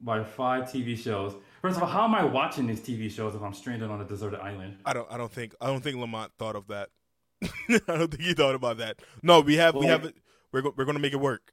[0.00, 1.34] my five TV shows.
[1.62, 4.04] First of all, how am I watching these TV shows if I'm stranded on a
[4.04, 4.76] deserted island?
[4.86, 5.08] I don't.
[5.10, 5.56] I don't think.
[5.60, 6.90] I don't think Lamont thought of that.
[7.42, 9.00] I don't think he thought about that.
[9.20, 9.74] No, we have.
[9.74, 10.12] we have.
[10.52, 11.52] We're go, we're going to make it work.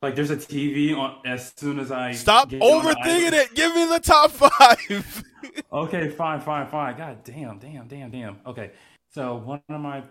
[0.00, 3.54] Like, there's a TV on as soon as I Stop get on the overthinking it.
[3.54, 5.24] Give me the top five.
[5.72, 6.96] Okay, fine, fine, fine.
[6.96, 8.38] God damn, damn, damn, damn.
[8.46, 8.70] Okay,
[9.12, 10.02] so one of my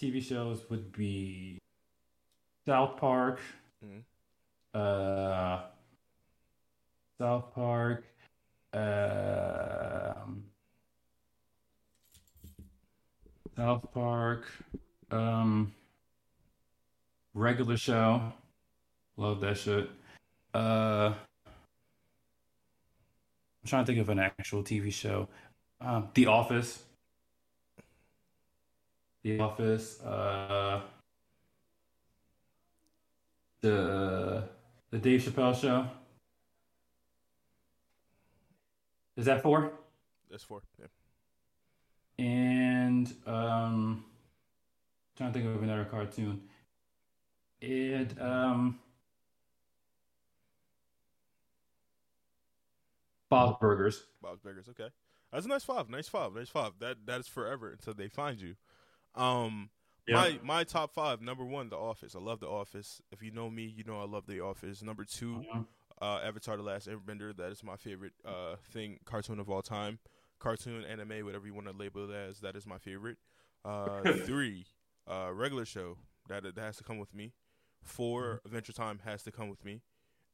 [0.00, 1.58] TV shows would be
[2.66, 3.40] South Park.
[3.84, 4.02] Mhm.
[4.74, 5.62] Uh,
[7.18, 8.04] South Park.
[8.74, 10.44] Um,
[13.56, 14.44] South Park.
[15.10, 15.72] Um,
[17.34, 18.32] regular show.
[19.16, 19.90] Love that shit.
[20.54, 21.12] Uh,
[23.62, 25.28] I'm trying to think of an actual TV show.
[25.80, 26.82] Um, The Office.
[29.22, 30.00] The Office.
[30.00, 30.80] Uh,
[33.60, 34.48] the
[34.90, 35.86] the Dave Chappelle Show.
[39.16, 39.72] Is that four?
[40.30, 40.62] That's four.
[40.78, 40.86] Yeah.
[42.18, 44.04] And um,
[45.16, 46.42] trying to think of another cartoon.
[47.62, 48.80] It um,
[53.30, 54.02] Bob's Burgers.
[54.20, 54.68] Bob's Burgers.
[54.68, 54.88] Okay,
[55.32, 55.88] that's a nice five.
[55.88, 56.34] Nice five.
[56.34, 56.72] Nice five.
[56.80, 58.56] That that is forever until they find you.
[59.14, 59.70] Um,
[60.08, 61.22] my my top five.
[61.22, 62.16] Number one, The Office.
[62.16, 63.00] I love The Office.
[63.12, 64.82] If you know me, you know I love The Office.
[64.82, 65.66] Number two, Mhm.
[66.00, 67.36] uh, Avatar: The Last Airbender.
[67.36, 70.00] That is my favorite uh thing cartoon of all time.
[70.40, 72.40] Cartoon, anime, whatever you want to label it as.
[72.40, 73.18] That is my favorite.
[73.64, 74.66] Uh, three,
[75.08, 75.96] uh, regular show.
[76.28, 77.32] That that has to come with me.
[77.82, 79.82] 4 Adventure Time has to come with me.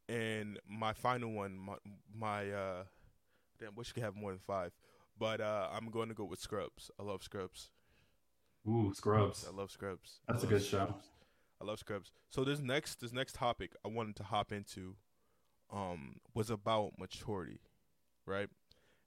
[0.09, 1.75] And my final one, my
[2.15, 2.83] my uh,
[3.61, 4.73] damn, wish you could have more than five.
[5.19, 6.91] But uh, I'm going to go with Scrubs.
[6.99, 7.71] I love Scrubs.
[8.67, 9.47] Ooh, Scrubs.
[9.47, 10.21] I love Scrubs.
[10.27, 10.95] That's I a love good show.
[11.61, 12.13] I love Scrubs.
[12.31, 14.97] So this next this next topic I wanted to hop into
[15.71, 17.61] um was about maturity,
[18.27, 18.49] right?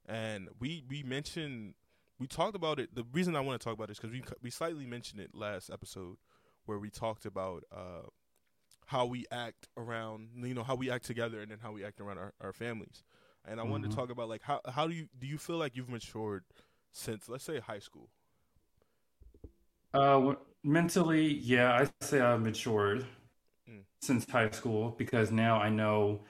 [0.06, 1.74] And we we mentioned
[2.18, 2.94] we talked about it.
[2.94, 5.70] The reason I want to talk about this because we we slightly mentioned it last
[5.70, 6.16] episode
[6.66, 8.06] where we talked about uh
[8.86, 12.00] how we act around you know how we act together and then how we act
[12.00, 13.04] around our, our families.
[13.44, 13.96] And I wanted to Mhm.
[13.96, 16.44] talk about like how how do you do you feel like you've matured
[16.92, 18.10] since let's say high school?
[19.94, 23.06] Uh, w- mentally, yeah, I say I've matured
[23.68, 23.84] Mm.
[24.00, 26.20] since high school because now I know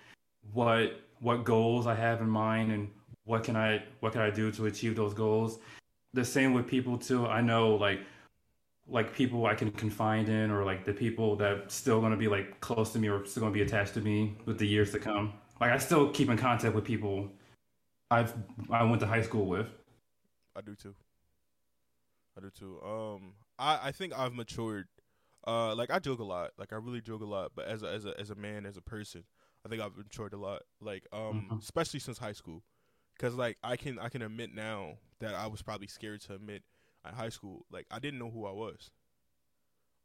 [0.52, 2.90] what what goals I have in mind and
[3.24, 5.58] what can I what can I do to achieve those goals.
[6.14, 7.26] The same with people too.
[7.26, 8.00] I know like
[8.88, 12.28] like people I can confide in or like the people that still going to be
[12.28, 14.90] like close to me or still going to be attached to me with the years
[14.92, 15.34] to come.
[15.60, 17.30] Like I still keep in contact with people
[18.10, 18.34] I've
[18.70, 19.68] I went to high school with.
[20.54, 20.94] I do too.
[22.36, 22.80] I do too.
[22.82, 24.88] Um, I I think I've matured.
[25.46, 26.50] Uh, like I joke a lot.
[26.58, 27.52] Like I really joke a lot.
[27.54, 29.24] But as a as a as a man, as a person,
[29.64, 30.62] I think I've matured a lot.
[30.80, 31.62] Like um, Mhm.
[31.62, 32.62] especially since high school,
[33.16, 36.62] because like I can I can admit now that I was probably scared to admit
[37.04, 37.66] at high school.
[37.70, 38.90] Like I didn't know who I was.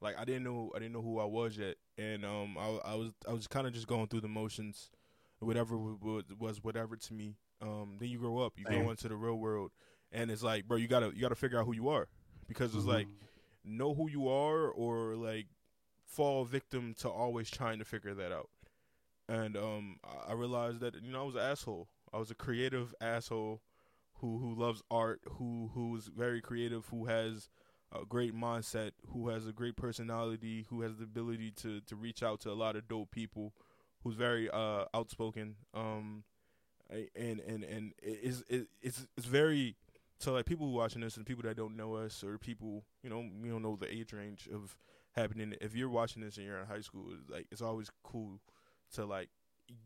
[0.02, 2.96] Like I didn't know I didn't know who I was yet, and um, I I
[2.96, 4.92] was I was kind of just going through the motions,
[5.40, 7.36] whatever was whatever to me.
[7.62, 8.78] Um, then you grow up, you Same.
[8.78, 9.72] go into the real world,
[10.12, 12.08] and it's like, bro, you gotta you gotta figure out who you are,
[12.48, 12.86] because it's Mhm.
[12.86, 13.08] like
[13.64, 15.48] know who you are or like
[16.06, 18.50] fall victim to always trying to figure that out.
[19.30, 19.98] And um,
[20.28, 21.88] I realized that you know I was an asshole.
[22.14, 23.62] I was a creative asshole
[24.20, 27.50] who who loves art, who who's very creative, who has
[27.94, 32.24] a great mindset, who has a great personality, who has the ability to to reach
[32.24, 33.54] out to a lot of dope people,
[34.04, 35.56] who's very uh outspoken.
[35.74, 36.24] Um,
[36.90, 39.76] and and and it is it, it's it's very
[40.20, 43.10] so like people who watching this and people that don't know us or people you
[43.10, 44.76] know we don't know the age range of
[45.16, 45.56] happening.
[45.62, 48.40] If you're watching this and you're in high school, it's like it's always cool
[48.94, 49.30] to like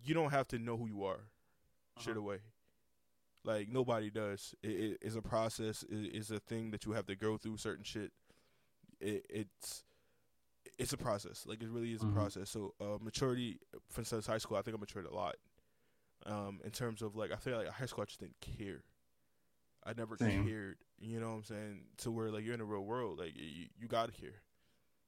[0.04, 1.22] you don't have to know who you are
[2.00, 2.38] straight away.
[3.44, 4.54] Like nobody does.
[4.62, 5.84] It, it, it's a process.
[5.90, 8.12] It, it's a thing that you have to go through certain shit.
[9.00, 9.84] It, it's
[10.78, 11.46] it's a process.
[11.48, 12.14] Like it really is a Mhm.
[12.14, 12.50] process.
[12.50, 13.60] So uh, maturity,
[13.90, 15.36] for instance, high school, I think I matured a lot.
[16.28, 18.84] Um, in terms of like, I feel like high school, I just didn't care.
[19.84, 20.48] I never Same.
[20.48, 20.78] cared.
[21.00, 21.80] You know what I'm saying?
[22.00, 24.36] To where like you're in the real world, like you, you got to care.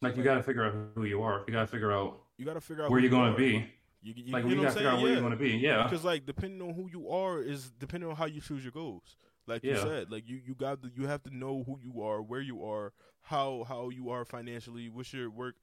[0.02, 1.44] Like you got to figure out who you are.
[1.48, 3.38] You got to figure out You got to figure out where you're going to are.
[3.38, 3.68] be.
[4.04, 5.18] You, you, Like you we know got what to I'm figure out where Yeah.
[5.18, 5.50] you want to be.
[5.52, 5.84] Yeah.
[5.84, 9.16] Because like depending on who you are is depending on how you choose your goals.
[9.48, 12.22] Like you said, like you you got to, you have to know who you are,
[12.22, 12.94] where you are,
[13.24, 15.56] how how you are financially, what's your work,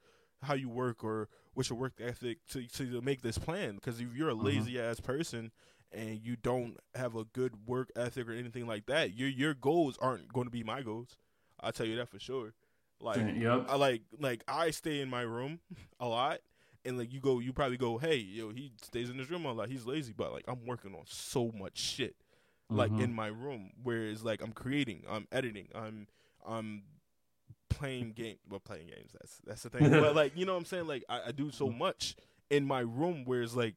[0.42, 3.76] how you work, or what's your work ethic to to make this plan.
[3.76, 4.44] Because if you're a Mhm.
[4.44, 5.50] lazy ass person
[5.92, 9.96] and you don't have a good work ethic or anything like that, your your goals
[9.98, 11.16] aren't going to be my goals.
[11.58, 12.52] I'll tell you that for sure.
[13.00, 13.64] Like yep.
[13.68, 15.60] I like like I stay in my room
[16.00, 16.40] a lot,
[16.84, 19.52] and like you go, you probably go, hey, yo, he stays in his room a
[19.52, 19.68] lot.
[19.68, 22.16] He's lazy, but like I'm working on so much shit,
[22.68, 23.00] like Mhm.
[23.02, 23.72] in my room.
[23.82, 26.06] Whereas like I'm creating, I'm editing, I'm
[26.46, 26.82] I'm
[27.68, 29.12] playing game, well playing games.
[29.12, 29.90] That's that's the thing.
[29.90, 32.16] but like you know what I'm saying, like I, I do so much
[32.50, 33.22] in my room.
[33.26, 33.74] Whereas like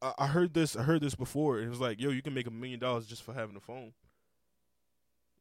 [0.00, 2.46] I, I heard this, I heard this before, it was like, yo, you can make
[2.46, 3.92] a million dollars just for having a phone.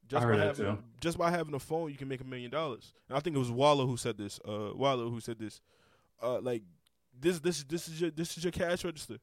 [0.07, 0.77] Just I heard by having, too.
[0.99, 2.93] just by having a phone, you can make a million dollars.
[3.07, 4.39] And I think it was Wallo who said this.
[4.45, 5.61] Uh, Wallo who said this.
[6.21, 6.63] Uh, like
[7.19, 9.17] this, this, this is your, this is your cash register.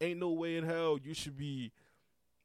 [0.00, 1.72] Ain't no way in hell you should be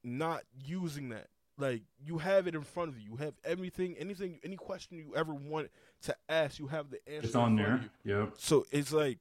[0.04, 1.28] not using that.
[1.58, 3.12] Like you have it in front of you.
[3.12, 5.70] You have everything, anything, any question you ever want
[6.04, 7.28] to ask, you have the answer.
[7.28, 8.20] It's on in front of there.
[8.20, 8.34] Yep.
[8.38, 9.20] So it's like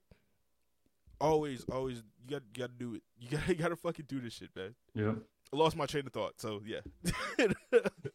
[1.21, 3.03] always, always you got you got to do it.
[3.17, 4.75] You got you got to fucking do this shit, man.
[4.93, 5.15] Yep.
[5.53, 6.33] I lost my train of thought.
[6.41, 6.81] So yeah.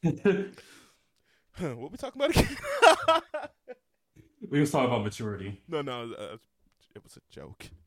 [1.58, 2.56] What we talking about again?
[4.48, 5.60] We was talking about maturity.
[5.68, 6.36] no, no, uh,
[6.94, 7.68] it was a joke.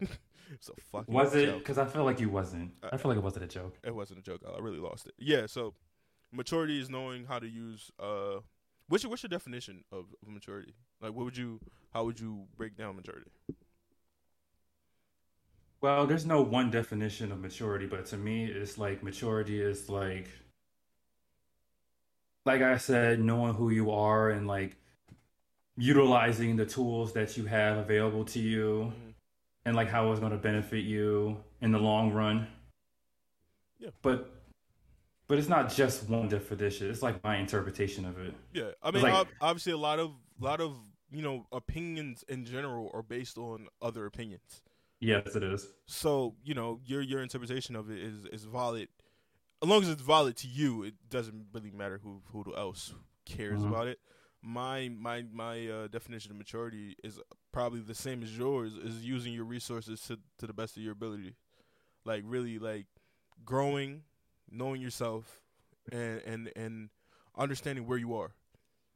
[0.51, 1.57] it's a fucking Was it?
[1.57, 2.71] Because I feel like you wasn't.
[2.83, 3.77] Uh, I feel like it wasn't a joke.
[3.83, 4.41] It wasn't a joke.
[4.45, 5.13] I really lost it.
[5.17, 5.45] Yeah.
[5.47, 5.73] So
[6.31, 7.91] maturity is knowing how to use.
[7.99, 8.39] Uh,
[8.87, 10.73] what's your what's your definition of, of maturity?
[11.01, 11.59] Like, what would you?
[11.91, 13.29] How would you break down maturity?
[15.81, 20.29] Well, there's no one definition of maturity, but to me, it's like maturity is like,
[22.45, 24.77] like I said, knowing who you are and like
[25.75, 29.13] utilizing the tools that you have available to you Mhm.
[29.65, 32.47] and like how it's going to benefit you in the long run.
[33.79, 33.89] Yeah.
[34.01, 34.29] But,
[35.27, 36.89] but it's not just one definition.
[36.89, 38.33] It's like my interpretation of it.
[38.53, 40.75] Yeah, I mean, like- obviously, a lot of a lot of
[41.11, 44.61] you know opinions in general are based on other opinions.
[44.99, 45.67] Yes, it is.
[45.85, 48.89] So you know your your interpretation of it is is valid.
[49.61, 52.93] As long as it's valid to you, it doesn't really matter who who else
[53.25, 53.67] cares Mhm.
[53.69, 53.99] about it.
[54.45, 57.19] My my my uh, definition of maturity is
[57.53, 58.73] probably the same as yours.
[58.73, 61.35] Is using your resources to to the best of your ability,
[62.03, 62.85] like really like
[63.45, 64.03] growing,
[64.51, 65.41] knowing yourself,
[65.91, 66.89] and and and
[67.37, 68.31] understanding where you are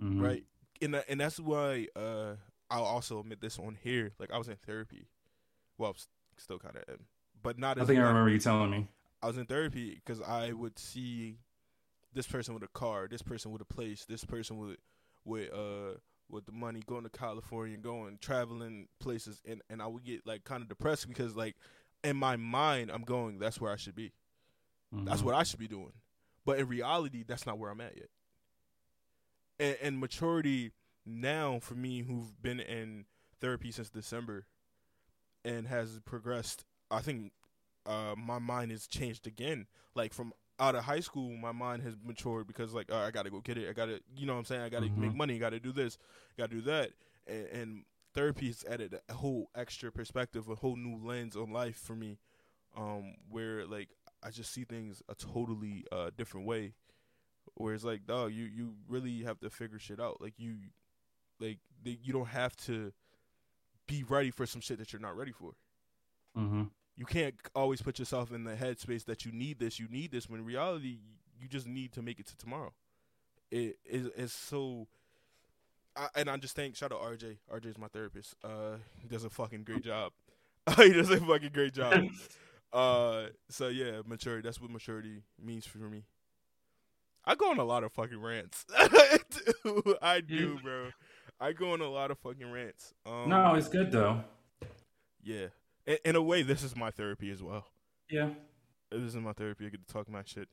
[0.01, 0.21] Mhm.
[0.21, 0.43] right?
[0.81, 2.35] And and that's why uh,
[2.69, 4.11] I'll also admit this on here.
[4.19, 5.07] Like I was in therapy.
[5.77, 5.95] Well,
[6.37, 6.83] still kind of
[7.41, 8.87] but not I think I remember you telling me.
[9.23, 11.37] I was in therapy because I would see
[12.13, 14.77] this person with a car, this person with a place, this person with
[15.27, 15.97] with uh
[16.29, 20.25] with the money going to California, and going traveling places, and and I would get
[20.25, 21.55] like kind of depressed because like
[22.03, 24.13] in my mind I'm going that's where I should be.
[24.91, 25.25] That's Mhm.
[25.25, 25.93] what I should be doing.
[26.45, 28.09] But in reality, that's not where I'm at yet.
[29.59, 30.71] And, and maturity
[31.05, 33.05] now for me, who've been in
[33.41, 34.45] therapy since December,
[35.43, 36.65] and has progressed.
[36.89, 37.33] I think
[37.85, 39.67] uh, my mind has changed again.
[39.95, 43.29] Like from out of high school, my mind has matured because like uh, I gotta
[43.29, 43.69] go get it.
[43.69, 44.97] I gotta, you know, what I'm saying I gotta Mhm.
[44.97, 45.35] make money.
[45.35, 45.97] I gotta do this.
[46.37, 46.91] Gotta do that.
[47.27, 51.77] And, and therapy has added a whole extra perspective, a whole new lens on life
[51.77, 52.17] for me,
[52.75, 53.89] um, where like
[54.23, 56.73] I just see things a totally uh, different way.
[57.53, 60.21] Where it's like, dog, you you really have to figure shit out.
[60.21, 60.55] Like you,
[61.39, 62.91] like the, you don't have to
[63.85, 65.53] be ready for some shit that you're not ready for.
[66.35, 66.69] Mhm.
[66.97, 70.27] You can't always put yourself in the headspace that you need this, you need this.
[70.29, 70.97] When in reality,
[71.39, 72.73] you just need to make it to tomorrow.
[73.51, 74.87] It is it's so.
[75.95, 77.37] I, and I just think shout out RJ.
[77.53, 78.35] RJ is my therapist.
[78.43, 80.11] Uh, he does a fucking great job.
[80.77, 82.03] he does a fucking great job.
[82.73, 84.45] Uh, so yeah, maturity.
[84.45, 86.03] That's what maturity means for me.
[87.23, 88.65] I go on a lot of fucking rants.
[88.77, 89.19] I
[89.63, 90.89] do, I do, bro.
[91.39, 92.93] I go on a lot of fucking rants.
[93.05, 94.21] Um, No, it's good though.
[95.23, 95.47] yeah.
[95.87, 97.65] In, in a way, this is my therapy as well.
[98.09, 98.29] Yeah.
[98.91, 99.65] This is my therapy.
[99.65, 100.49] I get to talk my shit.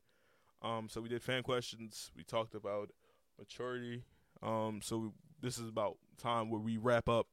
[0.61, 2.09] Um, so we did fan questions.
[2.15, 2.89] We talked about
[3.37, 4.03] maturity.
[4.41, 7.27] Um, so this is about time where we wrap up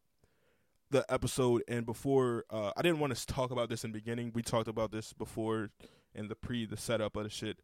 [0.91, 1.63] the episode.
[1.67, 4.33] And before, uh, I didn't want to talk about this in the beginning.
[4.35, 5.71] We talked about this before
[6.15, 7.59] in the pre, the setup of the shit.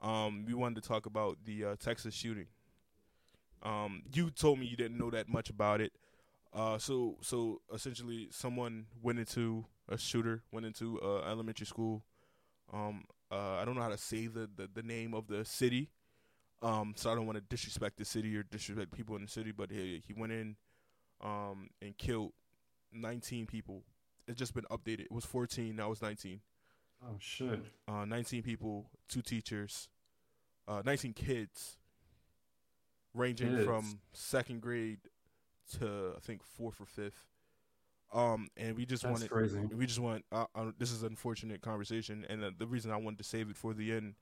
[0.00, 2.46] Um, we wanted to talk about the uh, Texas shooting.
[3.62, 5.92] Um, you told me you didn't know that much about it.
[6.52, 12.02] Uh, so so essentially, someone went into a shooter went into uh, elementary school.
[12.72, 15.90] Um, uh, I don't know how to say the, the, the name of the city.
[16.62, 19.52] Um, so I don't want to disrespect the city or disrespect people in the city,
[19.52, 20.56] but he he went in,
[21.22, 22.32] um, and killed
[22.92, 23.82] 19 people.
[24.26, 25.02] It's just been updated.
[25.02, 26.40] It was 14, now it's 19.
[27.04, 27.60] Oh shit.
[27.86, 29.88] Uh, 19 people, two teachers,
[30.66, 31.76] uh, 19 kids,
[33.14, 33.64] ranging Kids.
[33.64, 34.98] from second grade
[35.78, 37.26] to I think fourth or fifth.
[38.12, 39.58] Um, and we just That's wanted crazy.
[39.76, 42.96] we just want uh, uh, this is an unfortunate conversation and uh, the reason i
[42.96, 44.14] wanted to save it for the end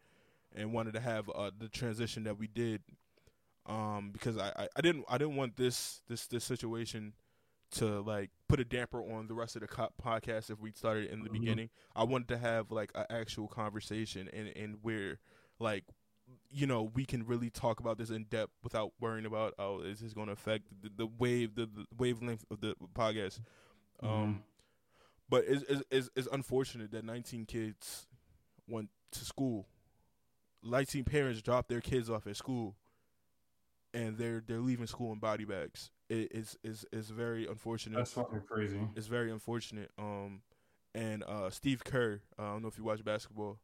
[0.56, 2.82] and wanted to have uh, the transition that we did
[3.66, 7.12] um because I, I i didn't i didn't want this this this situation
[7.72, 11.10] to like put a damper on the rest of the co- podcast if we started
[11.10, 11.32] in the Mhm.
[11.32, 15.18] beginning i wanted to have like an actual conversation and and where
[15.58, 15.84] like
[16.50, 20.00] you know we can really talk about this in depth without worrying about oh is
[20.00, 23.40] this going to affect the, the wave the, the wavelength of the podcast
[24.02, 24.38] um Mhm.
[25.28, 28.06] but it's, it's, it's, it's unfortunate that 19 kids
[28.68, 29.66] went to school.
[30.62, 32.74] 19 parents dropped their kids off at school,
[33.94, 35.90] and they're they're leaving school in body bags.
[36.08, 37.96] It, it's, it's it's very unfortunate.
[37.96, 38.80] That's fucking crazy.
[38.96, 39.90] it's very unfortunate.
[39.98, 40.42] Um,
[40.94, 42.20] and uh, Steve Kerr.
[42.38, 43.58] Uh, I don't know if you watch basketball.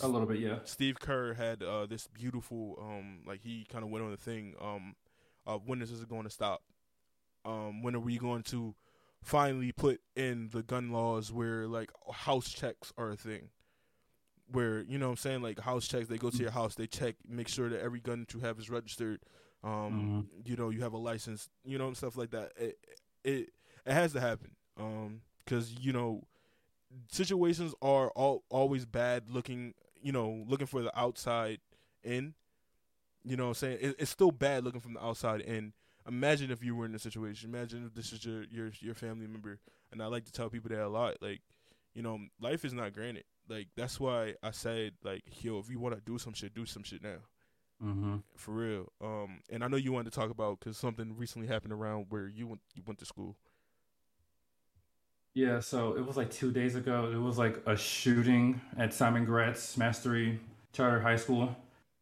[0.00, 0.58] A little bit, yeah.
[0.64, 4.54] Steve Kerr had uh, this beautiful um like he kind of went on the thing
[4.60, 4.94] um
[5.46, 6.62] uh, when is this going to stop?
[7.44, 8.74] Um when are we going to
[9.22, 13.50] finally put in the gun laws where like house checks are a thing?
[14.50, 15.42] Where you know what I'm saying?
[15.42, 18.20] Like house checks they go to your house they check make sure that every gun
[18.20, 19.20] that you have is registered.
[19.62, 22.52] Um you know you have a license you know and stuff like that.
[22.56, 22.78] It
[23.24, 23.50] it,
[23.86, 24.52] it has to happen.
[24.78, 26.24] Um cuz you know
[27.10, 31.60] situations are all, always bad looking you know looking for the outside
[32.02, 32.34] in.
[33.22, 33.78] You know what i'm saying?
[33.82, 35.74] It, it's still bad looking from the outside in
[36.08, 39.26] imagine if you were in this situation imagine if this is your your your family
[39.26, 39.58] member
[39.92, 41.40] and i like to tell people that a lot like
[41.94, 45.78] you know life is not granted like that's why i said like yo if you
[45.78, 47.16] want to do some shit do some shit now
[47.82, 48.16] Mm-hmm.
[48.36, 51.72] for real um and i know you wanted to talk about because something recently happened
[51.72, 53.36] around where you went you went to school
[55.34, 57.10] Yeah, so it was like two days ago.
[57.12, 60.40] It was like a shooting at Simon Gratz Mastery
[60.72, 61.54] Charter High School.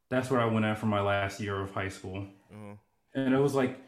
[0.09, 2.27] That's where I went at for my last year of high school.
[2.51, 2.75] uh,
[3.15, 3.79] And it was like,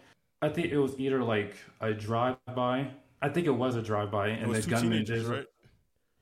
[0.42, 2.88] I think it was either like a drive-by.
[3.22, 5.04] I think it was a drive-by, and was the gunman.
[5.04, 5.46] there's right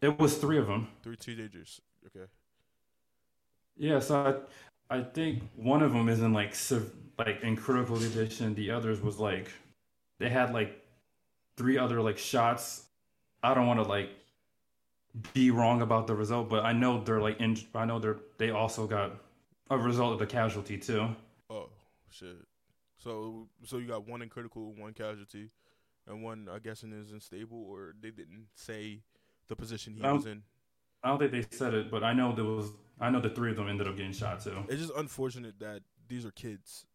[0.01, 0.89] It was three of them.
[1.03, 2.27] three teenagers okay
[3.77, 4.45] Yeah, so
[4.91, 8.55] I, I think one of them is in like sev- like in critical condition.
[8.55, 9.51] The others was like
[10.19, 10.85] they had like
[11.57, 12.85] three other like shots.
[13.43, 14.11] I don't want to like
[15.33, 17.57] be wrong about the result, but I know they're like in.
[17.75, 19.13] I know they're they also got
[19.71, 21.09] a result of the casualty too.
[21.51, 21.69] Oh
[22.11, 22.37] shit!
[22.99, 25.51] So so you got one in critical, one casualty,
[26.07, 29.03] and one I guessing is unstable, or they didn't say
[29.49, 30.43] the position he was in.
[31.03, 32.71] I don't think they said it, but I know there was.
[33.01, 34.65] I know the three of them ended up getting shot too.
[34.69, 36.87] It's just unfortunate that these are kids.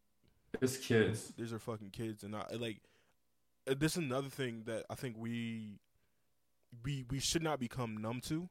[0.60, 1.32] It's kids.
[1.38, 2.82] These are fucking kids, and I like.
[3.66, 5.78] uh, This is another thing that I think we,
[6.84, 8.48] we we should not become numb to,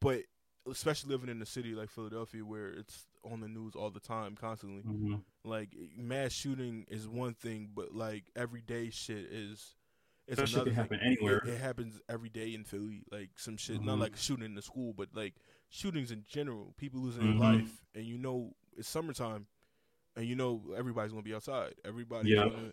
[0.00, 0.22] but
[0.70, 4.34] especially living in a city like Philadelphia where it's on the news all the time,
[4.36, 4.82] constantly.
[4.82, 5.22] Mhm.
[5.44, 9.74] like mass shooting is one thing, but like everyday shit is
[10.26, 10.98] it's That shit another can thing.
[10.98, 11.38] happen anywhere.
[11.38, 13.80] It, it happens every day in Philly, like some shit.
[13.82, 14.00] Not Mhm.
[14.00, 15.34] like shooting in the school, but like
[15.70, 16.74] shootings in general.
[16.76, 17.38] People losing Mhm.
[17.38, 19.46] their life, and you know it's summertime,
[20.16, 21.74] and you know everybody's gonna be outside.
[21.84, 22.48] Everybody's Yeah.
[22.48, 22.72] gonna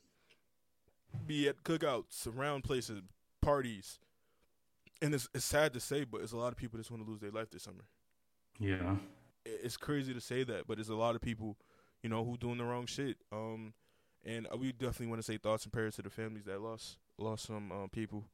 [1.25, 3.01] be at cookouts, around places,
[3.41, 3.99] parties,
[5.01, 7.19] and it's it's sad to say, but it's a lot of people that's gonna lose
[7.19, 7.85] their life this summer
[8.59, 8.97] Yeah.
[9.45, 11.57] it's crazy to say that, but there's a lot of people,
[12.01, 13.17] you know, who doing the wrong shit.
[13.31, 13.73] Um,
[14.23, 17.45] and we definitely want to say thoughts and prayers to the families that lost lost
[17.45, 18.25] some um, people.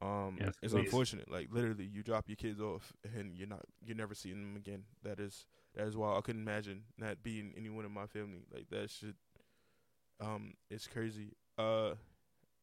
[0.00, 0.84] Um, Yes, it's please.
[0.84, 1.30] unfortunate.
[1.30, 4.84] Like literally, you drop your kids off and you're not you're never seeing them again.
[5.02, 8.44] That is that is why I couldn't imagine not being anyone in my family.
[8.52, 9.14] Like that shit.
[10.20, 11.32] Um, it's crazy.
[11.58, 11.94] Uh,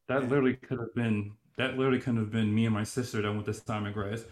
[0.08, 3.30] That literally could have been that literally couldn't have been me and my sister that
[3.32, 4.24] went to Simon Gratz.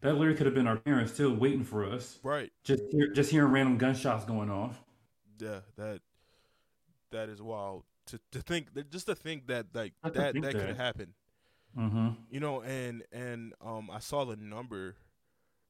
[0.00, 2.18] That literally could have been our parents still waiting for us.
[2.22, 2.52] right.
[2.64, 4.78] Just hear, just hearing random gunshots going off.
[5.38, 5.60] Yeah.
[5.76, 6.00] That
[7.10, 7.84] that is wild.
[8.06, 10.68] To to think that just to think that like to that that could that.
[10.68, 11.12] have happened.
[11.76, 12.08] Mm-hmm.
[12.30, 14.96] you know and and um i saw the number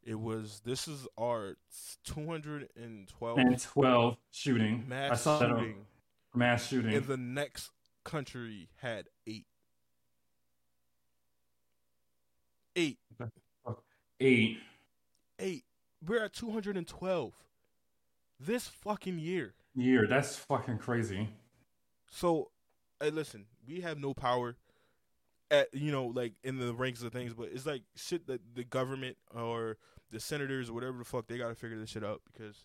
[0.05, 1.57] it was this is our
[2.05, 4.85] 212 And twelve shooting.
[4.87, 5.75] I mass saw that shooting
[6.35, 6.95] mass shooting.
[6.95, 7.71] and the next
[8.05, 9.47] country had eight
[12.79, 12.99] eight
[14.21, 14.59] Eight.
[15.39, 15.65] eight
[16.07, 17.33] we're at 212
[18.41, 20.07] this fucking year Year.
[20.09, 21.29] That's fucking crazy.
[22.11, 22.51] So,
[23.01, 24.57] hey, listen, we have no power
[25.53, 28.65] at you know like in the ranks of things, but it's like shit that the
[28.65, 29.77] government or
[30.11, 32.57] the senators or whatever the fuck they got to figure this shit out because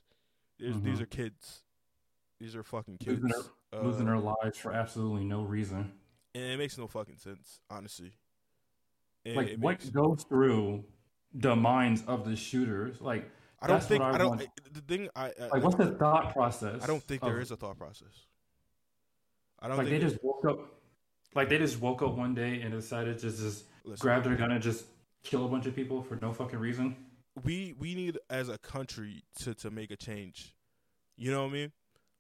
[0.60, 1.61] there's, these are kids.
[2.40, 3.30] These are fucking kids, Losing
[3.72, 5.91] their, Uh, losing their lives for absolutely no reason.
[6.34, 8.14] and it makes no fucking sense, honestly.
[9.26, 10.84] And Like it what makes- goes through
[11.34, 13.00] the minds of the shooters?
[13.02, 13.30] Like
[13.62, 14.30] I don't think I I don't.
[14.38, 14.50] want.
[14.74, 16.84] The thing I I, Like, what's the thought process?
[16.84, 18.28] I don't think of- there is a thought process.
[19.60, 20.82] I don't Like they think just woke up,
[21.36, 24.52] like they just woke up one day and decided to just listen, grab their gun
[24.52, 24.86] and just
[25.24, 26.95] kill a bunch of people for no fucking reason.
[27.45, 30.54] we we need as a country to to make a change.
[31.16, 31.72] You know what I mean?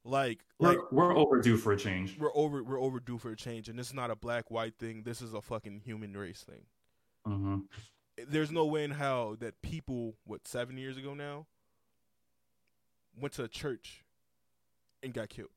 [0.05, 2.17] Like like We're, we're overdue for a change.
[2.17, 5.03] we're over we're overdue for a change, and this is not a black white thing.
[5.03, 6.65] This is a fucking human race thing.
[7.25, 7.59] Hmm
[8.27, 11.47] There's no way in hell that people what seven years ago now
[13.19, 14.03] went to a church
[15.01, 15.49] and got killed.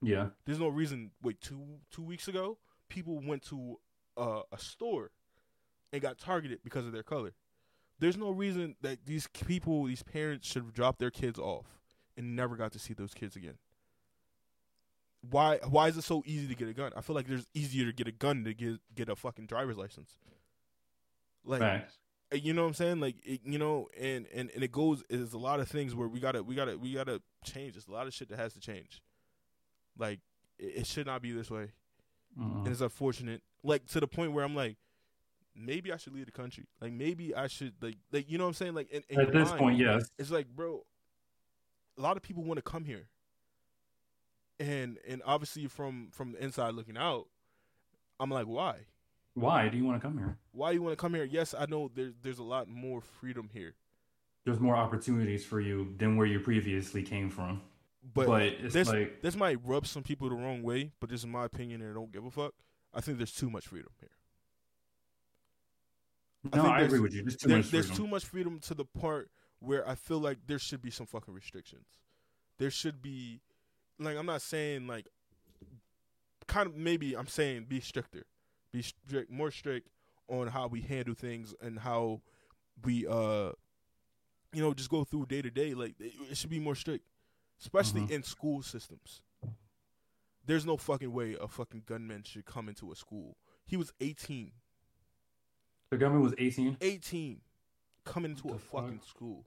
[0.00, 1.10] Yeah, There's no reason.
[1.22, 1.60] Wait, two
[1.90, 2.58] two weeks ago,
[2.88, 3.80] people went to
[4.16, 5.10] uh, a store
[5.92, 7.34] and got targeted because of their color.
[7.98, 11.66] There's no reason that these people, these parents, should drop their kids off
[12.16, 13.58] and never got to see those kids again.
[15.28, 15.58] Why?
[15.68, 16.92] Why is it so easy to get a gun?
[16.96, 19.76] I feel like there's easier to get a gun to get get a fucking driver's
[19.76, 20.16] license.
[21.44, 21.96] Like, facts.
[22.32, 23.00] uh, you know what I'm saying?
[23.00, 25.02] Like, it, you know, and, and and it goes.
[25.08, 27.74] There's a lot of things where we gotta we gotta we gotta change.
[27.74, 29.00] There's a lot of shit that has to change.
[29.96, 30.20] Like,
[30.58, 31.68] it, it should not be this way
[32.38, 32.58] Mhm.
[32.64, 33.42] and it's unfortunate.
[33.64, 34.76] Like to the point where I'm like,
[35.56, 36.66] maybe I should leave the country.
[36.80, 38.74] Like maybe I should like like you know what I'm saying.
[38.74, 40.10] Like in, in At this mind, point, yes.
[40.18, 40.84] it's like bro,
[41.96, 43.08] a lot of people want to come here,
[44.60, 47.26] and and obviously from from the inside looking out,
[48.20, 48.76] I'm like, why?
[49.40, 50.36] Why do you want to come here?
[50.52, 51.24] Why do you want to come here?
[51.24, 53.74] Yes, I know there's there's a lot more freedom here,
[54.44, 57.62] There's more opportunities for you than where you previously came from.
[58.14, 60.92] but, But, it's this like, this might rub some people the wrong way.
[61.00, 62.54] But this is my opinion, and I don't give a fuck.
[62.94, 64.10] I think there's too much freedom here.
[66.52, 67.22] I no, think I, there's- agree with you.
[67.22, 68.04] There's too there- much there's freedom.
[68.04, 71.34] too much freedom to the part where I feel like there should be some fucking
[71.34, 71.86] restrictions.
[72.58, 73.40] There should be,
[73.98, 75.06] like, I'm not saying like,
[76.46, 78.24] kind of maybe I'm saying be stricter,
[78.78, 79.88] be strict, more strict
[80.28, 82.20] on how we handle things and how
[82.84, 83.50] we, uh,
[84.52, 85.74] you know, just go through day to day.
[85.74, 87.04] Like, it, it should be more strict,
[87.60, 88.10] especially Mhm.
[88.10, 89.20] in school systems.
[90.44, 93.36] There's no fucking way a fucking gunman should come into a school.
[93.66, 94.52] He was 18.
[95.90, 96.76] the gunman was 18.
[96.82, 97.40] 18
[98.04, 98.82] coming into a fuck?
[98.82, 99.46] fucking school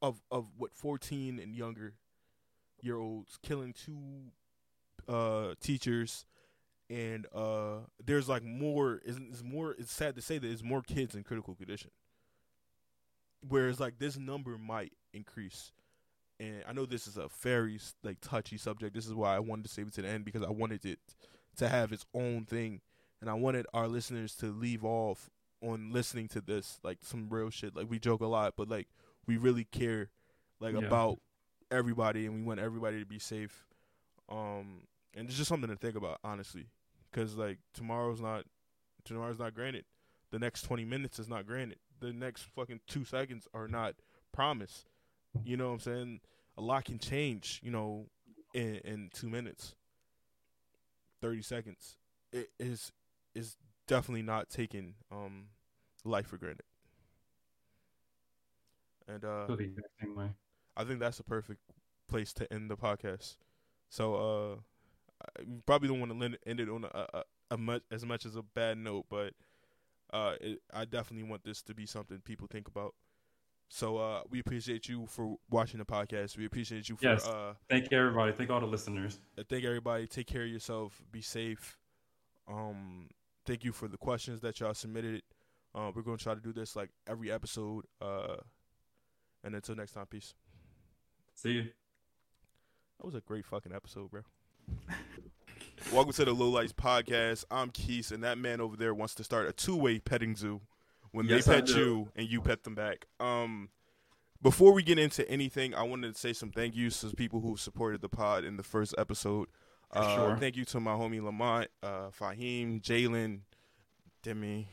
[0.00, 1.94] of of what 14 and younger
[2.80, 4.30] year olds killing two
[5.08, 6.24] uh teachers
[6.90, 10.82] and uh there's like more is is more it's sad to say that there's more
[10.82, 11.90] kids in critical condition
[13.48, 15.72] whereas like this number might increase
[16.40, 19.64] and I know this is a very like touchy subject this is why I wanted
[19.64, 20.98] to save it to the end because I wanted it
[21.56, 22.80] to have its own thing
[23.20, 25.30] and I wanted our listeners to leave off
[25.62, 27.74] on listening to this like some real shit.
[27.74, 28.88] Like we joke a lot, but like
[29.26, 30.10] we really care
[30.60, 30.80] like Yeah.
[30.86, 31.20] about
[31.70, 33.64] everybody, and we want everybody to be safe.
[34.28, 34.82] Um,
[35.14, 36.66] and it's just something to think about, honestly,
[37.10, 38.44] because like tomorrow's not
[39.04, 39.84] tomorrow's not granted.
[40.30, 41.78] The next twenty minutes is not granted.
[42.00, 43.94] The next fucking two seconds are not
[44.32, 44.86] promised.
[45.44, 46.20] You know what I'm saying?
[46.56, 47.60] A lot can change.
[47.62, 48.06] You know,
[48.54, 49.74] in in two minutes,
[51.20, 51.96] thirty seconds.
[52.32, 52.92] It is
[53.34, 55.46] is definitely not taking um
[56.04, 56.64] life for granted.
[59.08, 60.30] And uh the same way.
[60.76, 61.60] I think that's the perfect
[62.08, 63.36] place to end the podcast.
[63.88, 64.60] So uh
[65.66, 67.22] probably don't want to end end it on a, a,
[67.52, 69.32] a much as much as a bad note, but
[70.12, 72.94] uh it, I definitely want this to be something people think about.
[73.68, 76.36] So uh we appreciate you for watching the podcast.
[76.36, 77.26] We appreciate you for Yes.
[77.26, 78.32] uh Thank you, everybody.
[78.32, 79.18] Thank all the listeners.
[79.48, 80.06] thank everybody.
[80.06, 81.02] Take care of yourself.
[81.10, 81.78] Be safe.
[82.46, 83.08] Um,
[83.46, 85.22] thank you for the questions that y'all submitted.
[85.74, 87.84] Uh, we're gonna try to do this like every episode.
[88.00, 88.36] Uh,
[89.42, 90.34] and until next time, peace.
[91.34, 91.62] See you.
[93.00, 94.20] That was a great fucking episode, bro.
[95.92, 97.44] Welcome to the Lowlights podcast.
[97.50, 100.60] I'm Quis, and that man over there wants to start a two-way petting zoo.
[101.12, 103.06] When Yes, they pet you and you pet them back.
[103.20, 103.68] Um,
[104.42, 107.56] before we get into anything, I wanted to say some thank yous to people who
[107.56, 109.48] supported the pod in the first episode.
[109.92, 110.36] Uh, sure.
[110.36, 113.40] Thank you to my homie Lamont, uh, Fahim, Jalen,
[114.24, 114.66] Demi,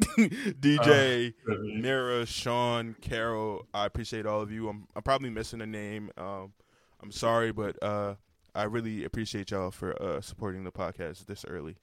[0.18, 3.66] DJ, Mira, Sean, Carol.
[3.72, 4.68] I appreciate all of you.
[4.68, 6.10] I'm I'm probably missing a name.
[6.18, 6.52] Um,
[7.00, 8.14] I'm sorry, but uh,
[8.54, 11.76] I really appreciate y'all for uh, supporting the podcast this early.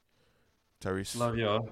[0.82, 1.70] Tyrese, Love y'all.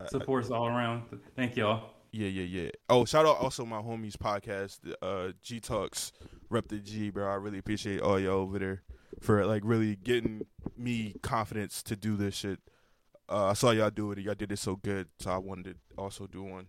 [0.00, 1.02] I- I- Supports all around.
[1.36, 1.90] Thank y'all.
[2.12, 2.70] yeah, yeah, yeah.
[2.88, 6.12] Oh, shout out also my homies podcast, uh, G Talks,
[6.50, 7.28] Rep the G, bro.
[7.28, 8.82] I really appreciate all y'all over there
[9.20, 10.46] for like really getting
[10.76, 12.60] me confidence to do this shit.
[13.28, 14.18] Uh, I saw y'all do it.
[14.20, 16.68] Y'all did it so good, so I wanted to also do one.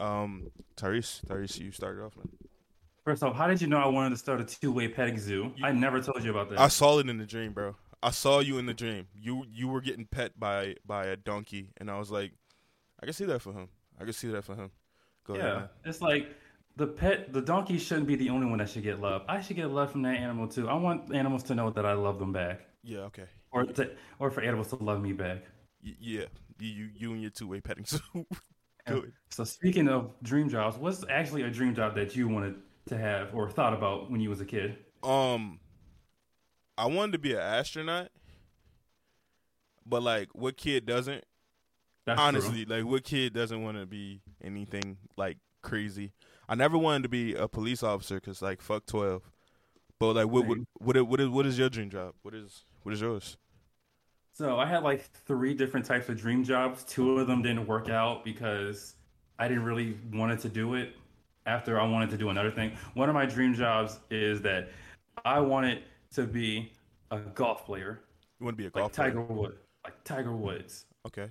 [0.00, 2.28] Um, Tyrese, Tyrese, you started off, man.
[3.04, 5.52] First off, how did you know I wanted to start a two-way petting zoo?
[5.62, 6.58] I never told you about that.
[6.58, 7.76] I saw it in the dream, bro.
[8.02, 9.06] I saw you in the dream.
[9.14, 12.32] You you were getting pet by by a donkey, and I was like,
[13.02, 13.68] I can see that for him.
[14.00, 14.70] I can see that for him.
[15.26, 15.68] Go yeah, ahead.
[15.84, 16.28] It's like
[16.76, 19.22] the pet, the donkey shouldn't be the only one that should get love.
[19.28, 20.68] I should get love from that animal too.
[20.68, 23.00] I want animals to know that I love them back, Yeah.
[23.00, 23.26] Okay.
[23.52, 25.44] or to, or for animals to love me back.
[25.84, 26.24] Y- yeah.
[26.58, 27.98] You, you you and your two way petting zoo.
[28.86, 29.12] Good.
[29.30, 32.56] So speaking of dream jobs, what's actually a dream job that you wanted
[32.86, 34.76] to have or thought about when you was a kid?
[35.02, 35.60] Um,
[36.76, 38.08] I wanted to be an astronaut,
[39.86, 41.24] but like, what kid doesn't?
[42.06, 42.26] That's true.
[42.26, 46.12] Honestly, like, what kid doesn't want to be anything like crazy?
[46.48, 49.22] I never wanted to be a police officer because like fuck twelve.
[49.98, 52.14] But like, what what what is, what is what is your dream job?
[52.22, 53.36] What is what is yours?
[54.32, 56.82] So I had like three different types of dream jobs.
[56.84, 58.96] Two of them didn't work out because
[59.38, 60.96] I didn't really wanted to do it
[61.46, 62.72] after I wanted to do another thing.
[62.94, 64.70] One of my dream jobs is that
[65.24, 65.82] I wanted
[66.14, 66.72] to be
[67.10, 68.00] a golf player,
[68.40, 69.08] You want to be a like golf player?
[69.10, 70.86] Tiger Woods, like Tiger Woods.
[71.06, 71.30] Okay.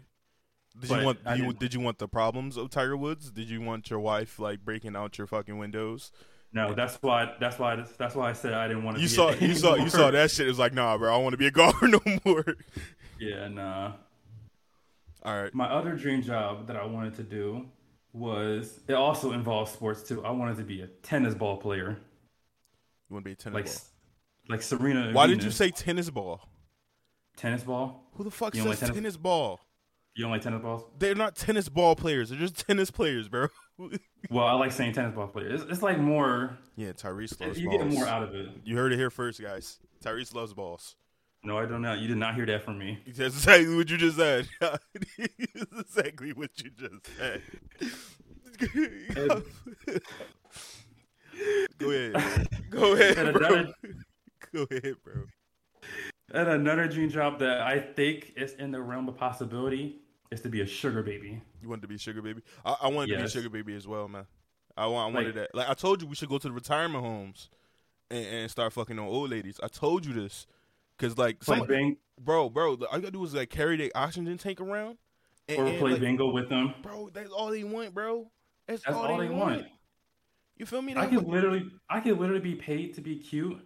[0.80, 3.32] Did But you want did you, didn't- you want the problems of Tiger Woods?
[3.32, 6.12] Did you want your wife like breaking out your fucking windows?
[6.52, 7.34] No, that's why.
[7.40, 7.84] That's why.
[7.98, 9.02] That's why I said I didn't want to.
[9.02, 10.46] You be saw you saw you saw that shit.
[10.46, 12.46] It was like, nah, bro, I want to be a golfer no more.
[13.20, 13.94] Yeah, nah.
[15.24, 15.54] All right.
[15.54, 17.66] My other dream job that I wanted to do
[18.14, 20.24] was it also involves sports too.
[20.24, 21.98] I wanted to be a tennis ball player,
[23.10, 23.76] You want to be a tennis like ball?
[24.50, 25.12] like Serena.
[25.12, 26.48] Why did you say tennis ball?
[27.36, 28.10] tennis ball?
[28.14, 28.96] Who the fuck You says like tennis?
[28.96, 29.60] tennis- ball?
[30.16, 30.84] You don't like tennis balls?
[31.00, 32.30] They're not tennis ball players.
[32.30, 33.48] They're just tennis players, bro.
[34.30, 35.50] Well, I like saying tennis ball player.
[35.50, 36.58] It's, it's like more.
[36.78, 37.82] yeah, Tyrese loves You balls.
[37.84, 38.48] You get more out of it.
[38.64, 39.80] You heard it here first, guys.
[40.02, 40.96] Tyrese loves balls.
[41.44, 41.94] No, I don't know.
[41.94, 43.00] You did not hear that from me.
[43.06, 44.48] That's exactly what you just said.
[44.62, 44.80] That's
[45.78, 47.42] exactly what you just said.
[51.78, 52.48] Go ahead.
[52.70, 53.48] Go ahead, And bro.
[53.48, 53.74] another-
[54.54, 55.24] Go ahead, bro.
[56.34, 59.98] And another dream job that I think is in the realm of possibility
[60.32, 61.42] is to be a sugar baby.
[61.62, 62.42] You wanted to be a sugar baby.
[62.64, 63.34] I, I wanted to Yes.
[63.34, 64.26] be sugar baby as well, man.
[64.78, 65.12] I want.
[65.12, 65.56] I wanted Like- that.
[65.56, 67.50] Like I told you, we should go to the retirement homes
[68.10, 69.60] and, and start fucking on old ladies.
[69.62, 70.48] I told you this
[70.98, 73.92] because like Play some bang bro, bro, all you gotta do is like carry the
[73.96, 74.98] oxygen tank around
[75.48, 76.74] and, or and, play like, bingo with them.
[76.82, 77.10] bro.
[77.14, 78.32] That's all they want, bro.
[78.68, 79.66] That's, That's all, they, want.
[80.56, 80.96] You feel me?
[80.96, 83.60] I They could want- literally, I could literally be paid to be cute.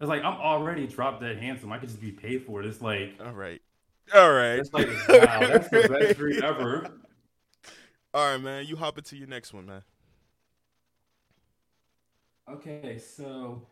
[0.00, 1.72] It's like I'm already drop dead handsome.
[1.72, 2.66] I could just be paid for it.
[2.66, 3.60] It's like all right,
[4.14, 4.58] all right.
[4.58, 6.86] it's like wow, that's the best dream ever.
[8.14, 8.64] All right, man.
[8.66, 9.82] You hop into your next one, man.
[12.48, 13.66] Okay, so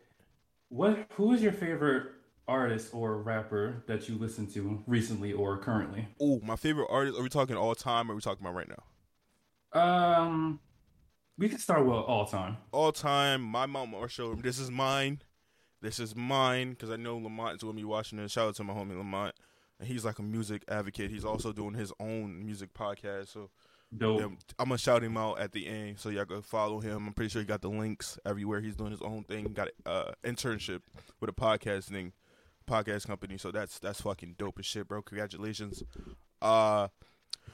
[0.69, 1.07] what?
[1.13, 2.11] Who is your favorite
[2.47, 6.07] artist or rapper that you listen to recently or currently?
[6.19, 7.19] Oh, my favorite artist.
[7.19, 8.09] Are we talking all time?
[8.09, 8.83] Or are we talking about right now?
[9.73, 10.59] Um,
[11.37, 12.57] we can start with all time.
[12.71, 14.35] all time, my Mount Marshall.
[14.35, 15.21] This is mine.
[15.81, 18.31] This is mine because I know Lamont is going to be watching this.
[18.31, 19.35] Shout out to my homie Lamont.
[19.79, 21.11] And he's like a music advocate.
[21.11, 23.27] He's also doing his own music podcast.
[23.27, 23.51] So
[23.95, 24.19] Dope.
[24.19, 24.25] yeah,
[24.57, 25.99] I'm going to shout him out at the end.
[25.99, 27.05] So y'all go follow him.
[27.07, 28.59] I'm pretty sure he got the links everywhere.
[28.61, 29.53] He's doing his own thing.
[29.53, 30.81] Got an uh, internship
[31.19, 32.13] with a podcasting
[32.67, 33.37] podcast company.
[33.37, 35.01] So that's that's fucking dope as shit, bro.
[35.01, 35.83] Congratulations.
[36.41, 36.89] Uh,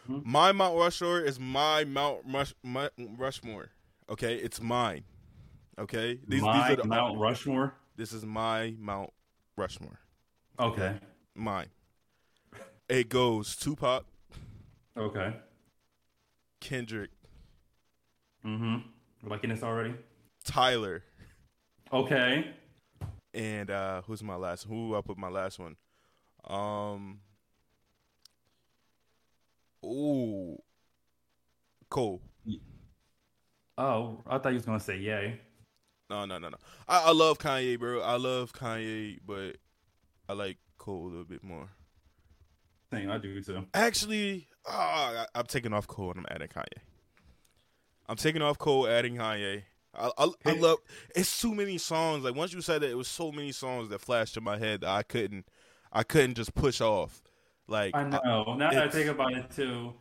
[0.10, 0.26] Mhm.
[0.26, 3.70] My Mount Rushmore is my Mount Rush, my, Rushmore.
[4.10, 5.04] Okay, it's mine.
[5.80, 7.74] Okay, these, My these are the Mount Rushmore.
[7.96, 9.12] This is my Mount
[9.56, 10.00] Rushmore.
[10.60, 11.00] Okay.
[11.36, 11.68] Mine.
[12.90, 14.04] It goes Tupac,
[14.98, 15.36] Okay.
[16.60, 17.12] Kendrick,
[18.46, 18.78] Mm-hmm.
[19.30, 19.94] Liking this already.
[20.44, 21.04] Tyler,
[21.94, 22.52] Okay.
[23.34, 24.64] And uh who's my last?
[24.64, 25.76] Who I put my last one?
[26.46, 27.20] Um.
[29.84, 30.58] Ooh.
[31.90, 32.22] Cole.
[33.78, 35.40] Oh, I thought you was gonna say Ye.
[36.10, 36.58] No, no, no, no.
[36.88, 38.02] I, I love Kanye, bro.
[38.02, 39.58] I love Kanye, but
[40.30, 41.70] I like Cole a little bit more.
[42.92, 43.66] Same, I do too.
[43.74, 46.82] Actually, ah, I, I'm taking off Cole and I'm adding Kanye.
[48.08, 49.64] I'm taking off Cole, adding Kanye.
[49.96, 50.80] I, I, I love.
[51.16, 52.24] It's too many songs.
[52.24, 54.82] Like once you said that, it was so many songs that flashed in my head
[54.82, 55.48] that I couldn't,
[55.92, 57.22] I couldn't just push off.
[57.68, 58.56] Like I know.
[58.58, 59.94] now that I think about it too,